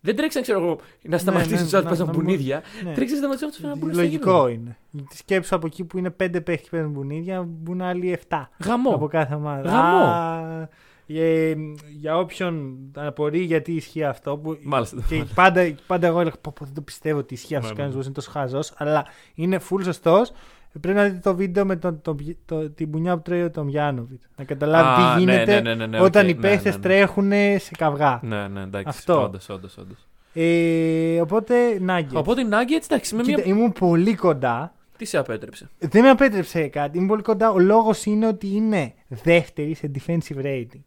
Δεν 0.00 0.16
τρέξαν, 0.16 0.42
ξέρω 0.42 0.58
εγώ, 0.60 0.78
να 1.02 1.18
σταματήσουν 1.18 1.54
ναι, 1.56 1.62
τους 1.62 1.74
άλλους 1.74 1.74
να- 1.74 1.80
που 1.82 1.96
παίζουν 1.96 2.06
να 2.06 2.12
μπουνίδια. 2.12 2.62
Ναι. 2.84 2.92
Τρέξαν 2.92 3.10
να 3.20 3.22
σταματήσουν 3.22 3.50
τους 3.50 3.60
να 3.60 3.76
μπουν 3.76 3.92
στα 3.92 4.02
Λογικό 4.02 4.48
γήπεδα. 4.48 4.50
είναι. 4.92 5.04
Τη 5.08 5.16
σκέψου 5.16 5.54
από 5.54 5.66
εκεί 5.66 5.84
που 5.84 5.98
είναι 5.98 6.10
πέντε 6.10 6.40
παίχτες 6.40 6.68
που 6.68 6.76
παίζουν 6.76 6.92
μπουνίδια, 6.92 7.42
μπουν 7.48 7.80
άλλοι 7.80 8.10
7 8.28 8.50
Γαμό. 8.64 8.90
από 8.94 9.06
κάθε 9.06 9.34
ομάδα. 9.34 9.70
Γαμό. 9.70 10.04
Α, 10.04 10.68
ε, 11.06 11.54
για 11.98 12.18
όποιον 12.18 12.78
απορεί 12.96 13.40
γιατί 13.40 13.72
ισχύει 13.72 14.04
αυτό. 14.04 14.36
Που 14.36 14.58
Μάλιστα. 14.62 14.96
και 15.08 15.24
πάντα, 15.34 15.74
πάντα 15.86 16.06
εγώ 16.06 16.20
έλεγα 16.20 16.36
πω, 16.40 16.52
πω, 16.58 16.64
δεν 16.64 16.74
το 16.74 16.80
πιστεύω 16.80 17.18
ότι 17.18 17.34
ισχύει 17.34 17.54
αυτός 17.54 17.70
Ναι, 17.70 17.82
ο 17.82 17.84
ναι. 17.84 17.88
κανονισμό, 17.90 18.02
είναι 18.04 18.14
τόσο 18.14 18.30
χαζός. 18.30 18.72
Αλλά 18.76 19.06
είναι 19.34 19.60
full 19.70 19.80
σωστός. 19.84 20.32
Πρέπει 20.80 20.96
να 20.98 21.04
δείτε 21.04 21.18
το 21.22 21.34
βίντεο 21.34 21.64
με 21.64 21.76
τον, 21.76 22.00
τον, 22.02 22.36
το- 22.44 22.70
την 22.70 22.90
πουνιά 22.90 23.16
που 23.16 23.22
τρώει 23.22 23.50
τον 23.50 23.68
Τομγιάνοβιτς. 23.68 24.20
Να 24.36 24.44
καταλάβει 24.44 25.02
Α, 25.02 25.16
τι 25.18 25.24
ναι, 25.24 25.32
γίνεται 25.32 25.54
ναι, 25.54 25.60
ναι, 25.60 25.74
ναι, 25.74 25.86
ναι, 25.86 26.00
όταν 26.00 26.24
ΟΚ, 26.24 26.30
οι 26.30 26.34
ναι, 26.34 26.40
παίχτες 26.40 26.72
ναι, 26.72 26.76
ναι. 26.76 26.82
τρέχουν 26.82 27.30
σε 27.58 27.70
καυγά. 27.78 28.20
Ναι, 28.22 28.48
ναι, 28.48 28.60
εντάξει. 28.60 28.88
Αυτό. 28.88 29.22
Όντως, 29.22 29.48
όντως, 29.48 29.76
όντως. 29.78 30.06
Ε, 30.32 31.20
οπότε, 31.20 31.54
Nuggets. 31.88 32.12
Οπότε 32.12 32.40
οι 32.40 32.46
Nuggets, 32.50 32.84
εντάξει, 32.84 33.14
με 33.14 33.22
Κοίτα, 33.22 33.42
μία. 33.44 33.54
ήμουν 33.54 33.72
πολύ 33.72 34.14
κοντά. 34.14 34.74
Τι 34.96 35.04
σε 35.04 35.18
απέτρεψε; 35.18 35.68
Δεν 35.78 36.02
με 36.02 36.10
απέτρεψε 36.10 36.68
κάτι. 36.68 36.98
Είμαι 36.98 37.06
πολύ 37.06 37.22
κοντά. 37.22 37.50
Ο 37.50 37.58
λόγος 37.58 38.04
είναι 38.04 38.26
ότι 38.26 38.46
είναι 38.54 38.92
δεύτερη 39.08 39.74
σε 39.74 39.90
defensive 39.98 40.42
rating. 40.44 40.80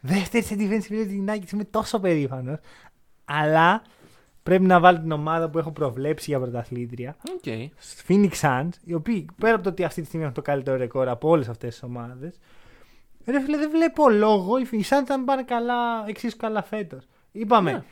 Δεύτερη 0.00 0.44
σε 0.44 0.54
defensive 0.58 0.92
rating 0.92 1.10
η 1.10 1.24
Nuggets. 1.28 1.52
Είμαι 1.52 1.64
τόσο 1.64 2.00
περήφανος. 2.00 2.58
Αλλά 3.24 3.82
πρέπει 4.42 4.64
να 4.64 4.80
βάλω 4.80 5.00
την 5.00 5.12
ομάδα 5.12 5.50
που 5.50 5.58
έχω 5.58 5.70
προβλέψει 5.70 6.30
για 6.30 6.40
πρωταθλήτρια. 6.40 7.16
ΟΚ. 7.34 7.70
Phoenix 8.08 8.30
Suns, 8.40 8.68
οι 8.84 8.94
οποίοι 8.94 9.26
πέρα 9.40 9.54
από 9.54 9.62
το 9.62 9.68
ότι 9.68 9.84
αυτή 9.84 10.00
τη 10.00 10.06
στιγμή 10.06 10.24
έχουν 10.24 10.36
το 10.36 10.42
καλύτερο 10.42 10.76
ρεκόρ 10.76 11.08
από 11.08 11.28
όλες 11.28 11.48
αυτές 11.48 11.70
τις 11.70 11.82
ομάδες. 11.82 12.38
Ρε 13.26 13.40
φίλε, 13.40 13.56
δεν 13.56 13.70
βλέπω 13.70 14.10
λόγο 14.10 14.58
οι 14.58 14.66
Suns 14.72 15.04
να 15.08 15.16
μην 15.16 15.26
πάνε 15.26 15.42
καλά, 15.42 16.04
εξίσου 16.06 16.36
καλά 16.36 16.62
φέτος. 16.62 17.04
Είπαμε. 17.32 17.72
Ναι. 17.72 17.82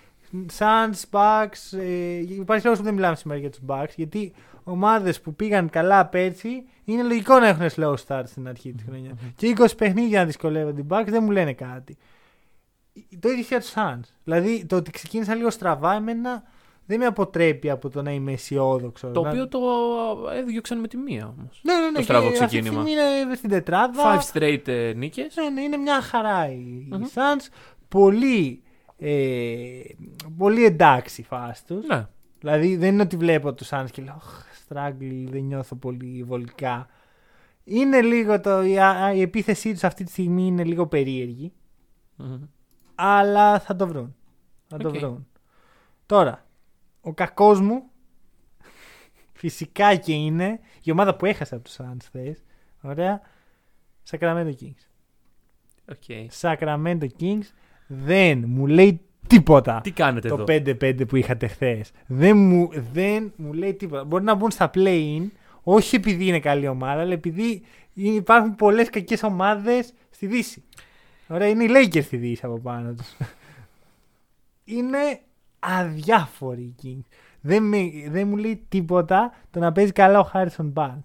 Suns, 0.59 1.03
Bucks. 1.11 1.78
Ε, 1.78 2.16
υπάρχει 2.16 2.64
λόγος 2.64 2.78
που 2.78 2.84
δεν 2.84 2.94
μιλάμε 2.94 3.16
σήμερα 3.16 3.40
για 3.40 3.51
τους 3.51 3.61
Bucks. 3.66 3.92
Γιατί 3.96 4.32
ομάδες 4.64 5.20
που 5.20 5.34
πήγαν 5.34 5.70
καλά 5.70 6.07
πέρσι 6.07 6.64
είναι 6.84 7.03
λογικό 7.03 7.38
να 7.38 7.46
έχουν 7.46 7.66
slow 7.76 7.94
start 8.07 8.22
στην 8.26 8.48
αρχή 8.48 8.72
της 8.72 8.84
χρονιάς. 8.88 9.18
Και 9.36 9.55
20 9.59 9.66
παιχνίδια 9.76 10.18
να 10.18 10.24
δυσκολεύονται 10.24 10.80
οι 10.80 10.86
Bucks 10.88 11.07
δεν 11.07 11.22
μου 11.22 11.30
λένε 11.30 11.53
κάτι. 11.53 11.96
Το 13.20 13.28
ίδιο 13.28 13.44
για 13.48 13.61
του 13.61 13.66
Suns. 13.74 14.09
Δηλαδή 14.24 14.64
το 14.66 14.76
ότι 14.76 14.90
ξεκίνησα 14.90 15.34
λίγο 15.34 15.51
στραβά 15.51 15.92
εμένα 15.94 16.42
δεν 16.86 16.98
με 16.98 17.07
αποτρέπει 17.07 17.70
από 17.70 17.88
το 17.88 18.03
να 18.03 18.11
είμαι 18.12 18.32
αισιόδοξο. 18.32 19.11
Το 19.11 19.22
να- 19.22 19.28
οποίο 19.28 19.48
το 19.48 19.59
έδιωξαν 20.34 20.78
με 20.80 20.88
τη 20.88 20.96
μία 20.96 21.34
όμως. 21.38 21.61
ναι, 21.62 21.74
ναι, 21.74 21.80
ναι, 21.90 21.96
το 21.96 22.03
στραβό 22.03 22.26
και 22.30 22.32
αυτή 22.32 22.46
τη 22.46 22.46
ξεκίνημα. 22.61 22.82
στιγμή 22.82 23.20
είναι 23.20 23.34
στην 23.34 23.51
τετράδα. 23.51 24.03
Five 24.20 24.32
straight 24.36 24.68
ε, 24.68 24.92
νίκες. 24.96 25.36
Ναι, 25.36 25.48
ναι, 25.51 25.61
είναι 25.61 25.76
μια 25.76 26.01
χαρά 26.01 26.51
οι 26.51 26.86
Μμμ. 26.90 27.03
Suns. 27.14 27.46
Πολύ, 27.88 28.62
ε, 28.98 29.80
πολύ 30.36 30.64
εντάξει 30.64 31.20
η 31.20 31.24
φάση 31.24 31.64
τους. 31.66 31.86
Ναι. 31.86 32.07
Δηλαδή 32.38 32.76
δεν 32.76 32.92
είναι 32.92 33.03
ότι 33.03 33.16
βλέπω 33.16 33.55
τους 33.55 33.68
Suns 33.72 33.86
και 33.92 34.03
λέω 34.03 34.14
«Αχ, 34.14 34.44
struggle, 34.68 35.24
δεν 35.30 35.42
νιώθω 35.42 35.76
πολύ 35.76 36.22
βολικά. 36.26 36.86
Είναι 37.64 38.03
λίγο 38.03 38.40
το, 38.40 38.62
η, 38.62 38.78
α- 38.78 39.12
η 39.14 39.20
επίθεσή 39.20 39.72
τους 39.72 39.84
αυτή 39.84 40.05
τη 40.05 40.11
στιγμή 40.11 40.46
είναι 40.46 40.64
λίγο 40.64 40.86
περίεργη. 40.86 41.53
Μμμ. 42.16 42.40
Αλλά 43.03 43.61
θα 43.61 43.76
το 43.76 43.86
βρουν. 43.86 44.14
Θα 44.66 44.76
το 44.76 44.88
ΟΚ. 44.88 44.98
βρουν. 44.98 45.26
Τώρα, 46.07 46.46
ο 47.01 47.14
κακός 47.14 47.61
μου 47.61 47.82
φυσικά 49.32 49.94
και 49.94 50.12
είναι 50.12 50.61
η 50.82 50.90
ομάδα 50.90 51.16
που 51.16 51.26
έχασε 51.26 51.55
από 51.55 51.64
τους 51.64 51.76
Suns 51.80 52.07
χθες. 52.12 52.42
Ωραία. 52.80 53.20
Sacramento 54.11 54.53
Kings. 54.61 54.86
ΟΚ. 55.90 56.28
Sacramento 56.40 57.07
Kings 57.20 57.46
δεν 57.86 58.44
μου 58.46 58.66
λέει 58.66 59.01
τίποτα. 59.26 59.80
Τι 59.80 59.90
κάνετε 59.90 60.28
το 60.28 60.34
εδώ; 60.34 60.44
5-5 60.44 61.07
που 61.09 61.16
είχατε 61.16 61.46
χθες. 61.46 61.90
Δεν 62.07 62.36
μου, 62.36 62.68
δεν 62.92 63.32
μου 63.36 63.53
λέει 63.53 63.74
τίποτα. 63.74 64.05
Μπορεί 64.05 64.24
να 64.24 64.34
μπουν 64.34 64.51
στα 64.51 64.70
play-in, 64.74 65.26
όχι 65.62 65.96
επειδή 65.96 66.26
είναι 66.26 66.40
καλή 66.40 66.68
ομάδα, 66.68 67.01
αλλά 67.01 67.12
επειδή 67.12 67.62
υπάρχουν 67.92 68.55
πολλές 68.55 68.90
κακές 68.90 69.22
ομάδες 69.22 69.92
στη 70.11 70.26
Δύση. 70.26 70.64
Ωραία, 71.31 71.49
είναι 71.49 71.64
οι 71.64 71.68
Lakers 71.70 72.03
στη 72.03 72.16
Δύση 72.16 72.47
από 72.47 72.59
πάνω 72.59 72.93
τους. 72.93 73.16
είναι 74.64 75.20
αδιάφοροι 75.59 76.62
οι 76.62 76.74
Kings. 76.83 77.16
Δεν, 77.41 77.62
με, 77.62 77.78
δεν 78.09 78.28
μου 78.28 78.37
λέει 78.37 78.64
τίποτα 78.68 79.35
το 79.51 79.59
να 79.59 79.72
παίζει 79.72 79.93
καλά 79.93 80.20
ο 80.20 80.31
Harrison 80.35 80.72
Barnes. 80.74 81.03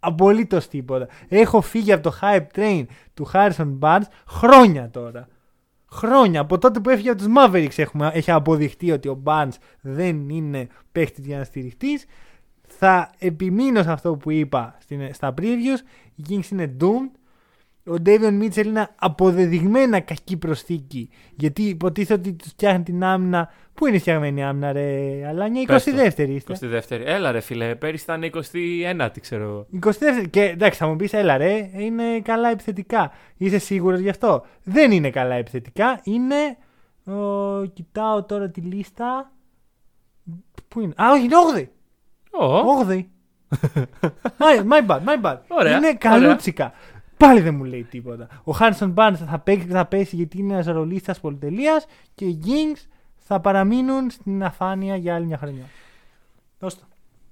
Απολύτως 0.00 0.68
τίποτα. 0.68 1.08
Έχω 1.28 1.60
φύγει 1.60 1.92
από 1.92 2.02
το 2.02 2.18
hype 2.20 2.46
train 2.54 2.84
του 3.14 3.30
Harrison 3.32 3.78
Barnes 3.80 4.06
χρόνια 4.26 4.90
τώρα. 4.90 5.28
Χρόνια. 5.90 6.40
Από 6.40 6.58
τότε 6.58 6.80
που 6.80 6.90
έφυγε 6.90 7.10
από 7.10 7.18
τους 7.18 7.32
Mavericks 7.36 7.78
έχουμε, 7.78 8.10
έχει 8.14 8.30
αποδειχτεί 8.30 8.90
ότι 8.90 9.08
ο 9.08 9.22
Barnes 9.24 9.56
δεν 9.80 10.28
είναι 10.28 10.68
παίχτης 10.92 11.26
για 11.26 11.38
να 11.38 11.44
στηριχτείς. 11.44 12.06
Θα 12.66 13.10
επιμείνω 13.18 13.82
σε 13.82 13.92
αυτό 13.92 14.16
που 14.16 14.30
είπα 14.30 14.76
στην, 14.80 15.14
στα 15.14 15.34
previews. 15.40 15.80
Οι 16.14 16.22
Kings 16.28 16.50
είναι 16.50 16.76
doomed. 16.80 17.18
Ο 17.86 17.94
Davion 18.06 18.42
Mitchell 18.42 18.64
είναι 18.64 18.88
αποδεδειγμένα 18.98 20.00
κακή 20.00 20.36
προσθήκη. 20.36 21.10
Γιατί 21.34 21.62
υποτίθεται 21.62 22.20
ότι 22.20 22.32
τους 22.32 22.48
φτιάχνει 22.48 22.82
την 22.82 23.04
άμυνα. 23.04 23.50
Πού 23.74 23.86
είναι 23.86 23.96
η 23.96 23.98
φτιαγμένη 23.98 24.44
άμυνα, 24.44 24.72
ρε 24.72 25.26
Αλάνια, 25.28 25.64
Πες 25.66 25.84
το. 25.84 25.90
22η 25.90 26.28
είστε. 26.28 26.58
22η. 26.60 27.00
Έλα 27.04 27.30
ρε 27.32 27.40
φίλε, 27.40 27.74
πέρυσι 27.74 28.02
ήταν 28.02 28.30
21η, 28.32 29.20
ξέρω 29.20 29.42
εγώ. 29.42 29.66
22η. 29.86 30.26
Και 30.30 30.42
εντάξει, 30.42 30.78
θα 30.78 30.86
μου 30.86 30.96
πεις, 30.96 31.12
έλα 31.12 31.36
ρε, 31.36 31.70
είναι 31.76 32.20
καλά 32.20 32.48
επιθετικά. 32.48 33.12
Είσαι 33.36 33.58
σίγουρος 33.58 33.98
γι' 34.00 34.08
αυτό; 34.08 34.44
Δεν 34.62 34.90
είναι 34.92 35.10
καλά 35.10 35.34
επιθετικά. 35.34 36.00
Είναι. 36.02 36.56
ο, 37.16 37.64
κοιτάω 37.64 38.24
τώρα 38.24 38.50
τη 38.50 38.60
λίστα. 38.60 39.32
Πού 40.68 40.80
είναι; 40.80 40.94
Α, 41.02 41.10
όχι, 41.12 41.24
είναι 41.24 41.36
8η. 41.56 41.66
Ω, 42.30 42.84
8η. 42.88 43.04
my, 44.38 44.62
my 44.72 44.86
bad, 44.86 45.00
my 45.04 45.22
bad. 45.22 45.36
Ωραία, 45.48 45.76
Είναι 45.76 45.98
ωραία. 46.12 46.40
Καλούτσικα. 47.16 47.26
Πάλι 47.26 47.40
δεν 47.40 47.54
μου 47.54 47.64
λέει 47.64 47.82
τίποτα. 47.84 48.28
Ο 48.44 48.52
Χάνσον 48.52 48.94
Barnes 48.96 49.16
θα, 49.30 49.38
παίξει, 49.38 49.66
θα 49.66 49.86
πέσει 49.86 50.16
γιατί 50.16 50.38
είναι 50.38 50.52
ένας 50.52 50.66
ρολίστας 50.66 51.20
πολυτελείας 51.20 51.86
και 52.14 52.24
οι 52.24 52.40
Kings 52.46 52.86
θα 53.16 53.40
παραμείνουν 53.40 54.10
στην 54.10 54.44
αφάνεια 54.44 54.96
για 54.96 55.14
άλλη 55.14 55.26
μια 55.26 55.38
χρονιά. 55.38 55.64
Δώσ' 56.58 56.74
το. 56.74 56.84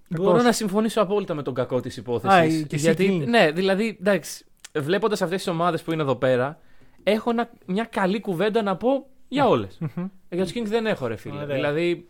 Μπορώ 0.09 0.29
Κακός. 0.29 0.45
να 0.45 0.53
συμφωνήσω 0.53 1.01
απόλυτα 1.03 1.35
με 1.35 1.43
τον 1.43 1.55
κακό 1.55 1.81
της 1.81 1.97
Α, 1.97 2.01
υπόθεση. 2.01 2.67
και 2.67 2.75
εσύ 2.75 2.85
Γιατί, 2.85 3.21
Kings. 3.23 3.29
ναι, 3.29 3.51
δηλαδή, 3.51 3.97
εντάξει, 4.01 4.45
βλέποντας 4.79 5.23
αυτές 5.23 5.43
τις 5.43 5.53
ομάδες 5.53 5.83
που 5.83 5.93
είναι 5.93 6.03
εδώ 6.03 6.15
πέρα, 6.17 6.59
έχω 7.03 7.31
ένα- 7.31 7.51
μια 7.67 7.85
καλή 7.85 8.21
κουβέντα 8.21 8.63
να 8.63 8.77
πω 8.77 9.07
για 9.29 9.47
όλες. 9.49 9.79
Μμμ. 9.81 10.07
για 10.31 10.43
τους 10.45 10.53
Kings 10.53 10.67
δεν 10.67 10.87
έχω, 10.87 11.07
ρε 11.07 11.17
φίλε. 11.17 11.35
Ωραία. 11.43 11.55
Δηλαδή. 11.55 12.09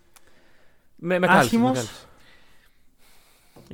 Με, 0.97 1.18
με 1.18 1.27
κάλυψες, 1.27 1.47
Άσχημος. 1.53 1.70
με 1.70 1.75
κάλυψες. 1.77 2.07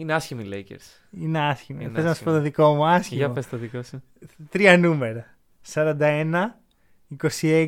Είναι 0.01 0.13
άσχημοι 0.15 0.43
οι 0.45 0.49
Lakers. 0.53 1.19
Είναι 1.21 1.41
άσχημο. 1.41 1.81
Είναι 1.83 1.91
Θες 1.95 2.05
να 2.05 2.15
σου 2.15 2.23
πω 2.25 2.31
άσχημο. 2.31 2.35
το 2.37 2.41
δικό 2.43 2.75
μου 2.75 2.87
άσχημο. 2.87 3.19
Για 3.21 3.31
πες 3.31 3.49
το 3.49 3.57
δικό 3.57 3.83
σου. 3.83 4.03
Τρία 4.51 4.79
νούμερα. 4.79 5.27
41, 5.73 6.61
26, 7.41 7.67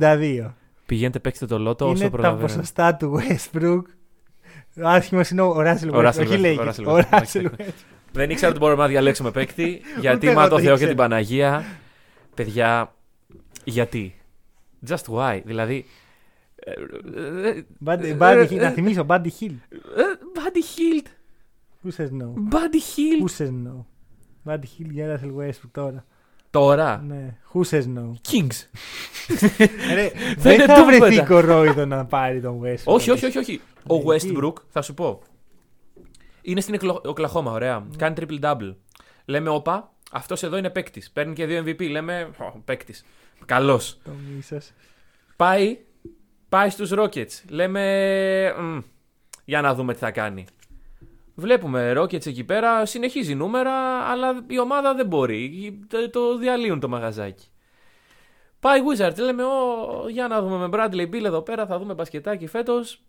62. 0.00 0.54
Πηγαίνετε, 0.86 1.18
παίξτε 1.18 1.46
το 1.46 1.58
λότο 1.58 1.84
όσο 1.84 1.94
είναι 1.94 2.04
τα 2.04 2.10
προλαβαίνετε. 2.10 2.52
ποσοστά 2.52 2.94
του 2.96 3.20
Westbrook. 3.20 3.82
Ο 4.82 4.88
άσχημος 4.88 5.30
είναι 5.30 5.42
ο 5.42 5.54
Russell 5.56 5.90
Ο 5.92 5.98
Westbrook. 5.98 6.06
Russell 6.06 6.18
Όχι 6.20 6.34
Westbrook, 6.34 6.38
λέει. 6.38 6.56
ο 6.56 6.62
Russell 6.62 6.84
Ο 6.86 6.92
Westbrook, 6.92 6.98
Russell 6.98 7.06
εντάξει. 7.12 7.50
Westbrook. 7.58 7.72
Δεν 8.12 8.30
ήξερα 8.30 8.50
ότι 8.50 8.58
μπορούμε 8.60 8.82
να 8.82 8.88
διαλέξουμε 8.88 9.30
παίκτη. 9.30 9.80
γιατί 10.00 10.26
Ούτε 10.26 10.34
μα 10.36 10.40
εγώ 10.40 10.50
το 10.50 10.56
το 10.56 10.60
Θεό 10.62 10.66
και 10.66 10.70
ήξερα. 10.72 10.88
την 10.88 10.96
Παναγία. 10.96 11.64
Παιδιά, 12.34 12.94
γιατί; 13.64 14.14
Just 14.88 15.04
why; 15.14 15.40
Δηλαδή. 15.44 15.84
ε, 16.56 16.70
ε, 16.70 17.48
ε, 17.48 17.64
Buddy- 17.84 18.02
Ε, 18.04 18.16
Buddy 18.18 18.36
ε, 18.36 18.46
Hill, 18.50 18.56
ε, 18.58 18.62
Να 18.62 18.70
θυμίσω, 18.70 19.06
Buddy 19.08 19.26
Hill. 19.40 19.54
ε, 19.70 20.02
Buddy 20.34 20.62
Hield. 20.76 21.06
Who 21.84 21.90
says 21.90 22.10
no? 22.10 22.34
Buddy 22.54 22.80
Hield. 22.92 23.22
Who 23.22 23.28
says 23.38 23.50
no? 23.66 23.84
Buddy 24.46 24.66
Hill 24.78 24.90
για 24.90 25.20
Russell 25.20 25.34
Westbrook 25.40 25.70
τώρα. 25.72 26.04
Τώρα; 26.50 27.02
Ναι. 27.06 27.36
Who 27.52 27.60
says 27.70 27.82
no? 27.82 28.10
Kings. 28.30 28.66
Ρε, 29.94 30.02
είναι 30.04 30.34
Δεν 30.38 30.66
θα 30.66 30.84
βρεθεί 30.84 31.00
τούμπετα. 31.00 31.24
κορόιδο 31.24 31.86
να 31.86 32.04
πάρει 32.06 32.40
τον 32.40 32.60
Westbrook. 32.62 32.84
όχι, 32.84 33.10
όχι, 33.10 33.26
όχι, 33.26 33.38
όχι. 33.38 33.60
Ο 33.86 33.94
Ναι, 34.02 34.14
εκεί. 34.14 34.34
Westbrook, 34.36 34.52
θα 34.68 34.82
σου 34.82 34.94
πω. 34.94 35.22
Είναι 36.42 36.60
στην 36.60 36.78
Οκλαχώμα, 37.04 37.52
ωραία. 37.52 37.86
Κάνει 37.96 38.14
triple 38.20 38.40
double. 38.40 38.74
Λέμε, 39.24 39.48
όπα, 39.50 39.92
αυτός 40.12 40.42
εδώ 40.42 40.56
είναι 40.56 40.70
παίκτης. 40.70 41.10
Παίρνει 41.10 41.32
και 41.34 41.46
δύο 41.46 41.62
MVP. 41.66 41.90
Λέμε, 41.90 42.30
παίκτης. 42.64 43.04
Καλός. 43.44 43.98
Το 44.04 44.10
μίσος. 44.34 44.70
Πάει, 45.36 45.78
πάει 46.48 46.70
στους 46.70 46.90
Rockets. 46.94 47.42
Λέμε, 47.48 48.54
«Μμ, 48.60 48.78
για 49.44 49.60
να 49.60 49.74
δούμε 49.74 49.92
τι 49.92 49.98
θα 49.98 50.10
κάνει. 50.10 50.44
Βλέπουμε 51.40 51.92
Rockets 51.96 52.26
εκεί 52.26 52.44
πέρα, 52.44 52.86
συνεχίζει 52.86 53.34
νούμερα, 53.34 53.72
αλλά 54.10 54.44
η 54.46 54.58
ομάδα 54.58 54.94
δεν 54.94 55.06
μπορεί. 55.06 55.78
Το, 55.88 56.10
το 56.10 56.38
διαλύουν 56.38 56.80
το 56.80 56.88
μαγαζάκι. 56.88 57.46
Πάει 58.60 58.80
Wizards, 58.80 59.16
λέμε, 59.16 59.42
«Ω, 59.44 60.08
για 60.08 60.28
να 60.28 60.42
δούμε 60.42 60.56
με 60.56 60.68
Bradley 60.72 61.14
Bill 61.14 61.24
εδώ 61.24 61.42
πέρα, 61.42 61.66
θα 61.66 61.78
δούμε 61.78 61.94
μπασκετάκι 61.94 62.46
φέτος. 62.46 63.02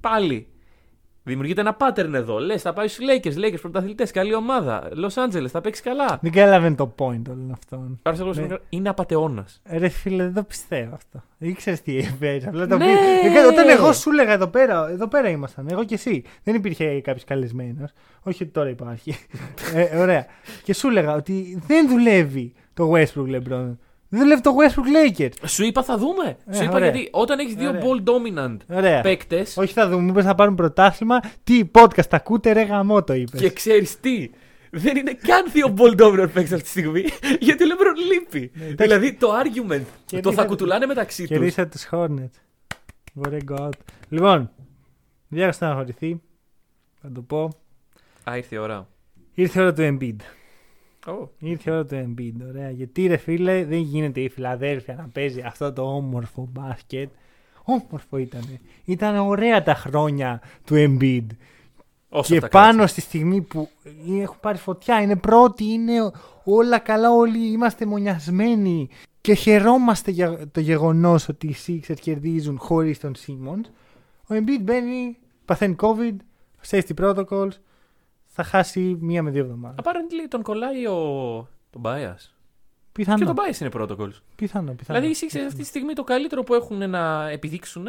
Πάλι. 0.00 0.52
Δημιουργείται 1.28 1.60
ένα 1.60 1.76
pattern 1.80 2.12
εδώ. 2.12 2.38
Λες, 2.38 2.62
θα 2.62 2.72
πάει 2.72 2.88
στους 2.88 3.06
Lakers, 3.08 3.44
Lakers 3.44 3.60
πρωταθλητές, 3.60 4.10
καλή 4.10 4.34
ομάδα. 4.34 4.88
Los 4.94 5.24
Angeles, 5.26 5.46
θα 5.46 5.60
παίξει 5.60 5.82
καλά. 5.82 6.18
Δεν 6.22 6.32
καταλαβαίνω 6.32 6.74
το 6.74 6.94
point 6.98 7.22
όλων 7.30 7.50
αυτών. 7.52 7.98
Άρα 8.02 8.16
Ναι. 8.34 8.40
ναι. 8.46 8.56
είναι 8.68 8.88
απαταιώνας. 8.88 9.60
Ρε 9.70 9.88
φίλε, 9.88 10.22
δεν 10.24 10.34
το 10.34 10.42
πιστεύω 10.42 10.94
αυτό. 10.94 11.22
Δεν 11.38 11.54
ξέρεις 11.54 11.82
τι 11.82 12.08
παίζει. 12.20 12.46
Απλά 12.46 12.66
το 12.66 12.76
Ναι. 12.76 12.84
πει- 12.84 13.36
Ε, 13.36 13.46
Όταν 13.46 13.68
εγώ 13.68 13.92
σου 13.92 14.10
έλεγα 14.10 14.32
εδώ 14.32 14.46
πέρα, 14.46 14.88
εδώ 14.90 15.08
πέρα 15.08 15.28
ήμασταν, 15.28 15.66
εγώ 15.70 15.84
και 15.84 15.94
εσύ. 15.94 16.22
Δεν 16.44 16.54
υπήρχε 16.54 17.00
κάποιος 17.00 17.24
καλεσμένος. 17.24 17.90
Όχι 18.22 18.42
ότι 18.42 18.52
τώρα 18.52 18.68
υπάρχει. 18.68 19.16
ε, 19.74 19.98
ωραία. 19.98 20.26
Και 20.62 20.74
σου 20.74 20.88
έλεγα 20.88 21.14
ότι 21.14 21.62
δεν 21.66 21.88
δουλεύει 21.88 22.52
το 22.74 22.92
Westbrook 22.92 23.36
LeBron. 23.36 23.76
Δεν 24.08 24.20
δουλεύει 24.20 24.40
το 24.40 24.50
Westbrook 24.56 25.18
Lakers. 25.18 25.32
Σου 25.46 25.64
είπα 25.64 25.82
θα 25.82 25.98
δούμε. 25.98 26.36
Ε, 26.46 26.54
Σου 26.56 26.62
είπα 26.64 26.72
ωραία. 26.74 26.90
γιατί 26.90 27.08
όταν 27.12 27.38
έχεις 27.38 27.54
δύο 27.54 27.68
Ωραία. 27.68 27.82
ball 27.84 28.02
dominant 28.08 28.56
Ωραία. 28.76 29.00
παίκτε 29.00 29.46
Όχι 29.56 29.72
θα 29.72 29.88
δούμε, 29.88 30.02
μήπως 30.02 30.24
θα 30.24 30.34
πάρουν 30.34 30.54
πρωτάθλημα. 30.54 31.20
Τι 31.44 31.60
podcast 31.72 32.08
ακούτε, 32.10 32.52
ρε 32.52 32.62
γαμό 32.62 33.02
το 33.04 33.12
είπες. 33.14 33.40
και 33.40 33.50
ξέρεις 33.50 34.00
τι; 34.00 34.30
Δεν 34.70 34.96
είναι 34.96 35.12
καν 35.12 35.44
δύο 35.52 35.74
ball 35.78 36.00
dominant 36.02 36.30
παίκτες 36.32 36.52
αυτή 36.52 36.62
τη 36.62 36.68
στιγμή. 36.68 37.04
Γιατί 37.40 37.64
ο 37.64 37.66
LeBron 37.66 38.12
λείπει. 38.12 38.50
εντάξει. 38.54 38.74
δηλαδή 38.76 39.12
το 39.14 39.28
argument 39.28 39.82
Και 40.06 40.16
το 40.16 40.22
θα 40.22 40.28
ρίχνατε- 40.28 40.48
κουτουλάνε 40.48 40.86
μεταξύ 40.86 41.26
Και 41.26 41.34
τους. 41.34 41.44
ρίσα 41.44 41.66
τους 41.68 41.88
Hornets. 41.90 42.40
Μπορεί 43.14 43.38
go 43.50 43.56
out. 43.58 43.68
Λοιπόν, 44.08 44.50
δεν 45.28 45.42
έχω 45.42 45.52
στεναχωρηθεί. 45.52 46.20
Θα 47.02 47.12
το 47.12 47.20
πω. 47.20 47.50
Α, 48.30 48.36
ήρθε 48.36 48.54
η 48.54 48.58
ώρα. 48.58 48.88
Ήρθε 49.34 49.60
η 49.60 49.62
ώρα 49.62 49.72
του 49.72 49.82
Embiid. 50.00 50.16
Oh. 51.06 51.28
Ήρθε 51.38 51.70
η 51.70 51.72
ώρα 51.72 51.84
του 51.84 51.94
Embiid, 51.94 52.46
ωραία. 52.48 52.70
Γιατί 52.70 53.06
ρε 53.06 53.16
φίλε, 53.16 53.64
δεν 53.64 53.78
γίνεται 53.78 54.20
η 54.20 54.28
Φιλαδέλφια 54.28 54.94
να 54.94 55.08
παίζει 55.12 55.40
αυτό 55.40 55.72
το 55.72 55.82
όμορφο 55.82 56.48
μπάσκετ. 56.52 57.08
Όμορφο 57.62 58.16
ήταν. 58.16 58.58
Ήταν 58.84 59.16
ωραία 59.16 59.62
τα 59.62 59.74
χρόνια 59.74 60.40
του 60.64 60.74
Embiid. 60.76 61.26
Όσο 62.08 62.32
και 62.32 62.36
αυτά 62.36 62.48
πάνω 62.48 62.78
κάτσε. 62.78 62.92
στη 62.92 63.00
στιγμή 63.00 63.40
που 63.40 63.68
έχουν 64.20 64.36
πάρει 64.40 64.58
φωτιά, 64.58 65.02
είναι 65.02 65.16
πρώτοι, 65.16 65.64
είναι 65.64 66.10
όλα 66.44 66.78
καλά, 66.78 67.10
όλοι 67.10 67.52
είμαστε 67.52 67.86
μονιασμένοι 67.86 68.88
και 69.20 69.34
χαιρόμαστε 69.34 70.10
για 70.10 70.48
το 70.52 70.60
γεγονός 70.60 71.28
ότι 71.28 71.46
οι 71.46 71.56
Sixers 71.66 71.98
κερδίζουν 72.00 72.58
χωρίς 72.58 72.98
τον 72.98 73.14
Simmons. 73.26 73.70
Ο 74.26 74.34
Embiid 74.34 74.60
μπαίνει, 74.60 75.16
παθαίνει 75.44 75.76
COVID, 75.78 76.16
safety 76.70 76.94
protocols, 77.00 77.52
θα 78.42 78.48
χάσει 78.48 78.96
μία 79.00 79.22
με 79.22 79.30
δύο 79.30 79.42
εβδομάδες. 79.42 79.84
Apparently 79.84 80.26
τον 80.28 80.42
κολλάει 80.42 80.86
ο. 80.86 80.94
τον 81.70 81.82
Bias. 81.84 82.30
Πιθανό, 82.92 83.18
Και 83.18 83.24
τον 83.24 83.34
Bias 83.36 83.60
είναι 83.60 83.70
protocols. 83.72 84.20
πιθανό, 84.36 84.72
πιθανό. 84.72 85.00
Δηλαδή 85.00 85.06
οι 85.08 85.16
Sixers 85.20 85.44
αυτή 85.46 85.58
τη 85.60 85.64
στιγμή 85.66 85.92
το 85.92 86.04
καλύτερο 86.04 86.42
που 86.42 86.54
έχουν 86.54 86.90
να 86.90 87.28
επιδείξουν 87.28 87.86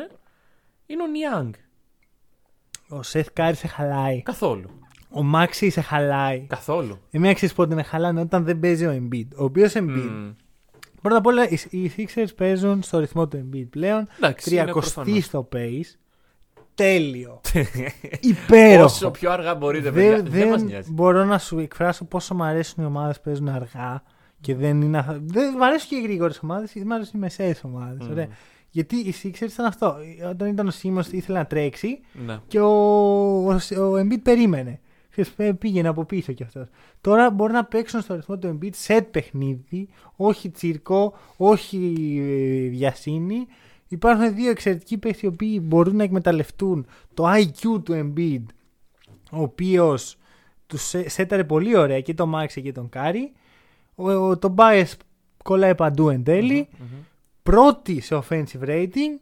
είναι 0.86 1.04
ο 1.04 1.06
Niang. 1.16 1.50
Ο 2.98 3.00
Seth 3.12 3.24
Curry 3.40 3.52
σε 3.56 3.68
χαλάει. 3.68 4.22
Καθόλου. 4.22 4.70
Ο 5.12 5.22
Maxi 5.36 5.68
σε 5.72 5.82
χαλάει. 5.82 6.40
Καθόλου. 6.50 7.00
Εμένα 7.12 7.34
ξέρεις 7.34 7.56
πότε 7.56 7.76
με 7.76 7.84
χαλάνε 7.84 8.22
όταν 8.22 8.44
δεν 8.44 8.60
παίζει 8.60 8.86
ο 8.86 8.92
Embiid. 9.10 9.28
Ο 9.38 9.44
οποίος 9.44 9.74
Embiid. 9.76 9.82
Μμμ. 10.10 10.32
Πρώτα 11.02 11.18
απ' 11.18 11.26
όλα 11.26 11.50
οι- 11.50 11.60
οι 11.70 11.92
Sixers 11.98 12.36
παίζουν 12.36 12.82
στο 12.84 13.00
ρυθμό 13.00 13.28
του 13.28 13.38
Embiid 13.50 13.68
πλέον. 13.70 14.08
Εντάξει, 14.18 14.50
είναι 14.50 14.62
Τριακοστή 14.62 14.94
προφανώς. 14.94 15.24
στο 15.26 15.50
pace. 15.54 15.98
Τέλειο. 16.84 17.42
Υπέροχο. 18.22 18.84
Όσο 18.84 19.12
πιο 19.12 19.32
αργά 19.32 19.56
μπορείτε, 19.56 19.92
παιδιά. 19.92 20.10
Δεν, 20.16 20.24
Δεν, 20.24 20.32
δεν 20.40 20.48
μας 20.50 20.62
νοιάζει. 20.64 20.92
μπορώ 20.92 21.26
να 21.26 21.38
σου 21.38 21.60
εκφράσω 21.60 22.06
πόσο 22.06 22.36
μου 22.36 22.44
αρέσουν 22.44 22.84
οι 22.84 22.86
ομάδες 22.88 23.16
που 23.16 23.22
παίζουν 23.24 23.48
αργά. 23.50 24.04
Και 24.42 24.56
δεν 24.56 24.82
είναι. 24.82 24.98
αυ- 24.98 25.18
Δεν 25.22 25.54
μου 25.58 25.66
αρέσουν 25.66 25.90
και 25.90 25.96
οι 25.96 26.02
γρήγορες 26.02 26.40
ομάδες, 26.44 26.72
μου 26.86 26.94
αρέσουν 26.94 27.14
οι 27.16 27.20
μεσαίες 27.20 27.62
ομάδες. 27.64 28.08
Μμ. 28.08 28.12
Ωραία. 28.12 28.28
Γιατί 28.70 28.96
οι 28.96 29.14
Sixers 29.24 29.52
ήταν 29.52 29.66
αυτό. 29.66 29.96
Όταν 30.30 30.48
ήταν 30.50 30.68
ο 30.68 30.72
Σίμω 30.72 31.00
ήθελε 31.12 31.38
να 31.38 31.46
τρέξει 31.46 32.00
Ναι. 32.26 32.38
και 32.48 32.60
ο, 32.60 32.68
ο, 33.46 33.52
ο 33.54 33.94
Embiid 34.00 34.22
περίμενε. 34.24 34.80
Ξέρεις, 35.12 35.32
πέ- 35.32 35.54
πήγαινε 35.54 35.88
από 35.88 36.04
πίσω 36.06 36.32
κι 36.32 36.44
αυτός. 36.44 36.68
Τώρα 37.02 37.30
μπορεί 37.32 37.54
να 37.54 37.64
παίξουν 37.66 38.02
στο 38.02 38.16
ρυθμό 38.16 38.38
του 38.38 38.58
Embiid 38.62 38.70
σε 38.74 39.02
παιχνίδι, 39.02 39.88
όχι 40.16 40.50
τσίρκο, 40.50 41.14
όχι 41.38 41.94
ε, 42.20 42.70
βιασύνη. 42.70 43.48
Υπάρχουν 43.90 44.36
δύο 44.36 44.50
εξαιρετικοί 44.50 44.98
παίχτες 44.98 45.22
οι 45.22 45.28
οποίοι 45.28 45.60
μπορούν 45.64 45.96
να 45.96 46.04
εκμεταλλευτούν 46.04 46.86
το 47.14 47.24
IQ 47.34 47.84
του 47.84 48.14
Embiid, 48.16 48.44
ο 49.32 49.42
οποίος 49.42 50.18
τους 50.68 50.94
σέταρε 51.06 51.44
πολύ 51.44 51.76
ωραία 51.76 52.02
και 52.02 52.14
τον 52.14 52.30
Maxey 52.30 52.62
και 52.62 52.72
τον 52.72 52.90
Κάρι. 52.90 53.32
Ο, 53.96 54.12
ο, 54.12 54.38
τον 54.38 54.56
Bias 54.58 54.92
κολλάει 55.44 55.76
παντού 55.76 56.10
εν 56.10 56.24
τέλει. 56.24 56.68
Μμμ. 56.80 56.88
Πρώτη 57.44 58.02
σε 58.02 58.16
offensive 58.24 58.62
rating. 58.62 59.20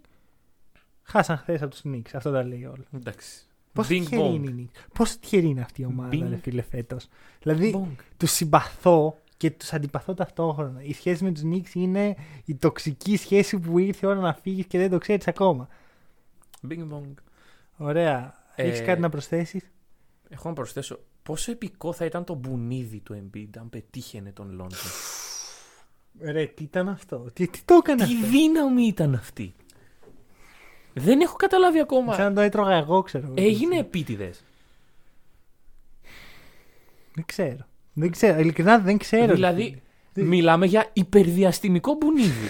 Χάσαν 1.03 1.37
χθες 1.37 1.61
από 1.61 1.71
τους 1.71 1.81
Knicks. 1.85 2.09
Αυτό 2.13 2.31
τα 2.31 2.43
λέει 2.43 2.65
όλα. 2.65 2.83
Εντάξει. 2.95 3.41
Πόσο 3.73 3.89
Bing 3.93 3.99
τυχερή 3.99 4.21
bong. 4.21 4.33
είναι 4.35 4.49
η 4.49 4.69
Knicks. 4.73 4.85
Πόσο 4.93 5.17
τυχερή 5.19 5.47
είναι 5.47 5.61
αυτή 5.61 5.81
η 5.81 5.85
ομάδα, 5.85 6.09
Bing. 6.11 6.25
ρε 6.29 6.35
φίλε, 6.35 6.61
φέτος. 6.61 7.07
Δηλαδή, 7.41 7.73
Bong. 7.75 8.03
τους 8.17 8.31
συμπαθώ 8.31 9.17
και 9.37 9.51
τους 9.51 9.73
αντιπαθώ 9.73 10.13
ταυτόχρονα. 10.13 10.83
Η 10.83 10.93
σχέση 10.93 11.23
με 11.23 11.31
τους 11.31 11.43
Knicks 11.45 11.73
είναι 11.73 12.15
η 12.45 12.55
τοξική 12.55 13.17
σχέση 13.17 13.59
που 13.59 13.79
ήρθε 13.79 14.07
η 14.07 14.09
ώρα 14.09 14.19
να 14.19 14.33
φύγεις 14.33 14.65
και 14.65 14.77
δεν 14.77 14.89
το 14.89 14.97
ξέρεις 14.97 15.27
ακόμα. 15.27 15.67
Bing 16.69 16.87
bong. 16.91 17.13
Ωραία. 17.77 18.45
Ε, 18.55 18.63
Έχεις 18.63 18.81
κάτι 18.81 19.01
να 19.01 19.09
προσθέσεις; 19.09 19.71
Έχω 20.29 20.47
να 20.47 20.53
προσθέσω 20.53 20.99
πόσο 21.23 21.51
επικό 21.51 21.93
θα 21.93 22.05
ήταν 22.05 22.23
το 22.23 22.33
μπουνίδι 22.33 22.99
του 22.99 23.15
Embiid 23.23 23.49
αν 23.57 23.69
πετύχαινε 23.69 24.31
τον 24.31 24.51
Λόντζο; 24.51 24.89
Ρε, 26.21 26.45
τι 26.45 26.63
ήταν 26.63 26.89
αυτό; 26.89 27.17
Τι, 27.33 27.47
τι 27.47 27.61
το 27.65 27.73
έκανε 27.73 28.05
Τι 28.05 28.13
αυτό; 28.13 28.27
δύναμη 28.27 28.83
ήταν 28.83 29.13
αυτή; 29.15 29.55
Δεν 30.93 31.21
έχω 31.21 31.35
καταλάβει 31.35 31.79
ακόμα. 31.79 32.13
Σαν 32.13 32.25
να 32.25 32.33
το 32.33 32.41
έτρωγα 32.41 32.75
εγώ, 32.75 33.01
ξέρω. 33.01 33.33
Έγινε 33.35 33.77
επίτηδες. 33.77 34.43
Δεν 37.13 37.25
ξέρω. 37.25 37.65
Δεν 37.99 38.11
ξέρω. 38.11 38.39
Ειλικρινά 38.39 38.79
δεν 38.79 38.97
ξέρω. 38.97 39.33
Δηλαδή, 39.33 39.81
Τι- 40.13 40.23
μιλάμε 40.23 40.65
για 40.65 40.89
υπερδιαστημικό 40.93 41.93
μπουνίδι. 41.93 42.49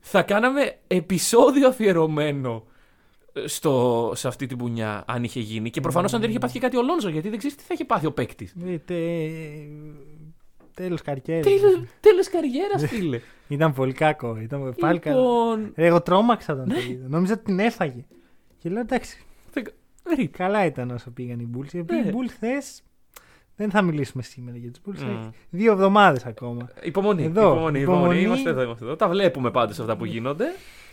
θα 0.00 0.22
κάναμε 0.22 0.76
επεισόδιο 0.86 1.68
αφιερωμένο 1.68 2.64
στο, 3.44 4.12
σε 4.14 4.28
αυτή 4.28 4.46
την 4.46 4.56
μπουνιά, 4.56 5.04
αν 5.06 5.24
είχε 5.24 5.40
γίνει. 5.40 5.70
Και 5.70 5.80
προφανώς 5.80 6.14
αν 6.14 6.20
δεν 6.20 6.30
είχε 6.30 6.38
πάθει 6.38 6.52
και 6.52 6.58
κάτι 6.58 6.76
ο 6.76 6.82
Λόνζο, 6.82 7.08
γιατί 7.08 7.28
δεν 7.28 7.38
ξέρεις 7.38 7.56
τι 7.56 7.62
θα 7.62 7.74
είχε 7.74 7.84
πάθει 7.84 8.06
ο 8.06 8.12
παίκτης. 8.12 8.54
Ε, 8.66 8.78
τε... 8.78 8.94
Τέλος 10.74 11.02
καριέρας. 11.02 11.44
Τέλο 12.00 12.22
καριέρας, 12.30 12.86
φίλε. 12.86 13.20
Ήταν 13.48 13.72
πολύ 13.72 13.92
κακό. 13.92 14.36
Ήταν 14.40 14.74
πάλι 14.80 14.98
καλό. 14.98 15.18
λοιπόν. 15.20 15.72
Ρε, 15.76 15.86
εγώ 15.86 16.00
τρόμαξα 16.02 16.52
όταν 16.52 16.68
το 16.68 16.80
είδα. 16.90 17.08
Νόμιζα 17.08 17.32
ότι 17.32 17.44
την 17.44 17.58
έφαγε. 17.58 18.04
Και 18.58 18.68
λέω 18.68 18.80
εντάξει, 18.80 19.24
δεν- 19.52 19.64
δεν- 20.02 20.30
καλά 20.30 20.64
ήταν 20.64 20.90
όσο 20.90 21.10
πήγαν 21.10 21.38
οι 21.40 21.48
Bulls. 21.56 21.68
Γιατί 21.72 21.94
Ναι. 21.94 22.00
οι 22.00 22.10
Bulls 22.12 22.30
θες, 22.40 22.82
δεν 23.56 23.70
θα 23.70 23.82
μιλήσουμε 23.82 24.22
σήμερα 24.22 24.56
για 24.58 24.70
τους 24.70 24.80
Bulls. 24.86 25.04
Μμ. 25.04 25.08
Έχει 25.10 25.30
Δύο 25.50 25.72
εβδομάδες 25.72 26.24
ακόμα. 26.26 26.68
Υπομονή, 26.82 27.22
Εδώ, 27.24 27.40
υπομονή, 27.40 27.80
υπομονή. 27.80 27.80
υπομονή. 27.80 28.20
Είμαστε 28.20 28.50
εδώ, 28.50 28.62
είμαστε 28.62 28.84
εδώ. 28.84 28.96
Τα 28.96 29.08
βλέπουμε 29.08 29.50
πάντως 29.50 29.78
αυτά 29.78 29.96
που 29.96 30.04
γίνονται. 30.04 30.44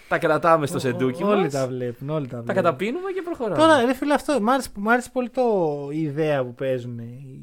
Τα 0.07 0.17
κρατάμε 0.17 0.65
στο 0.67 0.79
σεντούκι 0.79 1.23
Ό- 1.23 1.27
Όλοι 1.27 1.41
μας. 1.41 1.51
τα 1.53 1.67
βλέπουν, 1.67 2.09
όλοι 2.09 2.27
τα 2.27 2.35
Τα 2.37 2.41
βλέπουν. 2.43 2.63
καταπίνουμε 2.63 3.11
και 3.11 3.21
προχωράμε. 3.21 3.55
Τώρα, 3.57 3.85
ρε 3.85 3.93
φίλε, 3.93 4.13
αυτό, 4.13 4.41
μ' 4.41 4.49
άρεσε, 4.49 4.69
μ' 4.75 4.89
άρεσε 4.89 5.09
πολύ 5.13 5.29
το, 5.29 5.43
η 5.91 6.01
ιδέα 6.01 6.43
που 6.43 6.53
παίζουν 6.55 6.99
οι, 6.99 7.39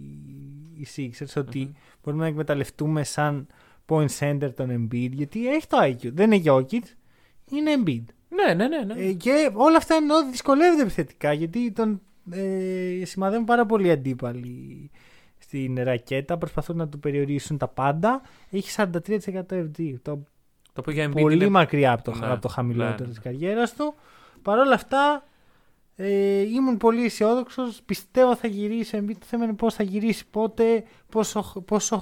οι 0.76 0.86
Sixers, 0.96 1.32
ότι 1.42 1.72
μπορούμε 2.04 2.22
να 2.22 2.28
εκμεταλλευτούμε 2.28 3.04
σαν 3.04 3.46
point 3.86 4.06
center 4.18 4.50
τον 4.56 4.68
Embiid, 4.92 5.10
γιατί 5.10 5.48
έχει 5.48 5.66
το 5.66 5.76
IQ. 5.82 6.12
Δεν 6.12 6.32
είναι 6.32 6.42
Jokic, 6.52 6.82
είναι 7.50 7.70
Embiid. 7.84 8.04
Ναι, 8.28 8.54
ναι, 8.54 8.68
ναι. 8.68 8.94
ναι. 8.94 9.02
Ε, 9.02 9.12
και 9.12 9.50
όλα 9.54 9.76
αυτά 9.76 9.94
εννοώ 9.94 10.16
ότι 10.18 10.30
δυσκολεύεται 10.30 10.82
επιθετικά, 10.82 11.32
γιατί 11.32 11.72
τον 11.72 12.00
ε, 12.30 13.04
σημαδεύουν 13.04 13.44
πάρα 13.44 13.66
πολλοί 13.66 13.90
αντίπαλοι 13.90 14.90
στην 15.50 15.82
ρακέτα, 15.82 16.38
προσπαθούν 16.38 16.76
να 16.76 16.88
του 16.88 16.98
περιορίσουν 16.98 17.58
τα 17.58 17.68
πάντα. 17.68 18.22
Έχει 18.50 18.74
43% 18.76 18.90
FG, 19.50 19.94
το 20.02 20.22
το 20.72 20.82
που 20.82 20.90
για 20.90 21.08
Embiid 21.08 21.20
πολύ 21.20 21.34
είναι... 21.34 21.48
μακριά 21.48 21.92
από 21.92 22.02
το, 22.02 22.14
Ναι, 22.18 22.26
από 22.26 22.40
το 22.40 22.48
χαμηλότερο 22.48 22.96
ναι, 22.98 23.04
ναι. 23.04 23.08
της 23.08 23.18
καριέρας 23.18 23.74
του. 23.74 23.94
Παρ' 24.42 24.58
όλα 24.58 24.74
αυτά 24.74 25.24
ε, 25.96 26.40
ήμουν 26.40 26.76
πολύ 26.76 27.04
αισιόδοξος. 27.04 27.82
Πιστεύω 27.86 28.36
θα 28.36 28.46
γυρίσει. 28.46 28.98
Embiid. 29.00 29.16
Το 29.18 29.26
θέμα 29.26 29.44
είναι 29.44 29.52
πώς 29.52 29.74
θα 29.74 29.82
γυρίσει, 29.82 30.24
πότε, 30.30 30.84
πόσο, 31.08 31.62
πόσο 31.64 31.98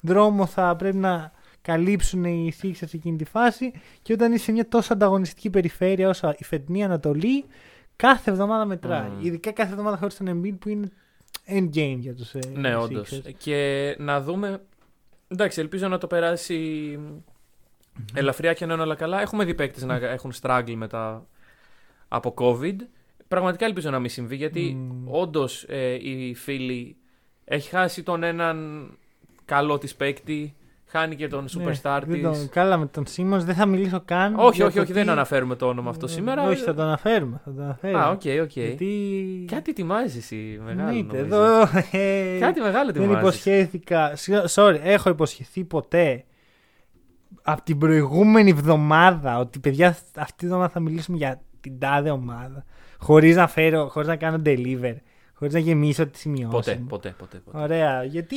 δρόμο 0.00 0.46
θα 0.46 0.76
πρέπει 0.76 0.96
να 0.96 1.32
καλύψουν 1.62 2.24
οι 2.24 2.52
Sixers 2.62 2.70
σε 2.74 2.96
εκείνη 2.96 3.16
τη 3.16 3.24
φάση 3.24 3.72
και 4.02 4.12
όταν 4.12 4.32
είσαι 4.32 4.44
σε 4.44 4.52
μια 4.52 4.68
τόσο 4.68 4.92
ανταγωνιστική 4.92 5.50
περιφέρεια 5.50 6.08
όσο 6.08 6.34
η 6.38 6.44
φετινή 6.44 6.84
Ανατολή 6.84 7.44
κάθε 7.96 8.30
εβδομάδα 8.30 8.64
μετράει. 8.64 9.08
Μμμ. 9.08 9.24
Ειδικά 9.24 9.52
κάθε 9.52 9.70
εβδομάδα 9.70 9.96
χωρίς 9.96 10.16
τον 10.16 10.26
Embiid 10.28 10.56
που 10.58 10.68
είναι 10.68 10.90
endgame 11.46 11.96
για 11.98 12.14
τους 12.14 12.34
ε, 12.34 12.38
Ναι, 12.54 12.74
Sixers. 12.76 12.80
όντως. 12.82 13.22
Και 13.36 13.94
να 13.98 14.20
δούμε. 14.20 14.62
Εντάξει, 15.28 15.60
ελπίζω 15.60 15.88
να 15.88 15.98
το 15.98 16.06
περάσει 16.06 16.98
ελαφριά 18.14 18.52
και 18.52 18.66
να 18.66 18.72
είναι 18.74 18.82
όλα 18.82 18.94
καλά. 18.94 19.20
Έχουμε 19.20 19.44
δει 19.44 19.54
παίκτες 19.54 19.82
να 19.84 19.94
έχουν 19.94 20.32
struggle 20.42 20.74
μετά 20.76 21.26
από 22.08 22.34
COVID. 22.38 22.76
Πραγματικά 23.28 23.64
ελπίζω 23.66 23.90
να 23.90 23.98
μην 23.98 24.10
συμβεί 24.10 24.36
γιατί 24.36 24.60
Μμμ. 24.74 25.04
όντως 25.14 25.66
η 26.00 26.34
Φίλι 26.34 26.96
έχει 27.44 27.68
χάσει 27.68 28.02
τον 28.02 28.22
έναν 28.22 28.88
καλό 29.44 29.78
της 29.78 29.94
παίκτη 29.94 30.56
Χάνει 30.90 31.16
και 31.16 31.28
τον 31.28 31.44
Ναι, 31.56 31.64
superstar 31.64 32.00
δεν 32.06 32.12
της. 32.12 32.22
τον- 32.22 32.48
Καλά 32.48 32.76
με 32.76 32.86
τον 32.86 33.06
Σίμον 33.06 33.40
δεν 33.40 33.54
θα 33.54 33.66
μιλήσω 33.66 34.02
καν. 34.04 34.34
Όχι, 34.38 34.56
για 34.56 34.64
όχι, 34.66 34.74
το 34.76 34.80
όχι, 34.82 34.92
τι- 34.92 34.98
δεν 34.98 35.08
αναφέρουμε 35.08 35.54
το 35.56 35.66
όνομα 35.66 35.90
αυτό 35.90 36.06
σήμερα. 36.06 36.48
Όχι, 36.48 36.62
θα 36.62 36.74
το 36.74 36.82
αναφέρουμε. 36.82 37.40
Θα 37.44 37.52
το 37.54 37.62
αναφέρουμε. 37.62 38.00
Α, 38.02 38.08
ΟΚ, 38.10 38.22
ΟΚ. 38.42 38.52
Γιατί... 38.52 39.44
Κάτι 39.52 39.70
ετοιμάζεις 39.70 40.16
εσύ, 40.16 40.60
μεγάλο. 40.64 40.88
Εννοείται, 40.88 41.16
νομίζω. 41.16 41.36
εδώ. 41.36 41.60
ε, 41.92 42.38
Κάτι 42.38 42.60
μεγάλο 42.60 42.92
Δεν 42.92 43.02
ετοιμάζεις. 43.02 43.20
υποσχέθηκα. 43.20 44.16
Συγγνώ- 44.16 44.46
Sorry, 44.50 44.78
έχω 44.82 45.10
υποσχεθεί 45.10 45.64
ποτέ 45.64 46.24
από 47.42 47.62
την 47.62 47.78
προηγούμενη 47.78 48.50
εβδομάδα 48.50 49.38
ότι 49.38 49.58
παιδιά 49.58 49.88
αυτή 50.16 50.34
τη 50.36 50.44
εβδομάδα 50.46 50.68
θα 50.68 50.80
μιλήσουμε 50.80 51.16
για 51.16 51.40
την 51.60 51.78
τάδε 51.78 52.10
ομάδα. 52.10 52.64
Χωρίς 52.98 53.36
να 53.36 53.46
φέρω, 53.48 53.88
χωρίς 53.88 54.08
να 54.08 54.16
κάνω 54.16 54.42
deliver, 54.44 54.94
χωρίς 55.34 55.52
να 55.54 55.58
γεμίσω 55.58 56.06
τις 56.06 56.20
σημειώσεις. 56.20 56.50
Ποτέ, 56.50 56.82
ποτέ, 56.88 57.14
ποτέ. 57.18 57.38
ποτέ. 57.44 57.58
Ωραία. 57.62 58.04
Γιατί 58.04 58.36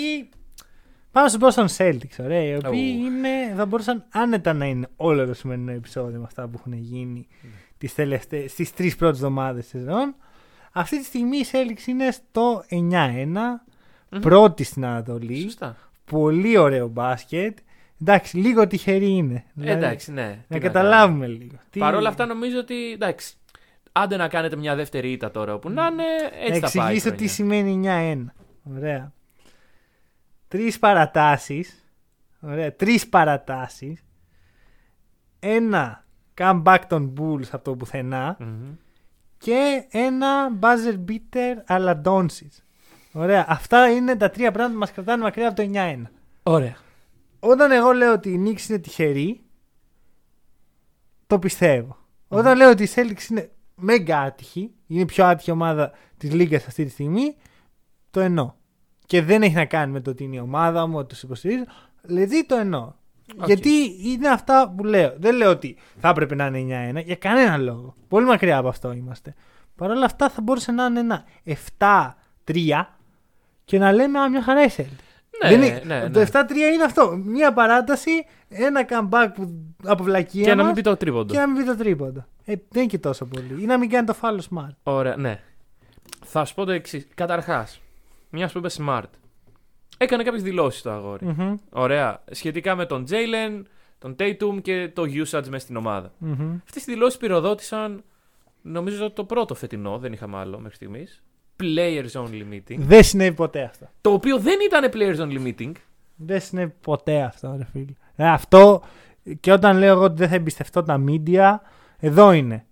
πάμε 1.12 1.30
στον 1.30 1.41
Boston 1.41 1.66
Celtics, 1.78 2.20
ωραία. 2.24 2.41
Οι 2.43 2.55
οποίοι 2.66 2.97
Ου. 3.01 3.05
είναι, 3.05 3.53
θα 3.55 3.66
μπορούσαν 3.66 4.03
άνετα 4.12 4.53
να 4.53 4.66
είναι 4.66 4.88
όλο 4.95 5.26
το 5.26 5.34
σημερινό 5.34 5.72
επεισόδιο 5.72 6.20
με 6.20 6.26
αυτά 6.26 6.47
που 6.47 6.57
έχουν 6.59 6.74
γίνει 6.74 7.28
Ναι. 7.41 7.49
τις 7.78 7.93
τελευταίες, 7.93 8.51
στις 8.51 8.74
τρεις 8.74 8.95
πρώτες 8.95 9.18
εβδομάδες 9.18 9.62
της 9.68 9.72
σεζόν. 9.82 10.16
Αυτή 10.72 10.97
τη 10.99 11.05
στιγμή 11.05 11.38
η 11.38 11.45
Celtics 11.51 11.88
είναι 11.88 12.12
στο 12.12 12.64
9-1, 12.70 13.64
Μμμ. 14.09 14.20
πρώτη 14.22 14.64
στην 14.64 14.86
Ανατολή. 14.86 15.41
Σωστά. 15.41 15.76
Πολύ 16.05 16.57
ωραίο 16.57 16.88
μπάσκετ. 16.88 17.57
Εντάξει, 18.01 18.38
λίγο 18.38 18.68
τυχερή 18.68 19.09
είναι. 19.09 19.43
Δηλαδή, 19.53 19.78
Εντάξει, 19.78 20.12
ναι. 20.12 20.38
Να 20.47 20.55
τι 20.57 20.59
καταλάβουμε 20.59 21.28
λίγο. 21.28 21.55
Τι- 21.70 21.80
Παρ' 21.80 21.95
όλα 21.95 22.09
αυτά 22.09 22.26
νομίζω 22.26 22.57
ότι 22.59 22.91
εντάξει. 22.91 23.34
Άντε 23.91 24.18
να 24.18 24.28
κάνετε 24.28 24.55
μια 24.55 24.76
δεύτερη 24.76 25.12
ήττα 25.12 25.32
τώρα 25.32 25.53
όπου 25.53 25.70
να 25.70 25.86
είναι, 25.91 26.03
έτσι 26.47 26.59
να 26.62 26.70
θα 26.70 26.78
πάει. 26.80 26.93
η 26.93 26.95
εξηγήσω 26.95 27.09
τι 27.16 27.28
χρονιά. 27.28 27.34
σημαίνει 27.34 27.72
9-1. 27.74 28.34
Ωραία. 28.78 29.14
Τρεις 30.52 30.80
παρατάσεις. 30.80 31.86
Ωραία. 32.41 32.76
Τρεις 32.76 33.10
παρατάσεις. 33.10 34.04
Ένα 35.39 36.06
comeback 36.38 36.80
των 36.88 37.14
Bulls 37.18 37.47
από 37.52 37.64
το 37.64 37.76
πουθενά. 37.76 38.38
Μμμ. 38.39 38.76
Και 39.38 39.86
ένα 39.91 40.60
buzzer 40.60 40.99
beater 41.08 41.56
αλλά 41.66 42.02
Doncic. 42.06 42.62
Ωραία. 43.12 43.45
Αυτά 43.47 43.89
είναι 43.89 44.16
τα 44.16 44.30
τρία 44.30 44.52
πράγματα 44.52 44.74
που 44.74 44.80
μας 44.80 44.91
κρατάνε 44.91 45.24
μακριά 45.24 45.47
από 45.47 45.56
το 45.56 45.70
9-1. 45.74 46.02
Ωραία. 46.43 46.76
Όταν 47.39 47.72
εγώ 47.72 47.91
λέω 47.91 48.14
ότι 48.14 48.30
η 48.30 48.43
Knicks 48.45 48.70
είναι 48.70 48.80
τυχερή, 48.80 49.41
το 51.28 51.39
πιστεύω. 51.39 51.97
Όταν 52.28 52.58
λέω 52.58 52.70
ότι 52.70 52.84
η 52.84 52.89
Celtics 52.95 53.30
είναι 53.30 53.52
μέγα 53.76 54.20
άτυχη, 54.20 54.74
είναι 54.88 55.02
η 55.02 55.06
πιο 55.06 55.26
άτυχη 55.26 55.52
ομάδα 55.52 55.91
της 56.18 56.32
Λίγκα 56.32 56.58
αυτή 56.58 56.86
τη 56.86 56.89
στιγμή, 56.89 57.36
το 58.12 58.20
εννοώ. 58.20 58.60
Και 59.12 59.22
δεν 59.22 59.41
έχει 59.41 59.53
να 59.55 59.66
κάνει 59.66 59.91
με 59.91 59.99
το 60.01 60.09
ότι 60.09 60.24
είναι 60.24 60.36
η 60.36 60.39
ομάδα 60.39 60.88
μου, 60.88 60.97
ότι 60.97 61.16
του 61.16 61.22
υποστηρίζω. 61.24 61.64
Δηλαδή 62.01 62.45
το 62.45 62.55
εννοώ. 62.55 62.91
ΟΚ. 63.39 63.45
Γιατί 63.45 63.70
είναι 64.05 64.28
αυτά 64.30 64.74
που 64.78 64.84
λέω. 64.84 65.14
Δεν 65.18 65.36
λέω 65.36 65.49
ότι 65.49 65.78
θα 65.99 66.09
έπρεπε 66.09 66.36
να 66.36 66.45
είναι 66.45 66.91
9-1 67.01 67.05
για 67.05 67.16
κανένα 67.16 67.57
λόγο. 67.57 67.95
Πολύ 68.07 68.26
μακριά 68.26 68.57
από 68.57 68.68
αυτό 68.68 68.91
είμαστε. 68.91 69.34
Παρ' 69.76 69.89
όλα 69.89 70.05
αυτά 70.05 70.30
θα 70.30 70.41
μπορούσε 70.41 70.72
να 70.72 70.86
είναι 70.86 70.99
ένα 70.99 71.24
7-3 71.78 72.88
και 73.66 73.78
να 73.80 73.91
λέμε 73.91 74.20
Α, 74.20 74.30
μια 74.30 74.41
χαρά 74.43 74.64
η 74.64 74.70
Celtics. 74.78 74.84
Ναι, 75.43 75.49
Δεν 75.49 75.62
είναι- 75.62 75.82
ναι, 75.86 76.09
Το 76.09 76.20
ναι. 76.20 76.26
7-3 76.26 76.74
είναι 76.74 76.84
αυτό. 76.84 77.16
Μία 77.26 77.53
παράταση, 77.53 78.12
ένα 78.49 78.86
comeback 78.89 79.28
που, 79.34 79.53
από 79.86 80.03
βλακία. 80.03 80.43
Και 80.43 80.49
να 80.49 80.55
μην 80.55 80.66
μας 80.66 80.74
πει 80.74 80.82
το 80.82 80.97
τρίποντο. 80.97 81.34
και 81.34 81.39
να 81.39 81.47
μην 81.47 81.57
πει 81.57 81.64
το 81.64 81.76
τρίποντο. 81.78 82.26
Ε, 82.45 82.53
δεν 82.70 82.82
είναι 82.82 82.86
και 82.86 82.97
τόσο 82.99 83.26
πολύ. 83.26 83.62
Ή 83.62 83.66
να 83.66 83.78
μην 83.78 83.89
κάνει 83.89 84.05
το 84.05 84.14
φάουλ 84.13 84.41
ο 84.55 84.58
Smart. 84.58 84.76
Ωραία, 84.84 85.16
ναι. 85.16 85.39
Θα 86.26 86.45
σου 86.45 86.53
πω 86.53 86.66
το 86.66 86.72
εξής. 86.72 87.07
Καταρχάς, 87.16 87.82
μια 88.32 88.47
που 88.47 88.57
είπε 88.57 88.69
smart. 88.77 89.09
Έκανε 89.97 90.23
κάποιες 90.23 90.43
δηλώσεις 90.43 90.82
το 90.82 90.91
αγόρι. 90.91 91.25
Μμμ, 91.25 91.55
Ωραία. 91.69 92.23
Σχετικά 92.32 92.75
με 92.75 92.86
τον 92.86 93.05
Jalen, 93.09 93.61
τον 93.97 94.15
Tatum 94.19 94.61
και 94.61 94.89
το 94.93 95.01
usage 95.03 95.47
μέσα 95.47 95.57
στην 95.59 95.75
ομάδα. 95.75 96.11
μμμ. 96.17 96.57
Αυτές 96.63 96.86
οι 96.88 96.91
δηλώσεις 96.91 97.17
πυροδότησαν, 97.17 98.03
νομίζω 98.61 99.11
το 99.11 99.23
πρώτο 99.23 99.55
φετινό, 99.55 99.97
δεν 99.97 100.13
είχαμε 100.13 100.38
άλλο 100.38 100.59
μέχρι 100.59 100.75
στιγμής. 100.75 101.23
Players 101.59 102.11
only 102.11 102.43
meeting. 102.53 102.77
Δεν 102.77 103.03
συνέβη 103.03 103.36
ποτέ 103.36 103.63
αυτό. 103.63 103.89
Το 104.01 104.11
οποίο 104.11 104.38
δεν 104.39 104.57
ήταν 104.65 104.91
players 104.93 105.19
only 105.27 105.47
meeting. 105.47 105.71
Δεν 106.15 106.41
συνέβη 106.41 106.73
ποτέ 106.82 107.21
αυτό, 107.21 107.55
ρε 107.57 107.65
φίλε. 107.71 107.93
Ε, 108.15 108.29
αυτό 108.29 108.82
και 109.39 109.51
όταν 109.51 109.77
λέω 109.77 109.91
εγώ 109.93 110.03
ότι 110.03 110.15
δεν 110.15 110.29
θα 110.29 110.36
εμπιστευτώ 110.36 110.84
τα 110.84 111.03
media, 111.07 111.55
εδώ 111.99 112.32
είναι. 112.32 112.65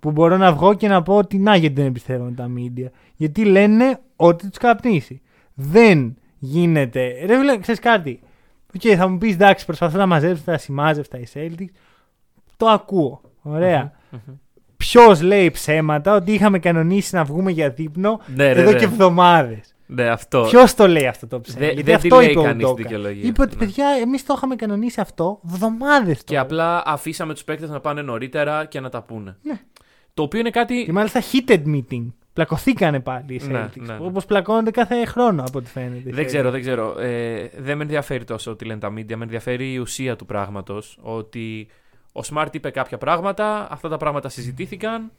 Που 0.00 0.10
μπορώ 0.10 0.36
να 0.36 0.52
βγω 0.52 0.74
και 0.74 0.88
να 0.88 1.02
πω 1.02 1.16
ότι 1.16 1.38
να 1.38 1.56
γιατί 1.56 1.74
δεν 1.74 1.86
εμπιστεύομαι 1.86 2.32
τα 2.32 2.50
media. 2.56 2.86
Γιατί 3.24 3.44
λένε 3.44 4.00
ότι 4.16 4.48
τους 4.48 4.58
καπνίσει. 4.58 5.20
Δεν 5.54 6.16
γίνεται. 6.38 7.24
Ρε 7.26 7.38
φίλε, 7.38 7.58
ξέρεις 7.58 7.80
κάτι; 7.80 8.20
ΟΚ, 8.74 8.80
θα 8.96 9.08
μου 9.08 9.18
πεις 9.18 9.32
εντάξει, 9.34 9.64
προσπαθώ 9.66 9.98
να 9.98 10.06
μαζέψω 10.06 10.42
τα 10.44 10.58
ασυμμάζευτα 10.58 11.18
οι 11.18 11.24
Celtics. 11.34 11.74
Το 12.56 12.66
ακούω. 12.66 13.20
Ωραία. 13.42 13.92
Μμμ. 14.10 14.34
Ποιος 14.76 15.22
λέει 15.22 15.50
ψέματα 15.50 16.14
ότι 16.14 16.32
είχαμε 16.32 16.58
κανονίσει 16.58 17.14
να 17.14 17.24
βγούμε 17.24 17.50
για 17.50 17.70
δείπνο 17.70 18.20
Ναι, 18.34 18.52
ρε, 18.52 18.60
εδώ 18.60 18.70
ρε. 18.70 18.78
και 18.78 18.84
εβδομάδες. 18.84 19.74
Ναι, 19.86 20.08
αυτό. 20.08 20.46
Ποιος 20.50 20.74
το 20.74 20.88
λέει 20.88 21.06
αυτό 21.06 21.26
το 21.26 21.40
ψέμα; 21.40 21.58
Δε- 21.58 21.64
Γιατί 21.72 21.82
δεν 21.82 22.00
τη 22.00 22.06
αυτό 22.06 22.16
λέει 22.20 22.30
είπε 22.30 22.38
ο 22.38 22.42
κανείς 22.42 22.66
Udoka. 22.68 22.76
δικαιολογία. 22.76 23.28
Είπε 23.28 23.42
ότι 23.42 23.56
Ναι. 23.56 23.64
παιδιά, 23.64 23.86
εμείς 24.00 24.24
το 24.26 24.34
είχαμε 24.36 24.56
κανονίσει 24.56 25.00
αυτό 25.00 25.40
εβδομάδες 25.46 26.24
Και 26.24 26.38
απλά 26.38 26.82
αφήσαμε 26.86 27.32
τους 27.32 27.44
παίκτες 27.44 27.70
να 27.70 27.80
πάνε 27.80 28.02
νωρίτερα 28.02 28.64
και 28.64 28.80
να 28.80 28.88
τα 28.88 29.02
πούνε. 29.02 29.36
Ναι. 29.42 29.60
Το 30.14 30.22
οποίο 30.22 30.40
είναι 30.40 30.50
κάτι. 30.50 30.84
Και 30.84 30.92
μάλιστα 30.92 31.20
heated 31.32 31.62
meeting. 31.66 32.06
Πλακωθήκανε 32.34 33.00
πάλι 33.00 33.24
οι 33.34 33.40
Ναι, 33.46 33.64
Celtics. 33.64 33.80
ναι, 33.80 33.92
ναι. 33.94 33.98
Όπως 34.06 34.24
πλακώνονται 34.24 34.70
κάθε 34.70 35.04
χρόνο 35.04 35.44
από 35.48 35.58
ό,τι 35.58 35.70
φαίνεται. 35.70 36.08
οι 36.08 36.12
Δεν 36.12 36.24
Celtics. 36.24 36.26
ξέρω, 36.26 36.50
δεν 36.50 36.60
ξέρω. 36.60 37.00
Ε, 37.00 37.48
δεν 37.56 37.76
με 37.76 37.82
ενδιαφέρει 37.82 38.24
τόσο 38.24 38.56
τι 38.56 38.64
λένε 38.64 38.80
τα 38.80 38.88
media. 38.88 39.14
Με 39.16 39.22
ενδιαφέρει 39.22 39.72
η 39.72 39.78
ουσία 39.78 40.16
του 40.16 40.26
πράγματος. 40.26 40.98
Ότι 41.02 41.68
ο 42.12 42.20
Smart 42.32 42.46
είπε 42.52 42.70
κάποια 42.70 42.98
πράγματα, 42.98 43.68
αυτά 43.72 43.88
τα 43.88 43.96
πράγματα 43.96 44.28
συζητήθηκαν. 44.28 45.10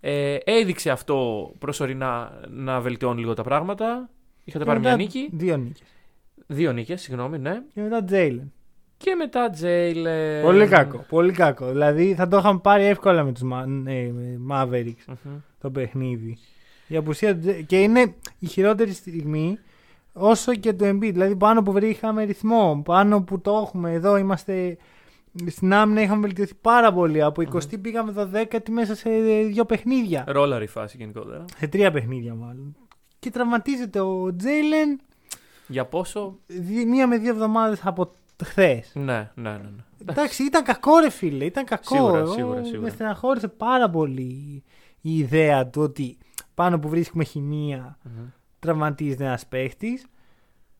Ε, 0.00 0.36
έδειξε 0.44 0.90
αυτό 0.90 1.50
προσωρινά 1.58 2.40
να 2.48 2.80
βελτιώνει 2.80 3.20
λίγο 3.20 3.34
τα 3.34 3.42
πράγματα. 3.42 4.08
Είχατε 4.44 4.64
Και 4.64 4.70
πάρει 4.70 4.80
μια 4.82 4.90
μετά 4.90 5.02
νίκη. 5.02 5.28
Δύο 5.32 5.56
νίκες. 5.56 5.82
Δύο 6.46 6.72
νίκες, 6.72 7.00
συγγνώμη, 7.00 7.38
ναι. 7.38 7.62
Και 7.74 7.80
μετά 7.80 8.04
Jalen. 8.10 8.48
Και 8.96 9.14
μετά 9.14 9.50
Jalen. 9.62 10.42
Πολύ 10.42 10.66
κακό. 10.66 11.04
Πολύ 11.08 11.32
κακό. 11.32 11.66
Δηλαδή 11.70 12.14
θα 12.14 12.28
το 12.28 12.36
είχαμε 12.36 12.58
πάρει 12.62 12.84
εύκολα 12.84 13.24
με 13.24 13.32
τους 13.32 13.42
Mavericks 14.50 15.04
Μμμ. 15.24 15.38
Το 15.60 15.70
παιχνίδι. 15.70 16.38
Η 16.86 16.96
απουσία 16.96 17.38
του 17.38 17.46
Jalen- 17.48 17.62
Και 17.66 17.82
είναι 17.82 18.14
η 18.38 18.46
χειρότερη 18.46 18.92
στιγμή 18.92 19.58
όσο 20.12 20.54
και 20.54 20.72
το 20.72 20.88
Embiid. 20.88 20.98
Δηλαδή 21.12 21.36
πάνω 21.36 21.62
που 21.62 21.72
βρήκαμε 21.72 22.24
ρυθμό, 22.24 22.82
πάνω 22.84 23.22
που 23.22 23.40
το 23.40 23.50
έχουμε. 23.62 23.92
Εδώ 23.92 24.16
είμαστε 24.16 24.76
στην 25.46 25.72
άμυνα 25.72 26.02
είχαμε 26.02 26.20
βελτιωθεί 26.20 26.54
πάρα 26.60 26.92
πολύ. 26.92 27.22
Από 27.22 27.42
20 27.42 27.80
πήγαμε 27.80 28.30
12η 28.34 28.68
μέσα 28.70 28.94
σε 28.94 29.10
δύο 29.46 29.64
παιχνίδια. 29.64 30.24
Ρόλαρη 30.26 30.66
φάση 30.66 30.96
γενικότερα. 30.96 31.44
Σε 31.56 31.66
τρία 31.66 31.90
παιχνίδια 31.90 32.34
μάλλον. 32.34 32.76
Και 33.18 33.30
τραυματίζεται 33.30 34.00
ο 34.00 34.34
Τζέιλεν 34.36 35.00
Για 35.66 35.84
πόσο; 35.84 36.38
μία 36.86 37.06
με 37.06 37.18
δύο 37.18 37.30
εβδομάδες 37.30 37.80
από 37.84 38.10
χθες. 38.44 38.90
Ναι, 38.94 39.30
ναι, 39.34 39.50
ναι. 39.50 39.50
ναι. 39.50 39.84
Εντάξει, 40.00 40.44
ήταν 40.44 40.62
κακό 40.64 40.98
ρε 40.98 41.10
φίλε, 41.10 41.44
ήταν 41.44 41.64
κακό. 41.64 41.94
Σίγουρα, 41.94 42.18
Εγώ 42.18 42.32
σίγουρα, 42.32 42.64
σίγουρα. 42.64 42.80
Με 42.80 42.88
στεναχώρησε 42.90 43.48
πάρα 43.48 43.90
πολύ 43.90 44.62
η 45.00 45.18
ιδέα 45.18 45.66
του 45.68 45.82
ότι 45.82 46.18
πάνω 46.54 46.78
που 46.78 46.88
βρίσκουμε 46.88 47.24
χημεία 47.24 47.98
Μμμ. 48.02 48.24
τραυματίζεται 48.58 49.24
ένας 49.24 49.46
παίχτης. 49.46 50.06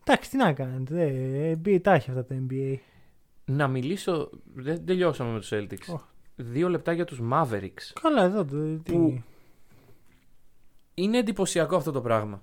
Εντάξει, 0.04 0.30
τι 0.30 0.36
να 0.36 0.52
κάνετε. 0.52 1.02
Ε, 1.04 1.58
NBA, 1.64 1.80
τα 1.82 1.92
έχει 1.92 2.10
αυτά 2.10 2.24
τα 2.24 2.34
NBA. 2.48 2.74
Να 3.44 3.68
μιλήσω. 3.68 4.30
Δεν 4.54 4.86
τελειώσαμε 4.86 5.32
με 5.32 5.38
τους 5.38 5.50
Celtics. 5.52 5.92
Οχ. 5.92 6.02
Δύο 6.36 6.68
λεπτά 6.68 6.92
για 6.92 7.04
τους 7.04 7.20
Mavericks. 7.32 7.92
Καλά, 8.02 8.22
εδώ 8.22 8.44
το. 8.44 8.76
Τι... 8.76 8.92
Που- 8.92 9.22
Είναι 10.94 11.18
εντυπωσιακό 11.18 11.76
αυτό 11.76 11.90
το 11.92 12.00
πράγμα. 12.00 12.42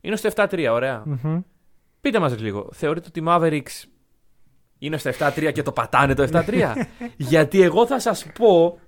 Είναι 0.00 0.16
στο 0.16 0.28
7-3, 0.34 0.68
ωραία. 0.72 1.02
Μμμ. 1.06 1.40
Πείτε 2.00 2.18
μας 2.18 2.40
λίγο, 2.40 2.68
θεωρείτε 2.72 3.06
ότι 3.08 3.20
οι 3.20 3.24
Mavericks 3.26 3.88
είναι 4.78 4.96
στο 4.96 5.10
7-3 5.18 5.50
και 5.54 5.62
το 5.62 5.72
πατάνε 5.72 6.14
το 6.14 6.28
7-3? 6.32 6.74
Γιατί 7.16 7.62
εγώ 7.62 7.86
θα 7.86 8.00
σας 8.00 8.26
πω 8.38 8.78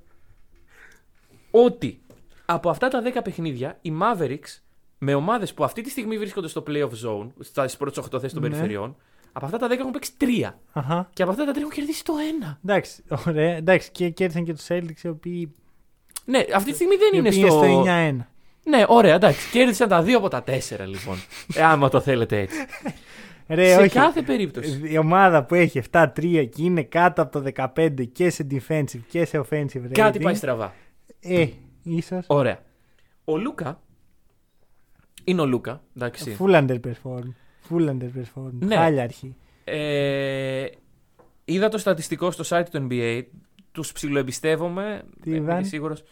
ότι 1.54 2.00
από 2.44 2.70
αυτά 2.70 2.88
τα 2.88 3.02
10 3.14 3.20
παιχνίδια 3.24 3.78
οι 3.82 3.92
Mavericks 4.02 4.58
με 4.98 5.14
ομάδες 5.14 5.54
που 5.54 5.64
αυτή 5.64 5.82
τη 5.82 5.90
στιγμή 5.90 6.18
βρίσκονται 6.18 6.48
στο 6.48 6.62
playoff 6.68 6.90
zone, 7.06 7.26
στις 7.40 7.76
πρώτες 7.76 8.04
8 8.04 8.18
θέσεις 8.20 8.32
των 8.32 8.42
Ναι. 8.42 8.48
περιφερειών, 8.48 8.96
από 9.32 9.44
αυτά 9.44 9.58
τα 9.58 9.66
10 9.68 9.70
έχουν 9.78 9.90
παίξει 9.92 10.12
3. 10.20 10.58
Αχα. 10.72 11.08
Και 11.12 11.22
από 11.22 11.30
αυτά 11.30 11.44
τα 11.44 11.52
3 11.52 11.56
έχουν 11.58 11.70
κερδίσει 11.70 12.04
το 12.04 12.12
1. 12.42 12.58
Εντάξει, 12.64 13.02
ωραία. 13.26 13.56
Εντάξει, 13.56 13.90
και 13.90 14.08
κέρδισαν 14.08 14.44
και 14.44 14.52
τους 14.54 14.66
Celtics 14.68 15.02
οι 15.02 15.08
οποίοι, 15.08 15.52
Ναι, 16.24 16.44
αυτή 16.54 16.70
τη 16.70 16.74
στιγμή 16.76 16.96
δεν 16.96 17.08
οι 17.12 17.16
είναι 17.18 17.28
οποίοι 17.28 17.40
στο... 17.40 17.62
στο 17.62 17.84
9-1. 17.86 18.16
Ναι, 18.64 18.84
ωραία, 18.88 19.14
εντάξει. 19.14 19.50
Κέρδισαν 19.50 19.88
τα 19.88 20.02
2 20.04 20.10
από 20.10 20.28
τα 20.28 20.44
4 20.46 20.50
λοιπόν. 20.86 21.16
ε, 21.54 21.62
άμα 21.62 21.88
το 21.88 22.00
θέλετε 22.00 22.38
έτσι. 22.40 22.56
Ρε, 23.48 23.72
Σε 23.72 23.76
όχι. 23.80 23.88
κάθε 23.88 24.22
περίπτωση. 24.22 24.80
Η 24.84 24.98
ομάδα 24.98 25.44
που 25.44 25.54
έχει 25.54 25.82
7-3 25.90 26.06
και 26.54 26.62
είναι 26.62 26.82
κάτω 26.82 27.22
από 27.22 27.40
το 27.40 27.50
15 27.76 28.08
και 28.12 28.30
σε 28.30 28.46
defensive 28.50 29.00
και 29.08 29.24
σε 29.24 29.38
offensive 29.50 29.64
rating. 29.84 29.90
Κάτι 29.92 30.18
πάει 30.18 30.34
στραβά. 30.34 30.74
Ε, 31.22 31.46
ίσως. 31.82 32.24
Ωραία. 32.26 32.62
Ο 33.24 33.36
Λούκα. 33.36 33.80
Είναι 35.24 35.40
ο 35.40 35.46
Λούκα, 35.46 35.82
εντάξει. 35.96 36.36
Full 36.40 36.54
underperform. 36.54 37.28
Full 37.70 37.88
underperform. 37.88 38.50
Ναι. 38.52 38.76
Χάλια 38.76 39.02
αρχή. 39.02 39.36
Ε, 39.64 40.66
είδα 41.44 41.68
το 41.68 41.78
στατιστικό 41.78 42.30
στο 42.30 42.44
site 42.48 42.66
του 42.70 42.86
NBA. 42.90 43.22
Τους 43.72 43.92
ψιλοεμπιστεύομαι. 43.92 45.02
Τι 45.22 45.30
δεν 45.30 45.38
είμαι 45.38 45.52
είδαν; 45.52 45.64
σίγουρος. 45.64 46.02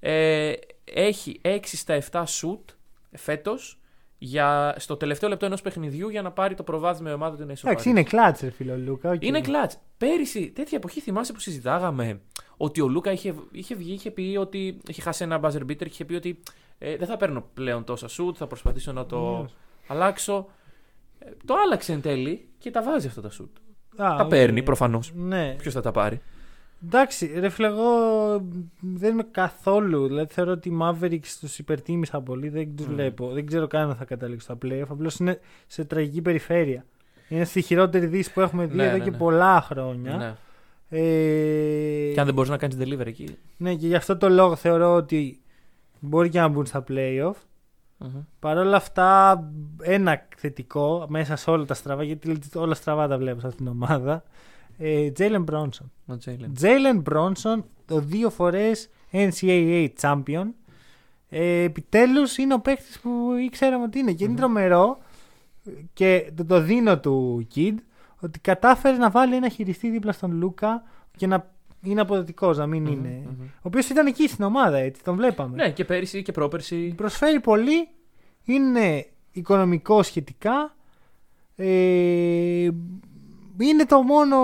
Ε, 0.00 0.52
έχει 0.84 1.40
6 1.44 1.58
στα 1.62 2.02
7 2.10 2.24
σουτ 2.24 2.74
φέτος 3.16 3.80
για, 4.18 4.74
στο 4.78 4.96
τελευταίο 4.96 5.28
λεπτό 5.28 5.46
ενός 5.46 5.62
παιχνιδιού 5.62 6.08
για 6.08 6.22
να 6.22 6.30
πάρει 6.32 6.54
το 6.54 6.62
προβάδισμα 6.62 7.10
η 7.10 7.12
ομάδα 7.12 7.36
του 7.36 7.44
να 7.44 7.52
ισοπαλίσει. 7.52 7.88
Εντάξει, 7.88 7.88
είναι 7.88 8.02
clutch 8.02 8.39
ρε 8.39 8.52
φίλε 8.52 8.72
ο 8.72 8.76
Λούκα. 8.76 9.10
ΟΚ. 9.10 9.24
Είναι 9.24 9.40
clutch. 9.40 9.72
Πέρυσι, 9.96 10.50
τέτοια 10.50 10.78
εποχή 10.78 11.00
θυμάσαι 11.00 11.32
που 11.32 11.40
συζητάγαμε 11.40 12.20
ότι 12.62 12.80
ο 12.80 12.88
Λούκα 12.88 13.12
είχε, 13.12 13.34
είχε 13.52 13.74
βγει, 13.74 13.92
είχε 13.92 14.10
πει 14.10 14.36
ότι. 14.40 14.80
είχε 14.88 15.00
χάσει 15.02 15.24
ένα 15.24 15.40
buzzer 15.42 15.60
beater 15.62 15.76
και 15.76 15.84
είχε 15.84 16.04
πει 16.04 16.14
ότι 16.14 16.40
ε, 16.78 16.96
δεν 16.96 17.06
θα 17.06 17.16
παίρνω 17.16 17.44
πλέον 17.54 17.84
τόσα 17.84 18.06
σουτ, 18.08 18.34
θα 18.34 18.46
προσπαθήσω 18.46 18.92
να 18.92 19.06
το 19.06 19.38
Ναι. 19.40 19.48
αλλάξω. 19.86 20.46
Ε, 21.18 21.30
το 21.44 21.54
άλλαξε 21.64 21.92
εν 21.92 22.00
τέλει 22.00 22.48
και 22.58 22.70
τα 22.70 22.82
βάζει 22.82 23.06
αυτά 23.06 23.20
τα 23.20 23.30
σουτ. 23.40 23.48
Α, 24.04 24.16
τα 24.16 24.22
οκ. 24.24 24.28
παίρνει 24.28 24.62
προφανώς. 24.62 25.12
Ναι. 25.14 25.54
Ποιος 25.58 25.74
θα 25.74 25.80
τα 25.80 25.90
πάρει; 25.90 26.20
Εντάξει, 26.84 27.32
ρε 27.38 27.48
φίλε, 27.48 27.66
εγώ 27.66 27.86
δεν 28.80 29.12
είμαι 29.12 29.26
καθόλου. 29.30 30.06
Δηλαδή 30.06 30.32
θεωρώ 30.32 30.52
ότι 30.52 30.68
οι 30.68 30.78
Mavericks 30.82 31.26
τους 31.40 31.58
υπερτίμησα 31.58 32.20
πολύ. 32.20 32.48
Δεν 32.48 32.76
τους 32.76 32.86
Μμμ. 32.86 32.94
βλέπω. 32.94 33.30
Δεν 33.32 33.46
ξέρω 33.46 33.66
καν 33.66 33.88
αν 33.90 33.96
θα 33.96 34.04
καταλήξω 34.04 34.44
στα 34.54 34.58
playoff. 34.66 34.86
Απλώς 34.88 35.16
είναι 35.16 35.40
σε 35.66 35.84
τραγική 35.84 36.22
περιφέρεια. 36.22 36.84
Είναι 37.28 37.44
στη 37.44 37.62
χειρότερη 37.62 38.06
δύση 38.06 38.32
που 38.32 38.40
έχουμε 38.40 38.66
δει 38.66 38.76
Ναι, 38.76 38.84
εδώ 38.86 38.96
ναι, 38.96 39.04
και 39.04 39.10
ναι. 39.10 39.16
πολλά 39.16 39.60
χρόνια. 39.60 40.38
Ναι. 40.90 40.98
Ε, 40.98 42.12
Και 42.12 42.20
αν 42.20 42.24
δεν 42.26 42.34
μπορείς 42.34 42.50
να 42.50 42.56
κάνεις 42.56 42.76
deliver 42.80 43.06
εκεί. 43.06 43.36
Ναι, 43.56 43.74
και 43.74 43.86
γι' 43.86 43.94
αυτό 43.94 44.16
το 44.16 44.28
λόγο 44.28 44.56
θεωρώ 44.56 44.94
ότι 44.94 45.40
μπορεί 46.00 46.28
και 46.28 46.40
να 46.40 46.48
μπουν 46.48 46.66
στα 46.66 46.84
playoff. 46.88 47.34
Μμμ. 47.98 48.20
Παρ' 48.38 48.58
όλα 48.58 48.76
αυτά, 48.76 49.40
ένα 49.82 50.26
θετικό 50.36 51.06
μέσα 51.08 51.36
σε 51.36 51.50
όλα 51.50 51.64
τα 51.64 51.74
στραβά, 51.74 52.02
γιατί 52.02 52.38
όλα 52.54 52.74
στραβά 52.74 53.08
τα 53.08 53.18
βλέπω 53.18 53.40
σε 53.40 53.46
αυτήν 53.46 53.64
την 53.64 53.74
ομάδα. 53.74 54.22
Ε, 54.78 55.12
Jalen 55.18 55.44
Bronson. 55.44 55.86
Ο 56.06 56.16
Τζέιλεν. 56.16 56.52
Jalen 56.60 57.02
Bronson, 57.12 57.62
το 57.86 58.00
δύο 58.00 58.30
φορές 58.30 58.88
NCAA 59.12 59.88
champion. 60.00 60.44
Ε, 61.28 61.62
επιτέλους 61.62 62.36
είναι 62.38 62.54
ο 62.54 62.60
παίκτης 62.60 63.00
που 63.00 63.10
ήξεραμε 63.44 63.84
ότι 63.84 63.98
είναι. 63.98 64.12
Και 64.12 64.24
είναι 64.24 64.32
Μμμ. 64.32 64.38
τρομερό 64.38 64.98
και 65.92 66.32
το, 66.34 66.44
το 66.44 66.60
δίνω 66.60 66.98
του 66.98 67.46
Kid 67.54 67.74
ότι 68.20 68.38
κατάφερε 68.38 68.96
να 68.96 69.10
βάλει 69.10 69.34
ένα 69.34 69.48
χειριστή 69.48 69.90
δίπλα 69.90 70.12
στον 70.12 70.32
Λούκα 70.32 70.82
και 71.16 71.26
να 71.26 71.50
είναι 71.82 72.00
αποδοτικός, 72.00 72.56
να 72.58 72.66
μην 72.66 72.82
Μμμ, 72.82 72.92
είναι. 72.92 73.22
μμμ. 73.26 73.42
Ο 73.42 73.60
οποίος 73.62 73.88
ήταν 73.88 74.06
εκεί 74.06 74.28
στην 74.28 74.44
ομάδα, 74.44 74.76
έτσι, 74.76 75.02
τον 75.04 75.16
βλέπαμε. 75.16 75.56
Ναι, 75.56 75.70
και 75.70 75.84
πέρυσι 75.84 76.22
και 76.22 76.32
πρόπερσι. 76.32 76.92
Προσφέρει 76.96 77.40
πολύ, 77.40 77.88
είναι 78.44 79.06
οικονομικό 79.32 80.02
σχετικά. 80.02 80.74
Ε, 81.56 82.68
είναι 83.58 83.84
το 83.88 84.02
μόνο 84.02 84.36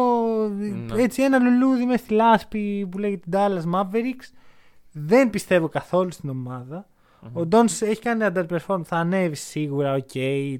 Ναι. 0.48 1.02
έτσι 1.02 1.22
ένα 1.22 1.38
λουλούδι 1.38 1.84
μες 1.84 2.00
στη 2.00 2.14
λάσπη 2.14 2.88
που 2.90 2.98
λέγεται 2.98 3.24
Dallas 3.32 3.74
Mavericks. 3.74 4.28
Δεν 4.92 5.30
πιστεύω 5.30 5.68
καθόλου 5.68 6.10
στην 6.10 6.28
ομάδα. 6.28 6.86
Μμμ. 7.20 7.36
Ο 7.36 7.46
Ντόντσιτς 7.46 7.82
έχει 7.82 8.00
κάνει 8.00 8.26
underperform, 8.34 8.80
θα 8.84 8.96
ανέβει 8.96 9.34
σίγουρα, 9.34 9.94
οκ, 9.94 10.10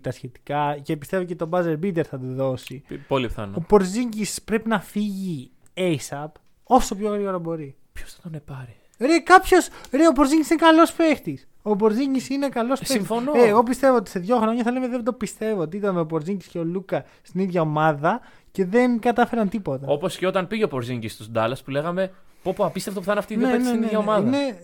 τα 0.00 0.10
σχετικά 0.10 0.78
και 0.82 0.96
πιστεύω 0.96 1.24
και 1.24 1.34
τον 1.34 1.48
buzzer 1.52 1.78
beater 1.82 2.02
θα 2.04 2.18
του 2.18 2.34
δώσει. 2.34 2.82
Πολύ 3.08 3.24
Ο 3.24 3.28
πιθανό. 3.28 3.64
Πορζίνκης 3.68 4.42
πρέπει 4.42 4.68
να 4.68 4.80
φύγει 4.80 5.50
ASAP 5.74 6.28
όσο 6.64 6.94
πιο 6.94 7.08
γρήγορα 7.10 7.38
μπορεί. 7.38 7.74
Ποιος 7.92 8.12
θα 8.12 8.30
τον 8.30 8.40
πάρει. 8.44 8.76
Ρε, 8.98 9.18
κάποιος. 9.18 9.68
Ρε, 9.92 10.06
ο 10.06 10.12
Πορζίνγκη 10.12 10.46
είναι 10.50 10.60
καλός 10.60 10.92
παίχτης. 10.92 11.48
Ο 11.62 11.76
Πορζίνγκη 11.76 12.20
είναι 12.34 12.48
καλός 12.48 12.78
παίχτης. 12.78 12.96
συμφωνώ. 12.96 13.32
Ε, 13.34 13.48
εγώ 13.48 13.62
πιστεύω 13.62 13.96
ότι 13.96 14.10
σε 14.10 14.18
δύο 14.18 14.36
χρόνια 14.36 14.62
θα 14.62 14.70
λέμε 14.70 14.88
δεν 14.88 15.04
το 15.04 15.12
πιστεύω 15.12 15.60
ότι 15.60 15.76
ήταν 15.76 15.98
ο 15.98 16.04
Πορζίνγκη 16.04 16.46
και 16.48 16.58
ο 16.58 16.64
Λούκα 16.64 17.04
στην 17.22 17.40
ίδια 17.40 17.60
ομάδα 17.60 18.20
και 18.50 18.64
δεν 18.64 18.98
κατάφεραν 19.00 19.48
τίποτα. 19.48 19.86
Όπως 19.88 20.16
και 20.16 20.26
όταν 20.26 20.46
πήγε 20.46 20.64
ο 20.64 20.68
Πορζίνγκη 20.68 21.08
στους 21.08 21.30
Ντάλλα 21.30 21.56
που 21.64 21.70
λέγαμε 21.70 22.12
Πω, 22.46 22.52
πω, 22.56 22.64
απίστευτο 22.64 23.00
που 23.00 23.06
θα 23.06 23.10
είναι 23.12 23.20
αυτοί 23.20 23.34
οι 23.34 23.36
δύο 23.36 23.46
Ναι, 23.46 23.52
παίκτες 23.52 23.72
ναι, 23.72 23.76
στην 23.76 23.80
ναι, 23.80 23.86
ίδια 23.86 23.98
ναι. 23.98 24.04
ομάδα. 24.04 24.26
Είναι- 24.38 24.58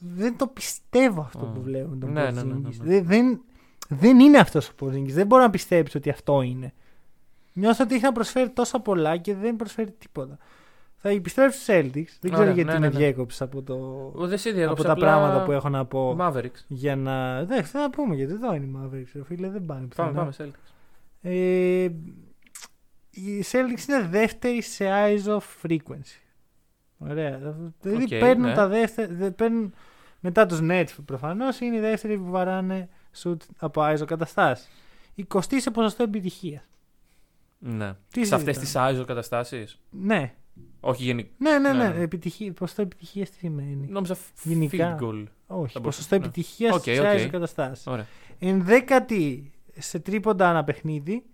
δεν 0.00 0.36
το 0.36 0.46
πιστεύω 0.46 1.20
αυτό 1.20 1.50
Mm. 1.50 1.54
που 1.54 1.62
βλέπω 1.62 1.96
τον 1.96 2.12
Ναι, 2.12 2.22
ναι, 2.22 2.30
ναι, 2.30 2.42
ναι, 2.42 2.48
Πορζίνγκης. 2.52 2.78
ναι. 2.80 2.86
Δεν, 2.86 3.04
δεν, 3.06 3.40
δεν 3.88 4.18
είναι 4.18 4.38
αυτός 4.38 4.68
ο 4.68 4.74
Πορζίνγκη. 4.74 5.12
Δεν 5.12 5.26
μπορώ 5.26 5.42
να 5.42 5.50
πιστέψει 5.50 5.96
ότι 5.96 6.10
αυτό 6.10 6.42
είναι. 6.42 6.72
Νιώθω 7.52 7.84
ότι 7.84 7.94
έχει 7.94 8.04
να 8.04 8.12
προσφέρει 8.12 8.48
τόσα 8.50 8.80
πολλά 8.80 9.16
και 9.16 9.34
δεν 9.34 9.56
προσφέρει 9.56 9.90
τίποτα. 9.90 10.38
Θα 10.96 11.08
επιστρέψει 11.08 11.60
στους 11.62 11.74
Celtics. 11.74 12.16
Δεν 12.20 12.30
ξέρω 12.30 12.38
Ωραία, 12.42 12.52
γιατί 12.52 12.64
ναι, 12.72 12.78
με 12.78 12.78
ναι, 12.78 12.88
ναι. 12.88 12.98
διέκοψε 12.98 13.44
από, 13.44 13.62
το, 13.62 13.74
Ο, 14.14 14.26
Δεν 14.26 14.38
σε 14.38 14.48
από 14.48 14.58
διέκοψε, 14.58 14.84
τα 14.84 14.92
απλά 14.92 15.04
πράγματα 15.06 15.44
που 15.44 15.52
έχω 15.52 15.68
να 15.68 15.84
πω. 15.86 16.16
Mavericks. 16.20 16.62
Για 16.68 16.96
να. 16.96 17.44
Δεν 17.44 17.64
θα 17.64 17.80
να 17.80 17.90
πούμε 17.90 18.14
γιατί 18.14 18.32
εδώ 18.32 18.54
είναι 18.54 18.64
η 18.64 18.70
Mavericks, 18.76 19.10
ρε 19.14 19.24
φίλε, 19.24 19.48
δεν 19.50 19.64
πάνε 19.66 19.88
Πάμε, 19.96 20.10
πουθενά. 20.10 20.12
πάμε, 20.14 20.32
Celtics. 20.38 20.72
Ε, 21.22 21.88
η 23.10 23.44
Celtics 23.52 23.88
είναι 23.88 24.08
δεύτερη 24.10 24.62
σε 24.62 24.84
eyes 24.88 25.36
of 25.36 25.40
frequency. 25.66 26.20
Ωραία. 26.98 27.38
Δηλαδή 27.80 28.02
Οκ, 28.02 28.08
παίρνουν 28.08 28.46
ναι. 28.48 28.54
τα 28.54 28.68
δεύτερα. 28.68 29.14
δε- 29.14 29.30
παίρνουν, 29.30 29.74
μετά 30.20 30.46
τους 30.46 30.58
Nets 30.62 30.94
προφανώς 31.04 31.60
είναι 31.60 31.76
οι 31.76 31.80
δεύτεροι 31.80 32.18
που 32.18 32.30
βαράνε 32.30 32.88
shoot 33.22 33.36
από 33.58 33.82
eyes 33.84 33.98
of 33.98 34.04
καταστάσει. 34.06 34.68
20 35.28 35.40
σε 35.60 35.70
ποσοστό 35.70 36.02
επιτυχίας. 36.02 36.62
Ναι. 37.58 37.92
Τι 38.10 38.24
σε 38.24 38.34
αυτές 38.34 38.54
τις 38.54 38.62
συζητάμε; 38.62 38.86
Iso 38.88 39.04
καταστάσεις; 39.04 39.80
Ναι. 39.90 40.34
Όχι 40.80 41.02
γενικά. 41.04 41.28
Ναι, 41.38 41.58
ναι, 41.58 41.72
ναι. 41.72 41.88
Ναι, 41.88 41.88
ναι. 41.94 42.02
Επιτυχία, 42.02 42.52
ποσοστό 42.52 42.82
επιτυχίας 42.82 43.30
τι 43.30 43.36
σημαίνει; 43.36 43.86
Νόμιζα 43.88 44.16
Γενικά. 44.42 44.98
field 45.00 45.02
goal. 45.04 45.24
Όχι. 45.46 45.72
Θα 45.72 45.80
Ποσοστό 45.80 45.80
μπορούσε, 45.80 46.08
ναι. 46.10 46.16
επιτυχίας 46.16 46.74
Οκ, 46.76 46.82
σε 46.82 47.00
OK. 47.00 47.06
iso 47.06 47.28
καταστάσεις. 47.30 47.86
Ωραία. 47.86 48.06
Ενδέκατη 48.38 49.52
σε 49.78 49.98
τρίποντα 49.98 50.50
ένα 50.50 50.64
παιχνίδι, 50.64 51.24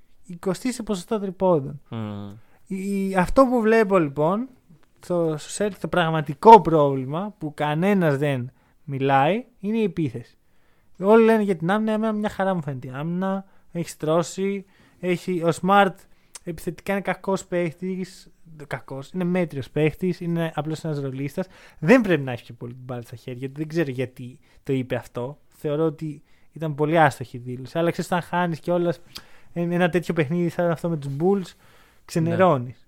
20 0.46 0.52
σε 0.72 0.82
ποσοστό 0.82 1.18
τριπόντων. 1.20 1.80
Μμμ. 1.88 2.32
Η- 2.66 3.16
αυτό 3.16 3.46
που 3.46 3.60
βλέπω 3.60 3.98
λοιπόν, 3.98 4.48
το, 4.48 4.48
στους 5.04 5.36
Celtics 5.56 5.72
το 5.80 5.88
πραγματικό 5.88 6.60
πρόβλημα 6.60 7.34
που 7.38 7.54
κανένας 7.54 8.16
δεν 8.16 8.50
μιλάει 8.84 9.44
είναι 9.60 9.78
η 9.78 9.82
επίθεση. 9.82 10.36
Όλοι 10.98 11.24
λένε 11.24 11.42
για 11.42 11.56
την 11.56 11.70
άμυνα, 11.70 11.92
εμένα 11.92 12.12
μια 12.12 12.28
χαρά 12.28 12.54
μου 12.54 12.62
φαίνεται 12.62 12.86
η 12.86 12.90
άμυνα, 12.94 13.44
έχει 13.72 13.88
στρώσει, 13.88 14.64
έχει, 15.00 15.42
ο 15.42 15.50
Smart 15.62 15.94
επιθετικά 16.44 16.92
είναι 16.92 17.00
κακός 17.00 17.44
παίχτης, 17.44 18.32
κακός, 18.66 19.10
είναι 19.10 19.24
μέτριος 19.24 19.70
παίχτης, 19.70 20.20
είναι 20.20 20.52
απλώς 20.54 20.84
ένας 20.84 21.00
ρολίστας. 21.00 21.46
Δεν 21.78 22.00
πρέπει 22.00 22.22
να 22.22 22.32
έχει 22.32 22.44
και 22.44 22.52
πολύ 22.52 22.72
την 22.72 22.82
μπάλα 22.84 23.02
στα 23.02 23.16
χέρια 23.16 23.48
του, 23.48 23.54
δεν 23.56 23.68
ξέρω 23.68 23.90
γιατί 23.90 24.38
το 24.62 24.72
είπε 24.72 24.96
αυτό. 24.96 25.38
Θεωρώ 25.48 25.84
ότι 25.84 26.22
ήταν 26.52 26.74
πολύ 26.74 26.98
άστοχη 26.98 27.36
η 27.36 27.40
δήλωση. 27.40 27.78
Αλλά 27.78 27.90
ξέρεις, 27.90 28.10
όταν 28.10 28.22
χάνεις 28.22 28.60
και 28.60 28.70
όλα 28.70 28.94
ένα 29.52 29.88
τέτοιο 29.88 30.14
παιχνίδι 30.14 30.48
σαν 30.48 30.70
αυτό 30.70 30.88
με 30.88 30.96
τους 30.96 31.10
Bulls, 31.20 31.52
ξενερώνεις. 32.04 32.83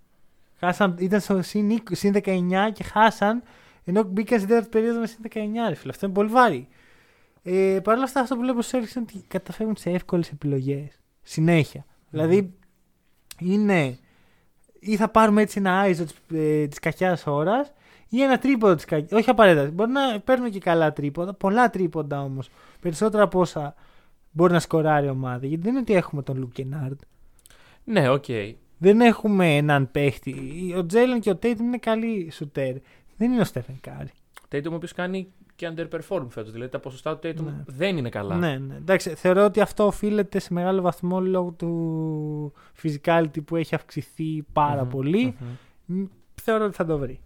Χάσαν, 0.61 0.97
ήταν 0.99 1.21
στο 1.21 1.43
συν, 1.43 1.71
20, 1.71 1.77
συν 1.91 2.15
19 2.25 2.71
και 2.73 2.83
χάσαν 2.83 3.43
ενώ 3.85 4.03
μπήκαν 4.03 4.39
στην 4.39 4.49
τέταρτη 4.49 4.71
περίοδο 4.71 5.01
με 5.01 5.07
συν 5.07 5.19
19. 5.23 5.69
Ρε 5.69 5.75
φίλε. 5.75 5.91
Αυτό 5.91 6.07
είναι 6.07 6.15
πολύ 6.15 6.29
βαρύ. 6.29 6.69
Ε, 7.43 7.81
Παρ' 7.83 7.95
όλα 7.95 8.05
αυτά, 8.05 8.21
αυτό 8.21 8.35
που 8.35 8.41
βλέπω 8.41 8.63
στους 8.63 8.81
Celtics 8.81 8.97
είναι 8.97 9.07
ότι 9.09 9.25
καταφεύγουν 9.29 9.77
σε 9.77 9.91
εύκολες 9.91 10.31
επιλογές. 10.31 11.01
Συνέχεια. 11.23 11.87
Δηλαδή, 12.11 12.55
είναι 13.39 13.99
ή 14.79 14.97
θα 14.97 15.09
πάρουμε 15.09 15.43
έτσι 15.43 15.59
ένα 15.59 15.79
iso 15.79 16.05
της 16.05 16.15
ε, 16.33 16.67
της 16.67 16.79
κακιάς 16.79 17.27
ώρας 17.27 17.73
ή 18.09 18.23
ένα 18.23 18.39
τρίποντο 18.39 18.75
της 18.75 18.85
κακιάς. 18.85 19.17
Όχι 19.17 19.31
απαραίτητα. 19.31 19.71
Μπορεί 19.71 19.91
να 19.91 20.21
παίρνουν 20.21 20.51
και 20.51 20.59
καλά 20.59 20.93
τρίποντα. 20.93 21.35
Πολλά 21.35 21.71
τρίποντα 21.71 22.23
όμως. 22.23 22.51
Περισσότερα 22.81 23.23
από 23.23 23.41
όσα 23.41 23.75
μπορεί 24.31 24.53
να 24.53 24.61
σκοράρει 24.61 25.07
η 25.07 25.09
ομάδα. 25.09 25.47
Γιατί 25.47 25.63
δεν 25.63 25.71
είναι 25.73 25.81
ότι 25.81 25.95
έχουμε 25.95 26.23
τον 26.23 26.39
Λουκ 26.39 26.53
Κενάρντ. 26.53 27.01
Ναι, 27.85 28.09
οκ. 28.09 28.25
Δεν 28.79 29.01
έχουμε 29.01 29.57
έναν 29.57 29.91
παίχτη. 29.91 30.35
Ο 30.77 30.87
Τζέιλεν 30.87 31.21
και 31.21 31.31
ο 31.31 31.39
Tatum 31.43 31.59
είναι 31.59 31.79
καλοί 31.79 32.31
σουτέρ. 32.31 32.75
Δεν 33.17 33.33
είναι 33.33 33.41
ο 33.41 33.45
Στέφεν 33.45 33.77
Κάρι. 33.81 34.11
Tatum 34.53 34.71
ο 34.71 34.75
οποίος 34.75 34.93
κάνει 34.93 35.29
και 35.57 35.73
underperform 35.77 36.27
φέτος. 36.29 36.53
Δηλαδή 36.53 36.71
τα 36.71 36.79
ποσοστά 36.79 37.19
του 37.19 37.29
Tatum 37.29 37.45
Ναι. 37.45 37.63
δεν 37.67 37.97
είναι 37.97 38.09
καλά. 38.09 38.37
Ναι, 38.37 38.59
ναι. 38.59 38.75
Εντάξει, 38.75 39.11
θεωρώ 39.15 39.45
ότι 39.45 39.61
αυτό 39.61 39.87
οφείλεται 39.87 40.39
σε 40.39 40.53
μεγάλο 40.53 40.83
βαθμό 40.83 41.21
λόγω 41.21 41.51
του 41.51 42.53
physicality 42.83 43.45
που 43.45 43.57
έχει 43.57 43.75
αυξηθεί 43.75 44.45
πάρα 44.53 44.83
Μμμ, 44.83 44.91
πολύ. 44.91 45.37
μμμ. 45.87 46.01
Μ, 46.01 46.05
Θεωρώ 46.43 46.65
ότι 46.65 46.75
θα 46.75 46.85
το 46.85 46.99
βρει. 46.99 47.21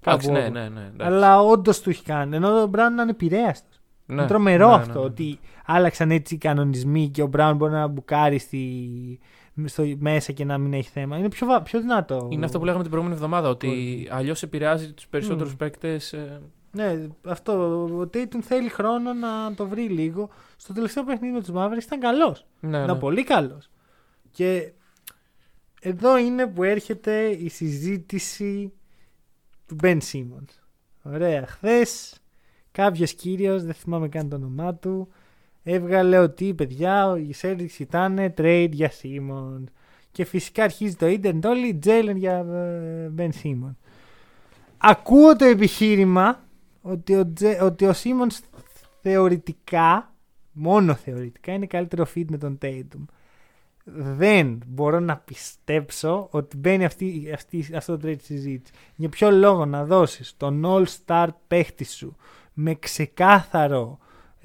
Εντάξει, 0.00 0.26
Κάπου 0.28 0.38
ναι, 0.38 0.44
όπου. 0.44 0.52
ναι, 0.52 0.68
ναι. 0.68 0.80
εντάξει. 0.80 1.12
Αλλά 1.14 1.40
όντως 1.40 1.80
του 1.80 1.90
έχει 1.90 2.02
κάνει. 2.02 2.36
Ενώ 2.36 2.62
ο 2.62 2.66
Μπράουν 2.66 2.92
είναι 2.98 3.10
ανεπηρέαστος. 3.10 3.80
Ναι, 4.06 4.14
είναι 4.14 4.26
τρομερό 4.26 4.68
ναι, 4.70 4.74
ναι, 4.76 4.80
αυτό 4.82 4.98
ναι. 4.98 5.04
ότι 5.04 5.38
άλλαξαν 5.66 6.10
έτσι 6.10 6.34
οι 6.34 6.38
κανονισμοί 6.38 7.08
και 7.08 7.22
ο 7.22 7.26
Μπράουν 7.26 7.56
μπορεί 7.56 7.72
να 7.72 7.86
μπουκάρει 7.86 8.38
στη, 8.38 8.58
στο, 9.64 9.94
μέσα 9.98 10.32
και 10.32 10.44
να 10.44 10.58
μην 10.58 10.72
έχει 10.72 10.88
θέμα. 10.90 11.18
Είναι 11.18 11.28
πιο, 11.28 11.46
βα- 11.46 11.62
πιο 11.62 11.80
δυνατό. 11.80 12.28
Είναι 12.30 12.44
αυτό 12.44 12.58
που 12.58 12.64
λέγαμε 12.64 12.82
την 12.82 12.90
προηγούμενη 12.92 13.20
εβδομάδα, 13.22 13.48
ότι 13.48 14.08
αλλιώς 14.10 14.42
επηρεάζει 14.42 14.92
τους 14.92 15.06
περισσότερους 15.06 15.52
Μμ. 15.52 15.56
παίκτες. 15.56 16.14
Ναι, 16.70 17.06
αυτό. 17.26 17.52
Ο 17.84 18.00
Tatum 18.00 18.38
θέλει 18.42 18.68
χρόνο 18.68 19.12
να 19.12 19.54
το 19.54 19.66
βρει 19.68 19.88
λίγο. 19.88 20.28
Στο 20.56 20.72
τελευταίο 20.72 21.04
παιχνίδι 21.04 21.32
με 21.34 21.40
τους 21.40 21.50
Mavericks 21.54 21.82
ήταν 21.84 22.00
καλός. 22.00 22.46
Ναι, 22.60 22.68
Ήταν 22.82 22.86
ναι. 22.94 23.00
πολύ 23.00 23.24
καλός. 23.24 23.70
Και 24.30 24.72
εδώ 25.80 26.18
είναι 26.18 26.46
που 26.46 26.62
έρχεται 26.62 27.26
η 27.26 27.48
συζήτηση 27.48 28.72
του 29.66 29.76
Ben 29.82 29.98
Simmons. 30.12 30.48
Ωραία. 31.02 31.46
Χθες 31.46 32.20
κάποιος 32.72 33.12
κύριος, 33.14 33.62
δεν 33.64 33.74
θυμάμαι 33.74 34.08
καν 34.08 34.28
το 34.28 34.36
όνομά 34.36 34.74
του, 34.74 35.08
έβγαλε 35.68 36.18
ότι 36.18 36.54
παιδιά 36.54 37.18
οι 37.18 37.30
Celtics 37.42 37.78
ήταν 37.78 38.34
trade 38.36 38.68
για 38.70 38.90
Simmons. 39.02 39.64
Και 40.12 40.24
φυσικά 40.24 40.64
αρχίζει 40.64 40.94
το 40.96 41.06
ίντερνετ 41.06 41.44
όλοι, 41.44 41.74
Τζέιλεν 41.74 42.16
για 42.16 42.36
ε, 42.38 43.08
Μπεν 43.08 43.32
Σίμον. 43.32 43.76
Ακούω 44.78 45.36
το 45.36 45.44
επιχείρημα 45.44 46.44
ότι 46.82 47.14
ο, 47.16 47.32
Τζε, 47.32 47.58
ότι 47.62 47.86
ο 47.86 47.92
Σίμονς 47.92 48.40
θεωρητικά, 49.00 50.14
μόνο 50.52 50.94
θεωρητικά, 50.94 51.52
είναι 51.52 51.66
καλύτερο 51.66 52.06
fit 52.14 52.24
με 52.30 52.38
τον 52.38 52.58
Tatum. 52.62 53.04
Δεν 53.94 54.58
μπορώ 54.66 55.00
να 55.00 55.16
πιστέψω 55.16 56.28
ότι 56.30 56.56
μπαίνει 56.56 56.84
αυτή, 56.84 57.30
αυτή, 57.34 57.66
αυτό 57.74 57.98
το 57.98 58.08
trade 58.08 58.22
συζήτηση. 58.22 58.72
Για 58.96 59.08
ποιο 59.08 59.30
λόγο 59.30 59.64
να 59.64 59.84
δώσεις 59.84 60.34
τον 60.36 60.62
all-star 60.66 61.28
παίχτη 61.46 61.84
σου 61.84 62.16
με 62.52 62.74
ξεκάθαρο 62.74 63.98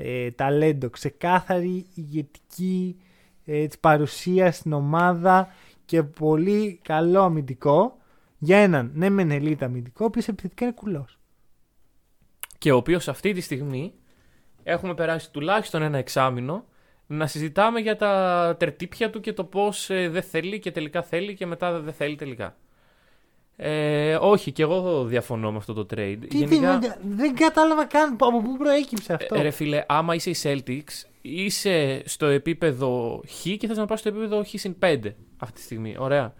ε, 0.04 0.32
ταλέντο, 0.32 0.90
ξεκάθαρη 0.90 1.86
ηγετική 1.96 3.02
ε, 3.46 3.68
παρουσίας 3.80 4.56
στην 4.56 4.74
ομάδα 4.74 5.54
και 5.86 6.04
πολύ 6.04 6.80
καλό 6.84 7.22
αμυντικό 7.22 7.98
για 8.38 8.58
έναν 8.58 8.92
ναι 8.94 9.10
μεν 9.10 9.32
ελίτ 9.32 9.64
αμυντικό, 9.64 10.04
ο 10.04 10.08
οποίος 10.08 10.28
επιθετικά 10.28 10.66
είναι 10.66 10.74
κουλός. 10.74 11.20
Και 12.58 12.72
ο 12.72 12.76
οποίος 12.76 13.08
αυτή 13.08 13.34
τη 13.34 13.42
στιγμή 13.42 13.94
έχουμε 14.64 14.94
περάσει 14.94 15.32
τουλάχιστον 15.32 15.82
ένα 15.82 15.98
εξάμεινο 15.98 16.66
να 17.08 17.28
συζητάμε 17.28 17.80
για 17.80 17.96
τα 17.96 18.56
τερτύπια 18.60 19.10
του 19.10 19.20
και 19.20 19.34
το 19.34 19.44
πώς 19.44 19.88
δεν 19.88 20.24
θέλει 20.24 20.60
και 20.60 20.72
τελικά 20.72 21.04
θέλει 21.04 21.34
και 21.34 21.46
μετά 21.46 21.80
δεν 21.80 21.94
θέλει 21.94 22.16
τελικά. 22.16 22.58
Ε, 23.64 24.18
όχι, 24.22 24.52
και 24.52 24.62
εγώ 24.62 25.04
διαφωνώ 25.04 25.52
με 25.52 25.58
αυτό 25.58 25.74
το 25.74 25.82
trade. 25.82 26.18
Τι, 26.30 26.38
Γενικά, 26.38 26.78
τι, 26.80 26.88
δεν 27.04 27.36
κατάλαβα 27.36 27.86
καν 27.86 28.12
από 28.20 28.42
πού 28.42 28.58
προέκυψε 28.58 29.14
αυτό. 29.14 29.36
Ε, 29.36 29.42
ρε 29.42 29.50
φίλε, 29.50 29.84
άμα 29.88 30.16
είσαι 30.16 30.30
η 30.30 30.36
Celtics, 30.44 31.08
είσαι 31.22 32.02
στο 32.06 32.26
επίπεδο 32.26 33.22
Χ 33.28 33.42
και 33.58 33.68
θες 33.68 33.78
να 33.78 33.86
πας 33.86 34.00
στο 34.00 34.10
επίπεδο 34.10 34.44
Χ 34.44 34.48
συν 34.54 34.76
5 34.80 35.00
αυτή 35.38 35.56
τη 35.56 35.62
στιγμή. 35.62 35.96
Ωραία. 35.98 36.34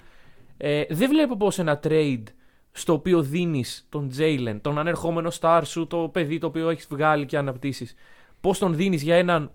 Ε, 0.58 0.84
δεν 0.90 1.10
βλέπω 1.10 1.38
πώς 1.38 1.60
ένα 1.60 1.80
trade 1.84 2.24
στο 2.72 2.94
οποίο 2.94 3.22
δίνεις 3.22 3.86
τον 3.90 4.12
Jalen, 4.18 4.58
τον 4.62 4.78
ανερχόμενο 4.78 5.32
star 5.40 5.62
σου, 5.66 5.88
το 5.88 5.98
παιδί 5.98 6.38
το 6.38 6.48
οποίο 6.48 6.70
έχεις 6.70 6.88
βγάλει 6.90 7.26
και 7.26 7.38
αναπτύσσεις, 7.38 7.96
πώς 8.42 8.60
τον 8.60 8.76
δίνεις 8.76 9.02
για 9.02 9.16
έναν 9.16 9.52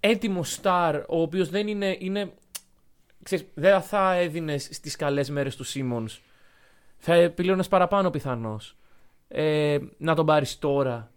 έτοιμο 0.00 0.44
star, 0.62 1.02
ο 1.08 1.20
οποίος 1.20 1.48
δεν 1.48 1.68
είναι. 1.68 1.96
είναι 1.98 2.32
ξέρεις, 3.22 3.46
δεν 3.54 3.80
θα 3.80 4.14
έδινες 4.14 4.68
στις 4.70 4.96
καλές 4.96 5.30
μέρες 5.30 5.56
του 5.56 5.64
Simmons. 5.66 6.18
Θα 7.00 7.14
επιλέγονε 7.14 7.62
παραπάνω 7.64 8.10
πιθανώ. 8.10 8.60
Ε, 9.28 9.78
να 9.98 10.14
τον 10.14 10.26
πάρεις 10.26 10.58
τώρα 10.58 11.10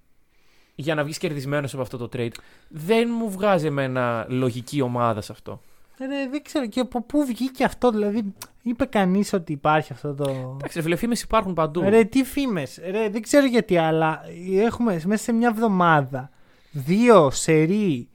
για 0.76 0.96
να 0.96 1.04
βγεις 1.04 1.18
κερδισμένος 1.18 1.74
από 1.74 1.82
αυτό 1.82 1.98
το 1.98 2.10
trade. 2.14 2.32
Δεν 2.68 3.10
μου 3.18 3.30
βγάζει 3.30 3.66
εμένα 3.66 4.26
λογική 4.30 4.82
ομάδα 4.82 5.22
σε 5.22 5.32
αυτό. 5.32 5.62
Ρε, 6.00 6.28
δεν 6.30 6.44
ξέρω 6.44 6.68
και 6.68 6.80
από 6.80 7.02
πού 7.02 7.26
βγήκε 7.26 7.64
αυτό, 7.64 7.92
δηλαδή 7.92 8.34
είπε 8.62 8.86
κανείς 8.86 9.34
ότι 9.34 9.52
υπάρχει 9.52 9.94
αυτό 9.94 10.14
το. 10.14 10.56
Εντάξει, 10.58 10.82
φίλε, 10.82 10.96
φήμες 10.96 11.22
υπάρχουν 11.22 11.54
παντού. 11.54 11.82
Ρε, 11.82 12.04
τι 12.04 12.24
φήμες; 12.24 12.80
δεν 13.12 13.22
ξέρω 13.22 13.46
γιατί, 13.46 13.78
αλλά 13.78 14.22
έχουμε 14.56 15.02
μέσα 15.06 15.24
σε 15.24 15.32
μια 15.32 15.48
εβδομάδα 15.48 16.30
δύο 16.72 17.30
σερή 17.30 18.10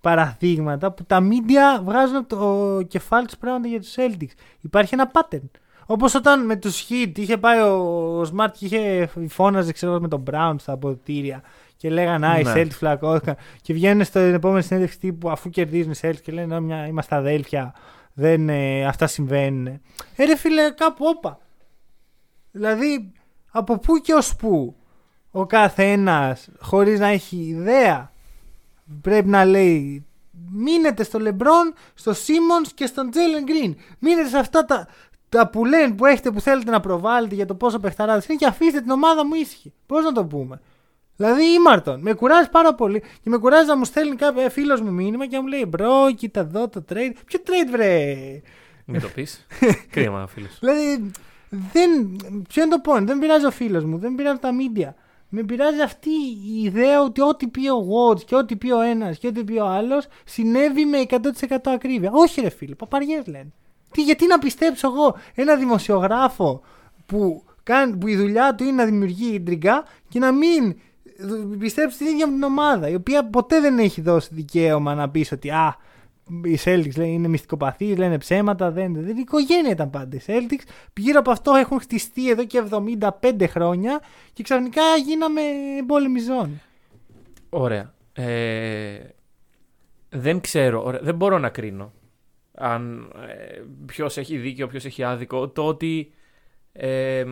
παραδείγματα 0.00 0.92
που 0.92 1.04
τα 1.04 1.28
media 1.28 1.82
βγάζουν 1.84 2.26
το 2.26 2.80
κεφάλι 2.88 3.26
τους 3.26 3.36
πράγματα 3.36 3.68
για 3.68 3.80
τους 3.80 3.94
Celtics. 3.96 4.34
Υπάρχει 4.60 4.94
ένα 4.94 5.10
pattern. 5.14 5.50
Όπως 5.86 6.14
όταν 6.14 6.44
με 6.44 6.56
τους 6.56 6.86
Heat 6.88 7.12
είχε 7.16 7.36
πάει 7.36 7.60
ο 7.60 8.20
Smart 8.20 8.50
και 8.58 8.64
είχε 8.64 9.10
φώναζε 9.28 9.72
ξέρω, 9.72 10.00
με 10.00 10.08
τον 10.08 10.22
Brown 10.30 10.54
στα 10.58 10.72
αποδητήρια 10.72 11.42
και 11.76 11.90
λέγανε 11.90 12.26
Α, 12.26 12.38
οι 12.38 12.44
Celtics 12.46 12.70
φλακώθηκαν. 12.70 13.36
Και 13.62 13.72
βγαίνουν 13.72 14.04
στην 14.04 14.34
επόμενη 14.34 14.62
συνέντευξη 14.62 14.98
τύπου 14.98 15.30
αφού 15.30 15.50
κερδίζουν 15.50 15.92
οι 15.92 15.96
Celtics 16.02 16.20
και 16.22 16.32
λένε 16.32 16.60
μια, 16.60 16.86
Είμαστε 16.86 17.16
αδέλφια. 17.16 17.74
Δεν, 18.12 18.48
ε, 18.48 18.86
αυτά 18.86 19.06
συμβαίνουν. 19.06 19.66
Ε, 20.16 20.24
ρε 20.24 20.36
φίλε, 20.36 20.70
κάπου 20.70 21.04
όπα. 21.16 21.38
Δηλαδή, 22.50 23.12
από 23.50 23.78
πού 23.78 23.96
και 23.96 24.14
ως 24.14 24.36
πού 24.36 24.76
ο 25.30 25.46
κάθε 25.46 25.92
ένα 25.92 26.36
χωρίς 26.60 26.98
να 26.98 27.06
έχει 27.06 27.36
ιδέα 27.36 28.10
πρέπει 29.00 29.28
να 29.28 29.44
λέει 29.44 30.06
μείνετε 30.50 31.02
στο 31.04 31.18
Λεμπρόν, 31.18 31.74
στο 31.94 32.12
Σίμον 32.12 32.62
και 32.74 32.86
στον 32.86 33.10
Τζέιλεν 33.10 33.44
Γκριν. 33.44 33.76
Μείνετε 33.98 34.28
σε 34.28 34.38
αυτά 34.38 34.64
τα, 34.64 34.88
τα 35.28 35.48
που 35.48 35.64
λένε 35.64 35.94
που 35.94 36.06
έχετε 36.06 36.30
που 36.30 36.40
θέλετε 36.40 36.70
να 36.70 36.80
προβάλλετε 36.80 37.34
για 37.34 37.46
το 37.46 37.54
πόσο 37.54 37.78
παιχταράδες 37.78 38.26
είναι 38.26 38.38
και 38.38 38.46
αφήστε 38.46 38.80
την 38.80 38.90
ομάδα 38.90 39.26
μου 39.26 39.34
ήσυχη. 39.34 39.72
Πώς 39.86 40.04
να 40.04 40.12
το 40.12 40.24
πούμε. 40.24 40.60
Δηλαδή 41.16 41.52
ήμαρτον. 41.54 42.00
Με 42.00 42.12
κουράζει 42.12 42.50
πάρα 42.50 42.74
πολύ 42.74 43.00
και 43.00 43.30
με 43.30 43.38
κουράζει 43.38 43.66
να 43.66 43.76
μου 43.76 43.84
στέλνει 43.84 44.16
κάποιο 44.16 44.50
φίλος 44.50 44.80
μου 44.80 44.92
μήνυμα 44.92 45.26
και 45.26 45.36
να 45.36 45.42
μου 45.42 45.48
λέει 45.48 45.64
Μπρο, 45.68 46.12
κοίτα 46.16 46.40
εδώ 46.40 46.68
το 46.68 46.84
trade. 46.92 47.12
Ποιο 47.26 47.40
trade, 47.46 47.70
βρε; 47.70 48.16
Μην 48.84 49.00
το 49.00 49.08
πεις. 49.08 49.46
Κρίμα, 49.92 50.26
φίλος. 50.26 50.58
Δηλαδή, 50.58 51.10
δεν, 51.48 52.16
ποιο 52.48 52.62
είναι 52.62 52.76
το 52.76 52.92
point; 52.92 53.02
Δεν 53.02 53.18
πειράζει 53.18 53.46
ο 53.46 53.50
φίλος 53.50 53.84
μου, 53.84 53.98
δεν 53.98 54.14
πειράζει 54.14 54.38
τα 54.38 54.50
media. 54.50 54.88
Με 55.28 55.42
πειράζει 55.42 55.80
αυτή 55.80 56.10
η 56.54 56.62
ιδέα 56.62 57.02
ότι 57.02 57.20
ό,τι 57.20 57.48
πει 57.48 57.68
ο 57.68 57.86
Watts 57.90 58.24
και 58.24 58.36
ό,τι 58.36 58.56
πει 58.56 58.70
ο 58.70 58.80
ένας 58.80 59.18
και 59.18 59.26
ό,τι 59.26 59.44
πει 59.44 59.58
ο 59.58 59.66
άλλος 59.66 60.06
συνέβη 60.24 60.84
με 60.84 61.06
100% 61.08 61.56
ακρίβεια. 61.64 62.10
Όχι, 62.12 62.40
ρε 62.40 62.48
φίλε, 62.48 62.74
παπαριές 62.74 63.26
λένε. 63.26 63.52
Τι, 63.90 64.02
γιατί 64.02 64.26
να 64.26 64.38
πιστέψω 64.38 64.88
εγώ 64.88 65.16
ένα 65.34 65.56
δημοσιογράφο 65.56 66.62
που, 67.06 67.44
κάνει, 67.62 67.96
που 67.96 68.06
η 68.06 68.16
δουλειά 68.16 68.54
του 68.54 68.64
είναι 68.64 68.72
να 68.72 68.84
δημιουργεί 68.84 69.34
ίντριγκα 69.34 69.84
και 70.08 70.18
να 70.18 70.32
μην 70.32 70.76
πιστέψει 71.58 71.98
την 71.98 72.06
ίδια 72.06 72.26
την 72.26 72.42
ομάδα, 72.42 72.88
η 72.88 72.94
οποία 72.94 73.24
ποτέ 73.24 73.60
δεν 73.60 73.78
έχει 73.78 74.00
δώσει 74.00 74.28
δικαίωμα 74.32 74.94
να 74.94 75.10
πεις 75.10 75.32
ότι 75.32 75.50
α, 75.50 75.76
οι 76.44 76.58
Celtics 76.64 76.96
λένε, 76.96 77.10
είναι 77.10 77.28
μυστικοπαθείς, 77.28 77.96
λένε 77.96 78.18
ψέματα. 78.18 78.70
Δεν, 78.70 78.94
δεν, 78.94 79.16
η 79.16 79.20
οικογένεια 79.20 79.70
ήταν 79.70 79.90
πάντα 79.90 80.16
οι 80.16 80.20
Celtics. 80.26 80.68
Γύρω 80.96 81.18
από 81.18 81.30
αυτό 81.30 81.54
έχουν 81.54 81.80
χτιστεί 81.80 82.30
εδώ 82.30 82.44
και 82.44 82.62
75 83.20 83.44
χρόνια 83.48 84.00
και 84.32 84.42
ξαφνικά 84.42 84.82
γίναμε 85.04 85.40
πόλεμη 85.86 86.20
ζώνη. 86.20 86.60
Ωραία. 87.48 87.94
Ε, 88.12 88.98
δεν 90.08 90.40
ξέρω, 90.40 90.98
δεν 91.02 91.14
μπορώ 91.14 91.38
να 91.38 91.48
κρίνω 91.48 91.92
αν 92.56 93.12
ε, 93.28 93.62
ποιος 93.86 94.16
έχει 94.16 94.36
δίκιο, 94.36 94.66
ποιος 94.66 94.84
έχει 94.84 95.04
άδικο. 95.04 95.48
Το 95.48 95.66
ότι 95.66 96.12
ε, 96.72 97.24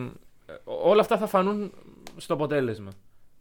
όλα 0.63 1.01
αυτά 1.01 1.17
θα 1.17 1.27
φανούν 1.27 1.71
στο 2.17 2.33
αποτέλεσμα. 2.33 2.91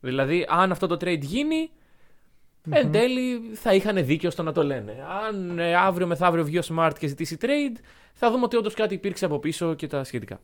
Δηλαδή, 0.00 0.46
αν 0.48 0.70
αυτό 0.70 0.86
το 0.86 0.94
trade 0.94 1.20
γίνει, 1.20 1.70
mm-hmm. 1.70 2.72
εν 2.72 2.92
τέλει 2.92 3.54
θα 3.54 3.74
είχαν 3.74 4.06
δίκιο 4.06 4.30
στο 4.30 4.42
να 4.42 4.52
το 4.52 4.64
λένε. 4.64 5.06
Αν 5.26 5.58
ε, 5.58 5.74
αύριο 5.74 6.06
μεθαύριο 6.06 6.44
βγει 6.44 6.58
ο 6.58 6.62
Smart 6.68 6.92
και 6.98 7.06
ζητήσει 7.06 7.36
trade, 7.40 7.78
θα 8.14 8.30
δούμε 8.30 8.44
ότι 8.44 8.56
όντως 8.56 8.74
κάτι 8.74 8.94
υπήρξε 8.94 9.24
από 9.24 9.38
πίσω 9.38 9.74
και 9.74 9.86
τα 9.86 10.04
σχετικά. 10.04 10.40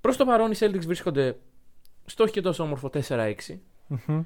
Προς 0.00 0.16
το 0.16 0.24
παρόν, 0.24 0.50
οι 0.50 0.54
Celtics 0.58 0.84
βρίσκονται 0.86 1.36
στο 2.04 2.24
όχι 2.24 2.32
και 2.32 2.40
τόσο 2.40 2.62
όμορφο 2.62 2.90
4-6. 3.08 3.34
Mm-hmm. 3.88 4.24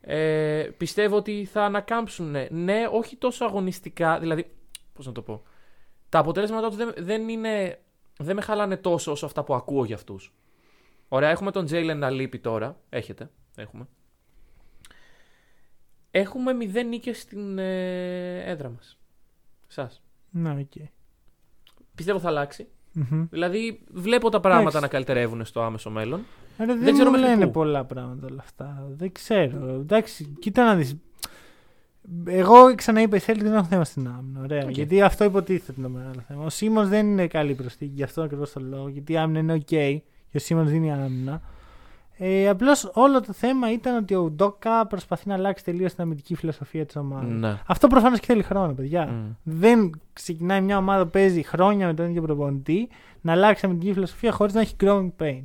Ε, 0.00 0.68
πιστεύω 0.76 1.16
ότι 1.16 1.48
θα 1.52 1.64
ανακάμψουν. 1.64 2.30
Ναι, 2.30 2.46
ναι 2.50 2.88
όχι 2.92 3.16
τόσο 3.16 3.44
αγωνιστικά. 3.44 4.18
Δηλαδή, 4.18 4.50
πώς 4.92 5.06
να 5.06 5.12
το 5.12 5.22
πω. 5.22 5.42
Τα 6.14 6.20
αποτέλεσματά 6.20 6.68
τους 6.68 6.76
δεν, 6.76 6.94
δεν, 6.98 7.28
είναι, 7.28 7.78
δεν 8.18 8.36
με 8.36 8.42
χαλάνε 8.42 8.76
τόσο 8.76 9.10
όσο 9.10 9.26
αυτά 9.26 9.44
που 9.44 9.54
ακούω 9.54 9.84
για 9.84 9.94
αυτούς. 9.94 10.34
Ωραία, 11.08 11.30
έχουμε 11.30 11.50
τον 11.50 11.66
Jalen 11.70 11.96
να 11.96 12.10
λείπει 12.10 12.38
τώρα. 12.38 12.76
Έχετε. 12.88 13.30
Έχουμε. 13.56 13.88
Έχουμε 16.10 16.52
μηδέν 16.52 16.88
νίκες 16.88 17.20
στην 17.20 17.58
ε, 17.58 18.50
έδρα 18.50 18.68
μας. 18.68 18.98
Σας. 19.66 20.02
Να, 20.30 20.52
OK. 20.52 20.58
Okay. 20.58 20.88
Πιστεύω 21.94 22.18
θα 22.18 22.28
αλλάξει 22.28 22.68
Δηλαδή 23.30 23.84
βλέπω 23.90 24.28
τα 24.28 24.40
πράγματα 24.40 24.80
να 24.80 24.88
καλυτερεύουν 24.88 25.44
στο 25.44 25.62
άμεσο 25.62 25.90
μέλλον. 25.90 26.24
δεν, 26.56 26.82
δεν 26.82 26.92
ξέρω 26.92 27.10
μου 27.10 27.16
λένε 27.16 27.46
πολλά 27.46 27.84
πράγματα 27.84 28.26
όλα 28.26 28.42
αυτά. 28.42 28.86
Δεν 28.90 29.12
ξέρω. 29.12 29.68
Εντάξει, 29.68 30.36
κοίτα 30.38 30.64
να 30.64 30.74
δεις. 30.74 30.96
Εγώ 32.26 32.74
ξαναείπα, 32.74 33.18
θέλει 33.18 33.42
δεν 33.42 33.52
έχω 33.52 33.64
θέμα 33.64 33.84
στην 33.84 34.06
άμυνα. 34.06 34.40
Ωραία. 34.42 34.70
Γιατί 34.70 35.02
αυτό 35.02 35.24
υποτίθεται 35.24 35.82
το 35.82 35.88
μεγάλο 35.88 36.24
θέμα. 36.28 36.44
Ο 36.44 36.48
Σίμονς 36.48 36.88
δεν 36.88 37.06
είναι 37.06 37.26
καλή 37.26 37.54
προσθήκη, 37.54 37.92
γι' 37.94 38.02
αυτό 38.02 38.22
ακριβώς 38.22 38.52
το 38.52 38.60
λόγο. 38.60 38.88
Γιατί 38.88 39.12
η 39.12 39.16
άμυνα 39.16 39.38
είναι 39.38 39.54
OK 39.54 39.98
και 40.30 40.36
ο 40.36 40.38
Σίμονς 40.38 40.68
δίνει 40.68 40.92
άμυνα. 40.92 41.40
Ε, 42.16 42.48
Απλώς 42.48 42.90
όλο 42.94 43.20
το 43.20 43.32
θέμα 43.32 43.72
ήταν 43.72 43.96
ότι 43.96 44.14
ο 44.14 44.30
Ουντόκα 44.30 44.86
προσπαθεί 44.86 45.28
να 45.28 45.34
αλλάξει 45.34 45.64
τελείως 45.64 45.94
την 45.94 46.02
αμυντική 46.02 46.34
φιλοσοφία 46.34 46.86
της 46.86 46.96
ομάδας. 46.96 47.32
Ναι. 47.32 47.58
Αυτό 47.66 47.86
προφανώς 47.86 48.20
και 48.20 48.26
θέλει 48.26 48.42
χρόνο, 48.42 48.72
παιδιά. 48.72 49.08
Mm. 49.08 49.36
Δεν 49.42 49.90
ξεκινάει 50.12 50.60
μια 50.60 50.76
ομάδα 50.76 51.04
που 51.04 51.10
παίζει 51.10 51.42
χρόνια 51.42 51.86
με 51.86 51.94
τον 51.94 52.08
ίδιο 52.08 52.22
προπονητή 52.22 52.88
να 53.20 53.32
αλλάξει 53.32 53.66
αμυντική 53.66 53.92
φιλοσοφία 53.92 54.32
χωρίς 54.32 54.54
να 54.54 54.60
έχει 54.60 54.74
growing 54.80 55.10
pains. 55.18 55.44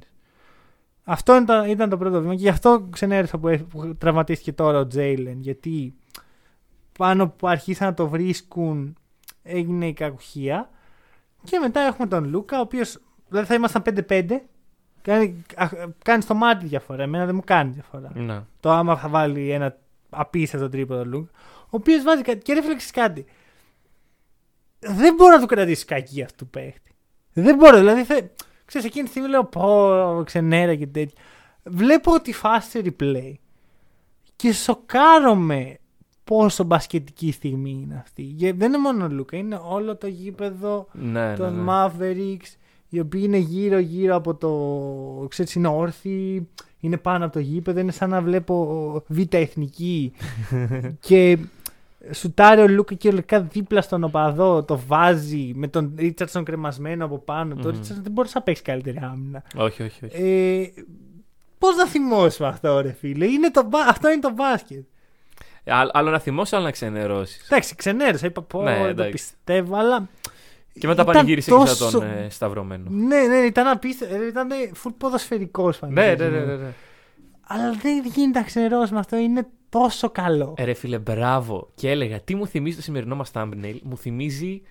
Αυτό 1.04 1.36
ήταν, 1.36 1.70
ήταν 1.70 1.90
το 1.90 1.98
πρώτο 1.98 2.22
βήμα 2.22 2.36
και 2.36 2.42
γι' 2.42 2.50
αυτό 2.50 2.88
ξενέρωσα 2.90 3.38
που, 3.38 3.58
που 3.70 3.96
τραυματίστηκε 3.96 4.54
τώρα 4.54 4.80
ο 4.80 4.88
Τζέιλεν. 4.88 5.40
Γιατί 5.40 5.94
πάνω 7.00 7.28
που 7.30 7.48
αρχίσαν 7.48 7.88
να 7.88 7.94
το 7.94 8.08
βρίσκουν 8.08 8.98
έγινε 9.44 9.88
η 9.88 9.94
κακουχία. 9.94 10.70
Και 11.44 11.60
μετά 11.60 11.80
έχουμε 11.80 12.08
τον 12.08 12.30
Λούκα, 12.30 12.58
ο 12.58 12.62
οποίος 12.62 13.00
δηλαδή 13.28 13.48
θα 13.48 13.54
ήμασταν 13.54 13.84
5-5 14.10 14.40
Κάνει, 15.02 15.44
κάνει 16.04 16.22
στο 16.22 16.34
μάτι 16.34 16.66
διαφορά. 16.66 17.04
Εμένα 17.04 17.26
δεν 17.26 17.36
μου 17.36 17.42
κάνει 17.46 17.72
διαφορά. 17.72 18.12
Ναι. 18.14 18.42
Το 18.60 18.72
άμα 18.72 18.98
θα 18.98 19.08
βάλει 19.08 19.52
ένα 19.52 19.78
απίστευτο 20.10 20.70
τρίποδο 20.70 21.06
Λουκ. 21.06 21.30
Ο 21.62 21.68
οποίος 21.70 22.04
βάζει 22.04 22.22
κάτι. 22.22 22.38
Και 22.38 22.54
ρέφλεξε 22.54 22.92
κάτι. 22.92 23.26
δεν 24.80 25.16
μπορώ 25.16 25.36
να 25.36 25.42
του 25.42 25.48
κρατήσει 25.48 25.86
κακή 25.86 26.24
αυτού 26.24 26.36
του 26.36 26.50
παίχτη. 26.50 26.92
Δεν 27.34 27.56
μπορώ. 27.56 27.78
Δηλαδή, 27.78 28.04
θε... 28.04 28.22
ξέρεις, 28.66 28.88
εκείνη 28.88 29.04
τη 29.04 29.10
στιγμή 29.10 29.30
λέω 29.30 29.46
πω 29.46 30.22
ξενέρα 30.26 30.76
και 30.76 30.88
τέτοια. 30.88 31.24
Βλέπω 31.64 32.22
τη 32.22 32.34
φάση 32.34 32.82
replay 32.86 33.34
και 34.36 34.54
σοκάρομαι 34.54 35.78
πόσο 36.30 36.64
μπασκετική 36.64 37.32
στιγμή 37.32 37.80
είναι 37.84 37.98
αυτή. 38.02 38.24
Και 38.38 38.54
δεν 38.54 38.68
είναι 38.68 38.78
μόνο 38.78 39.06
ο 39.06 39.08
Λούκα, 39.08 39.38
είναι 39.38 39.60
όλο 39.64 39.96
το 39.96 40.08
γήπεδο 40.08 40.88
Ναι, 40.94 41.30
ναι, 41.30 41.36
των 41.36 41.56
ναι. 41.64 41.72
Mavericks, 41.72 42.56
οι 42.90 43.00
οποίοι 43.00 43.22
είναι 43.26 43.38
γύρω-γύρω 43.38 44.16
από 44.16 44.36
το. 44.36 45.28
ξέρεις, 45.28 45.56
είναι 45.56 45.68
όρθιοι, 45.68 46.48
είναι 46.80 46.98
πάνω 46.98 47.26
από 47.26 47.34
το 47.34 47.40
γήπεδο. 47.40 47.80
Είναι 47.80 47.92
σαν 47.92 48.10
να 48.10 48.22
βλέπω 48.22 49.04
β' 49.08 49.34
εθνική. 49.34 50.12
και 51.08 51.38
σουτάρει 52.12 52.62
ο 52.62 52.68
Λούκα 52.68 52.96
κυριολεκτικά 52.96 53.42
δίπλα 53.42 53.82
στον 53.82 54.04
οπαδό, 54.04 54.64
το 54.64 54.80
βάζει 54.88 55.52
με 55.56 55.68
τον 55.68 55.94
Ρίτσαρdsον 55.98 56.44
κρεμασμένο 56.44 57.06
από 57.06 57.18
πάνω. 57.18 57.56
Το 57.56 57.62
Μμμ. 57.62 57.66
Ρίτσαρdsον 57.76 58.04
δεν 58.04 58.12
μπορούσε 58.12 58.34
να 58.38 58.44
παίξει 58.44 58.62
καλύτερη 58.62 58.98
άμυνα. 59.02 59.44
Όχι, 59.56 59.84
όχι, 59.84 60.06
όχι. 60.06 60.24
Ε, 60.24 60.68
Πώς 61.58 61.76
να 61.76 61.86
θυμώσουμε 61.88 62.48
αυτό, 62.48 62.80
ρε 62.82 62.92
φίλε; 62.92 63.26
Είναι 63.26 63.52
το, 63.52 63.64
μπα- 63.68 63.88
αυτό 63.90 64.10
είναι 64.12 64.20
το 64.22 64.32
μπάσκετ. 64.36 64.84
Ε, 65.70 65.74
Άλλο, 65.74 65.90
άλλο 65.94 66.10
να 66.12 66.20
θυμώσει, 66.20 66.56
άλλο 66.56 66.64
να 66.66 66.72
ξενερώσεις. 66.72 67.44
Εντάξει, 67.50 67.76
ξενέρωσα. 67.76 68.26
Είπα 68.26 68.42
πω, 68.42 68.62
Ναι, 68.62 68.72
δεν 68.72 68.82
το 68.82 68.88
εντάξει. 68.88 69.12
πιστεύω, 69.12 69.76
αλλά. 69.76 70.08
Και 70.80 70.88
μετά 70.88 71.02
ήταν 71.02 71.14
πανηγύρισε 71.16 71.52
και 71.52 71.58
σαν 71.58 71.66
τόσο- 71.78 72.00
τον 72.00 72.08
ε, 72.08 72.28
Σταυρωμένο. 72.30 72.84
Ναι, 72.90 73.22
ναι, 73.22 73.36
ήταν 73.38 73.68
απίστευτο. 73.68 74.24
Ήταν 74.24 74.50
full 74.84 74.92
ποδοσφαιρικός 74.98 75.80
Ναι, 75.82 76.16
ναι, 76.16 76.28
ναι, 76.28 76.40
ναι, 76.40 76.56
ναι. 76.56 76.68
Αλλά 77.48 77.72
δεν 77.82 78.04
γίνεται 78.16 78.40
να 78.40 78.46
ξενερώσουμε 78.46 79.00
αυτό. 79.00 79.18
Είναι 79.18 79.48
τόσο 79.70 80.10
καλό. 80.10 80.54
Ε, 80.58 80.64
ρε 80.64 80.74
φίλε, 80.74 80.98
μπράβο. 80.98 81.70
Και 81.76 81.90
έλεγα, 81.90 82.20
τι 82.22 82.36
μου 82.36 82.48
θυμίζει 82.48 82.76
το 82.76 82.82
σημερινό 82.82 83.16
μας 83.16 83.32
thumbnail. 83.34 83.80
Μου 83.84 83.98
θυμίζει 83.98 84.62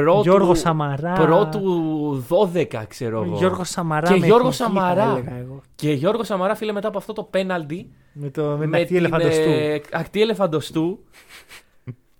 πρώτου, 0.00 0.20
Γιώργο 0.22 0.54
Σαμαρά. 0.54 1.12
πρώτου 1.12 2.24
12, 2.28 2.84
ξέρω 2.88 3.22
εγώ. 3.22 3.36
Γιώργο 3.36 3.64
Σαμαρά. 3.64 4.12
Και 4.12 4.18
με 4.18 4.26
Γιώργο 4.26 4.48
εθνική, 4.48 4.62
θα 4.62 4.80
Σαμαρά. 4.80 5.02
έλεγα 5.02 5.34
εγώ. 5.36 5.60
Και 5.74 5.92
Γιώργο 5.92 6.24
Σαμαρά, 6.24 6.54
φίλε, 6.54 6.72
μετά 6.72 6.88
από 6.88 6.98
αυτό 6.98 7.12
το 7.12 7.22
πέναλτι. 7.22 7.90
Με, 8.12 8.30
το, 8.30 8.42
με, 8.58 8.66
με 8.66 8.76
την 8.76 8.82
αυτή 8.82 8.96
ελεφαντοστού. 8.96 9.40
ε, 9.50 9.80
ακτή 9.92 10.20
ελεφαντοστού 10.20 10.98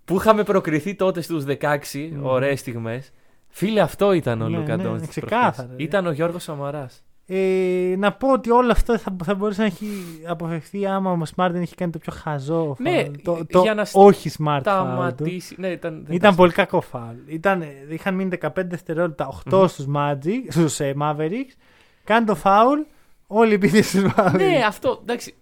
που 0.05 0.15
είχαμε 0.15 0.43
προκριθεί 0.43 0.95
τότε 0.95 1.21
στους 1.21 1.43
16 1.47 1.77
Μμμ. 2.11 2.25
ωραίες 2.25 2.59
στιγμές. 2.59 3.11
Φίλε, 3.49 3.79
αυτό 3.81 4.13
ήταν 4.13 4.41
ο 4.41 4.47
Ναι, 4.49 4.57
Λούκα 4.57 4.75
ναι, 4.77 4.83
Ντόντσιτς 4.83 5.15
ναι, 5.15 5.21
προχθές. 5.23 5.39
ξεκάθαρα, 5.51 5.75
ρε. 5.77 5.83
Ήταν 5.83 6.07
ο 6.07 6.11
Γιώργος 6.11 6.43
Σαμαράς. 6.43 7.03
Ε, 7.27 7.95
να 7.97 8.11
πω 8.13 8.31
ότι 8.31 8.49
όλο 8.51 8.71
αυτό 8.71 8.97
θα, 8.97 9.15
θα 9.23 9.35
μπορούσε 9.35 9.61
να 9.61 9.67
έχει 9.67 9.87
αποφευθεί 10.27 10.85
άμα 10.85 11.11
ο 11.11 11.17
Smart 11.35 11.49
δεν 11.51 11.61
είχε 11.61 11.75
κάνει 11.75 11.91
το 11.91 11.97
πιο 11.99 12.13
χαζό 12.15 12.75
Ναι, 12.79 13.03
foul. 13.07 13.11
το, 13.23 13.45
το 13.49 13.61
για 13.61 13.73
να 13.73 13.85
όχι 13.93 14.29
smart 14.39 14.51
foul 14.57 14.61
του. 14.63 14.69
Σταματήσει. 14.69 15.55
Ναι, 15.59 15.67
ήταν, 15.67 16.03
δεν 16.05 16.15
Ήταν 16.15 16.29
τα- 16.31 16.35
πολύ 16.37 16.51
κακό 16.51 16.81
φάουλ. 16.81 17.15
Ήταν, 17.25 17.63
είχαν 17.89 18.15
μείνει 18.15 18.37
15 18.41 18.49
δευτερόλεπτα, 18.55 19.29
8 19.51 19.65
στους 19.69 19.85
Magic, 19.95 20.39
στους 20.49 20.79
ε, 20.79 20.95
Mavericks. 21.01 21.53
Κάνει 22.03 22.25
το 22.25 22.35
φάουλ, 22.35 22.79
όλοι 23.27 23.57
πήγε 23.57 23.81
στους 23.81 24.03
Mavericks. 24.17 24.33
Ναι, 24.37 24.63
αυτό, 24.67 24.99
εντάξει. 25.01 25.33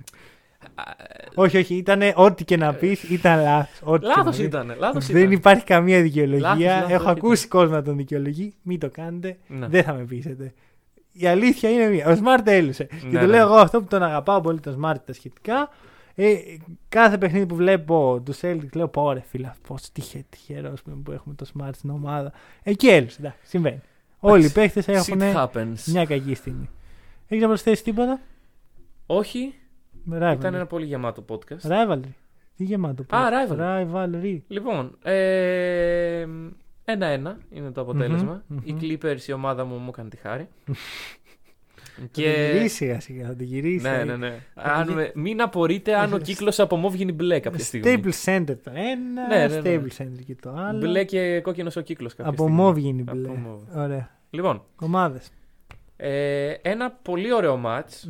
Όχι, 1.35 1.57
όχι, 1.57 1.75
ήταν 1.75 2.01
ό,τι 2.15 2.43
και 2.45 2.57
να 2.57 2.73
πεις, 2.73 3.03
ήταν 3.03 3.41
λάθος. 3.41 3.99
Λάθος 4.01 4.37
ήταν, 4.37 4.75
λάθος 4.79 5.05
Δεν 5.05 5.21
ήταν. 5.21 5.31
υπάρχει 5.31 5.63
καμία 5.63 6.01
δικαιολογία. 6.01 6.47
Λάθος, 6.47 6.63
λάθος, 6.63 6.89
Έχω 6.91 7.03
όχι, 7.09 7.11
ακούσει 7.19 7.47
κόσμο 7.47 7.75
να 7.75 7.81
τον 7.83 7.97
δικαιολογεί. 7.97 8.53
Μην 8.61 8.79
το 8.79 8.89
κάνετε. 8.89 9.37
Ναι. 9.47 9.67
Δεν 9.67 9.83
θα 9.83 9.93
με 9.93 10.03
πείσετε. 10.03 10.53
Η 11.11 11.27
αλήθεια 11.27 11.69
είναι 11.69 11.87
μία. 11.87 12.07
Ο 12.09 12.17
Smart 12.23 12.41
έλυσε. 12.47 12.83
και 12.83 12.95
Ναι, 13.05 13.11
το 13.19 13.25
ναι. 13.25 13.25
λέω 13.25 13.45
εγώ 13.45 13.55
αυτό 13.55 13.79
που 13.81 13.87
τον 13.87 14.03
αγαπάω 14.03 14.41
πολύ 14.41 14.59
τον 14.59 14.81
Smart 14.83 14.95
τα 15.05 15.13
σχετικά. 15.13 15.69
Ε, 16.15 16.33
κάθε 16.89 17.17
παιχνίδι 17.17 17.45
που 17.45 17.55
βλέπω 17.55 18.21
του 18.25 18.35
Celtics 18.41 18.69
λέω 18.75 18.87
πω 18.87 19.11
ρε 19.11 19.19
φίλε, 19.27 19.51
πώς 19.67 19.91
τυχε, 19.91 20.25
τυχερός 20.29 20.81
που 21.03 21.11
έχουμε 21.11 21.35
το 21.35 21.45
Smart 21.57 21.69
στην 21.73 21.89
ομάδα. 21.89 22.31
Εκεί 22.63 22.87
έλυσε. 22.87 23.17
Εντάξει, 23.19 23.37
συμβαίνει. 23.43 23.81
Όλοι 24.19 24.45
οι 24.45 24.49
παίχτε 24.51 24.83
έχουν 24.87 25.19
Shit 25.21 25.33
happens. 25.35 25.83
μια 25.85 26.05
κακή 26.05 26.33
στιγμή. 26.35 26.69
Έχεις 27.27 27.41
να 27.43 27.47
προσθέσεις 27.49 27.83
τίποτα; 27.83 28.19
Όχι, 29.05 29.53
Με 30.03 30.17
Rivalry. 30.17 30.35
ήταν 30.39 30.53
ένα 30.53 30.65
πολύ 30.65 30.85
γεμάτο 30.85 31.25
podcast. 31.29 31.67
Rivalry. 31.69 31.99
Τι 32.55 32.63
γεμάτο. 32.63 33.01
Α, 33.09 33.29
podcast; 33.29 33.57
rivalry. 33.57 33.91
Rivalry. 33.93 34.39
Λοιπόν, 34.47 34.97
ε, 35.03 36.25
ένα-ένα 36.85 37.37
είναι 37.51 37.71
το 37.71 37.81
αποτελεσμα 37.81 38.43
Μμμ, 38.47 38.57
Η 38.63 38.71
μμμ. 38.73 38.79
Clippers, 38.81 39.21
η 39.27 39.31
ομάδα 39.31 39.65
μου, 39.65 39.75
μου 39.77 39.89
έκανε 39.89 40.09
τη 40.09 40.17
χάρη. 40.17 40.47
Θα 41.95 42.07
και... 42.11 42.23
το 42.23 42.29
γυρίσει 42.57 42.75
σιγά 42.75 42.99
σιγά. 42.99 43.27
Θα 43.27 43.35
το 43.35 43.43
γυρίσει. 43.43 43.87
Ναι, 43.89 44.03
ναι, 44.03 44.15
ναι. 44.15 44.39
Θα 44.53 44.61
Αν 44.61 44.85
το 44.87 44.93
με- 44.93 45.11
μην 45.15 45.41
απορείτε 45.41 45.95
αν 45.95 46.13
ο 46.13 46.17
κύκλος 46.27 46.59
από 46.59 46.75
μοβ 46.75 46.93
γίνει 46.95 47.11
μπλε 47.11 47.39
κάποια 47.39 47.63
στιγμή. 47.63 48.01
Stable 48.03 48.11
Center 48.25 48.55
το 48.63 48.71
ένα, 48.73 49.27
Ναι, 49.27 49.47
ναι, 49.47 49.59
ναι. 49.59 49.61
Stable 49.63 50.01
Center 50.01 50.23
και 50.25 50.35
το 50.41 50.53
άλλο. 50.57 50.79
Μπλε 50.79 51.03
και 51.03 51.41
κόκκινος 51.41 51.75
ο 51.75 51.81
κύκλος 51.81 52.15
κάποια 52.15 52.31
Από 52.31 52.41
στιγμή. 52.43 52.61
μόβ 52.61 52.77
γίνει 52.77 53.01
Από 53.07 53.15
μπλε. 53.17 53.29
μauve. 53.29 53.75
Ωραία. 53.83 54.09
Λοιπόν, 54.29 54.63
Ομάδε. 54.81 55.19
ε, 55.95 56.49
ένα 56.61 56.91
πολύ 57.01 57.33
ωραίο 57.33 57.57
μάτς, 57.57 58.09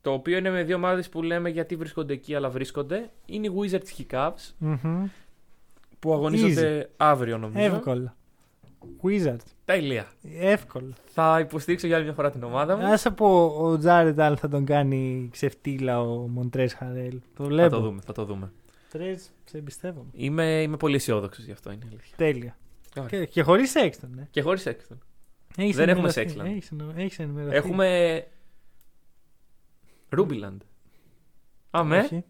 το 0.00 0.12
οποίο 0.12 0.36
είναι 0.38 0.50
με 0.50 0.62
δύο 0.62 0.76
ομάδες 0.76 1.08
που 1.08 1.22
λέμε 1.22 1.48
γιατί 1.48 1.76
βρίσκονται 1.76 2.12
εκεί 2.12 2.34
αλλά 2.34 2.50
βρίσκονται, 2.50 3.10
είναι 3.26 3.46
οι 3.46 3.50
Wizards 3.60 3.88
και 3.96 4.02
οι 4.02 4.06
Cavs, 4.10 4.68
που 6.06 6.12
αγωνίζονται 6.14 6.90
αύριο 6.96 7.38
νομίζω. 7.38 7.58
Εύκολο. 7.74 8.14
Wizard. 9.02 9.36
Τέλεια. 9.64 10.06
Εύκολο. 10.38 10.92
Θα 11.04 11.40
υποστήριξω 11.40 11.86
για 11.86 11.96
άλλη 11.96 12.04
μια 12.04 12.14
φορά 12.14 12.30
την 12.30 12.42
ομάδα 12.42 12.76
μου. 12.76 12.86
Άσε 12.86 13.10
πω 13.10 13.46
ο 13.46 13.78
Τζάρετ 13.78 14.20
Άλ 14.20 14.36
θα 14.40 14.48
τον 14.48 14.64
κάνει 14.64 15.28
ξεφτύλα 15.32 16.00
ο 16.00 16.14
Μοντρές 16.28 16.74
Χαρέλ. 16.74 17.10
Το 17.34 17.42
Θα 17.42 17.44
βλέπω. 17.44 17.70
το 17.76 17.80
δούμε, 17.80 18.00
θα 18.04 18.12
το 18.12 18.24
δούμε. 18.24 18.52
Τρες, 18.90 19.30
σε 19.44 19.58
εμπιστεύομαι. 19.58 20.08
Είμαι, 20.12 20.62
είμαι 20.62 20.76
πολύ 20.76 20.94
αισιόδοξος 20.94 21.44
γι' 21.44 21.52
αυτό, 21.52 21.72
είναι 21.72 21.84
η 21.84 21.88
αλήθεια. 21.90 22.16
Τέλεια. 22.16 22.56
Ωραία. 22.96 23.08
Και, 23.08 23.26
και 23.26 23.42
χωρίς 23.42 23.74
έξτον, 23.74 24.10
ναι. 24.14 24.26
Και 24.30 24.42
χωρίς 24.42 24.66
έξτον. 24.66 24.98
Έχεις 25.56 25.76
Δεν 25.76 25.88
έχουμε 25.88 26.12
ενημερωθεί. 26.14 26.40
Sexland. 26.40 26.54
Έχεις, 26.54 26.70
εννο- 26.70 26.92
έχεις 26.96 27.18
ενημερωθεί. 27.18 27.56
Έχουμε. 27.56 28.24
Ρούμπιλαντ. 30.08 30.60
Αμέ. 31.70 31.98
Όχι. 31.98 32.24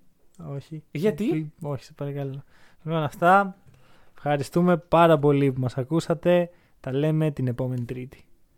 Όχι. 0.49 0.83
Γιατί; 0.91 1.53
Όχι, 1.63 1.85
σε 1.85 1.93
παρακαλώ. 1.93 2.43
Λοιπόν, 2.83 3.03
αυτά. 3.03 3.57
Ευχαριστούμε 4.29 4.77
πάρα 4.77 5.19
πολύ 5.19 5.53
που 5.53 5.61
μας 5.61 5.77
ακούσατε. 5.77 6.51
Τα 6.81 6.93
λέμε 6.93 7.31
την 7.31 7.47
επόμενη 7.47 7.85
Τρίτη. 7.85 8.26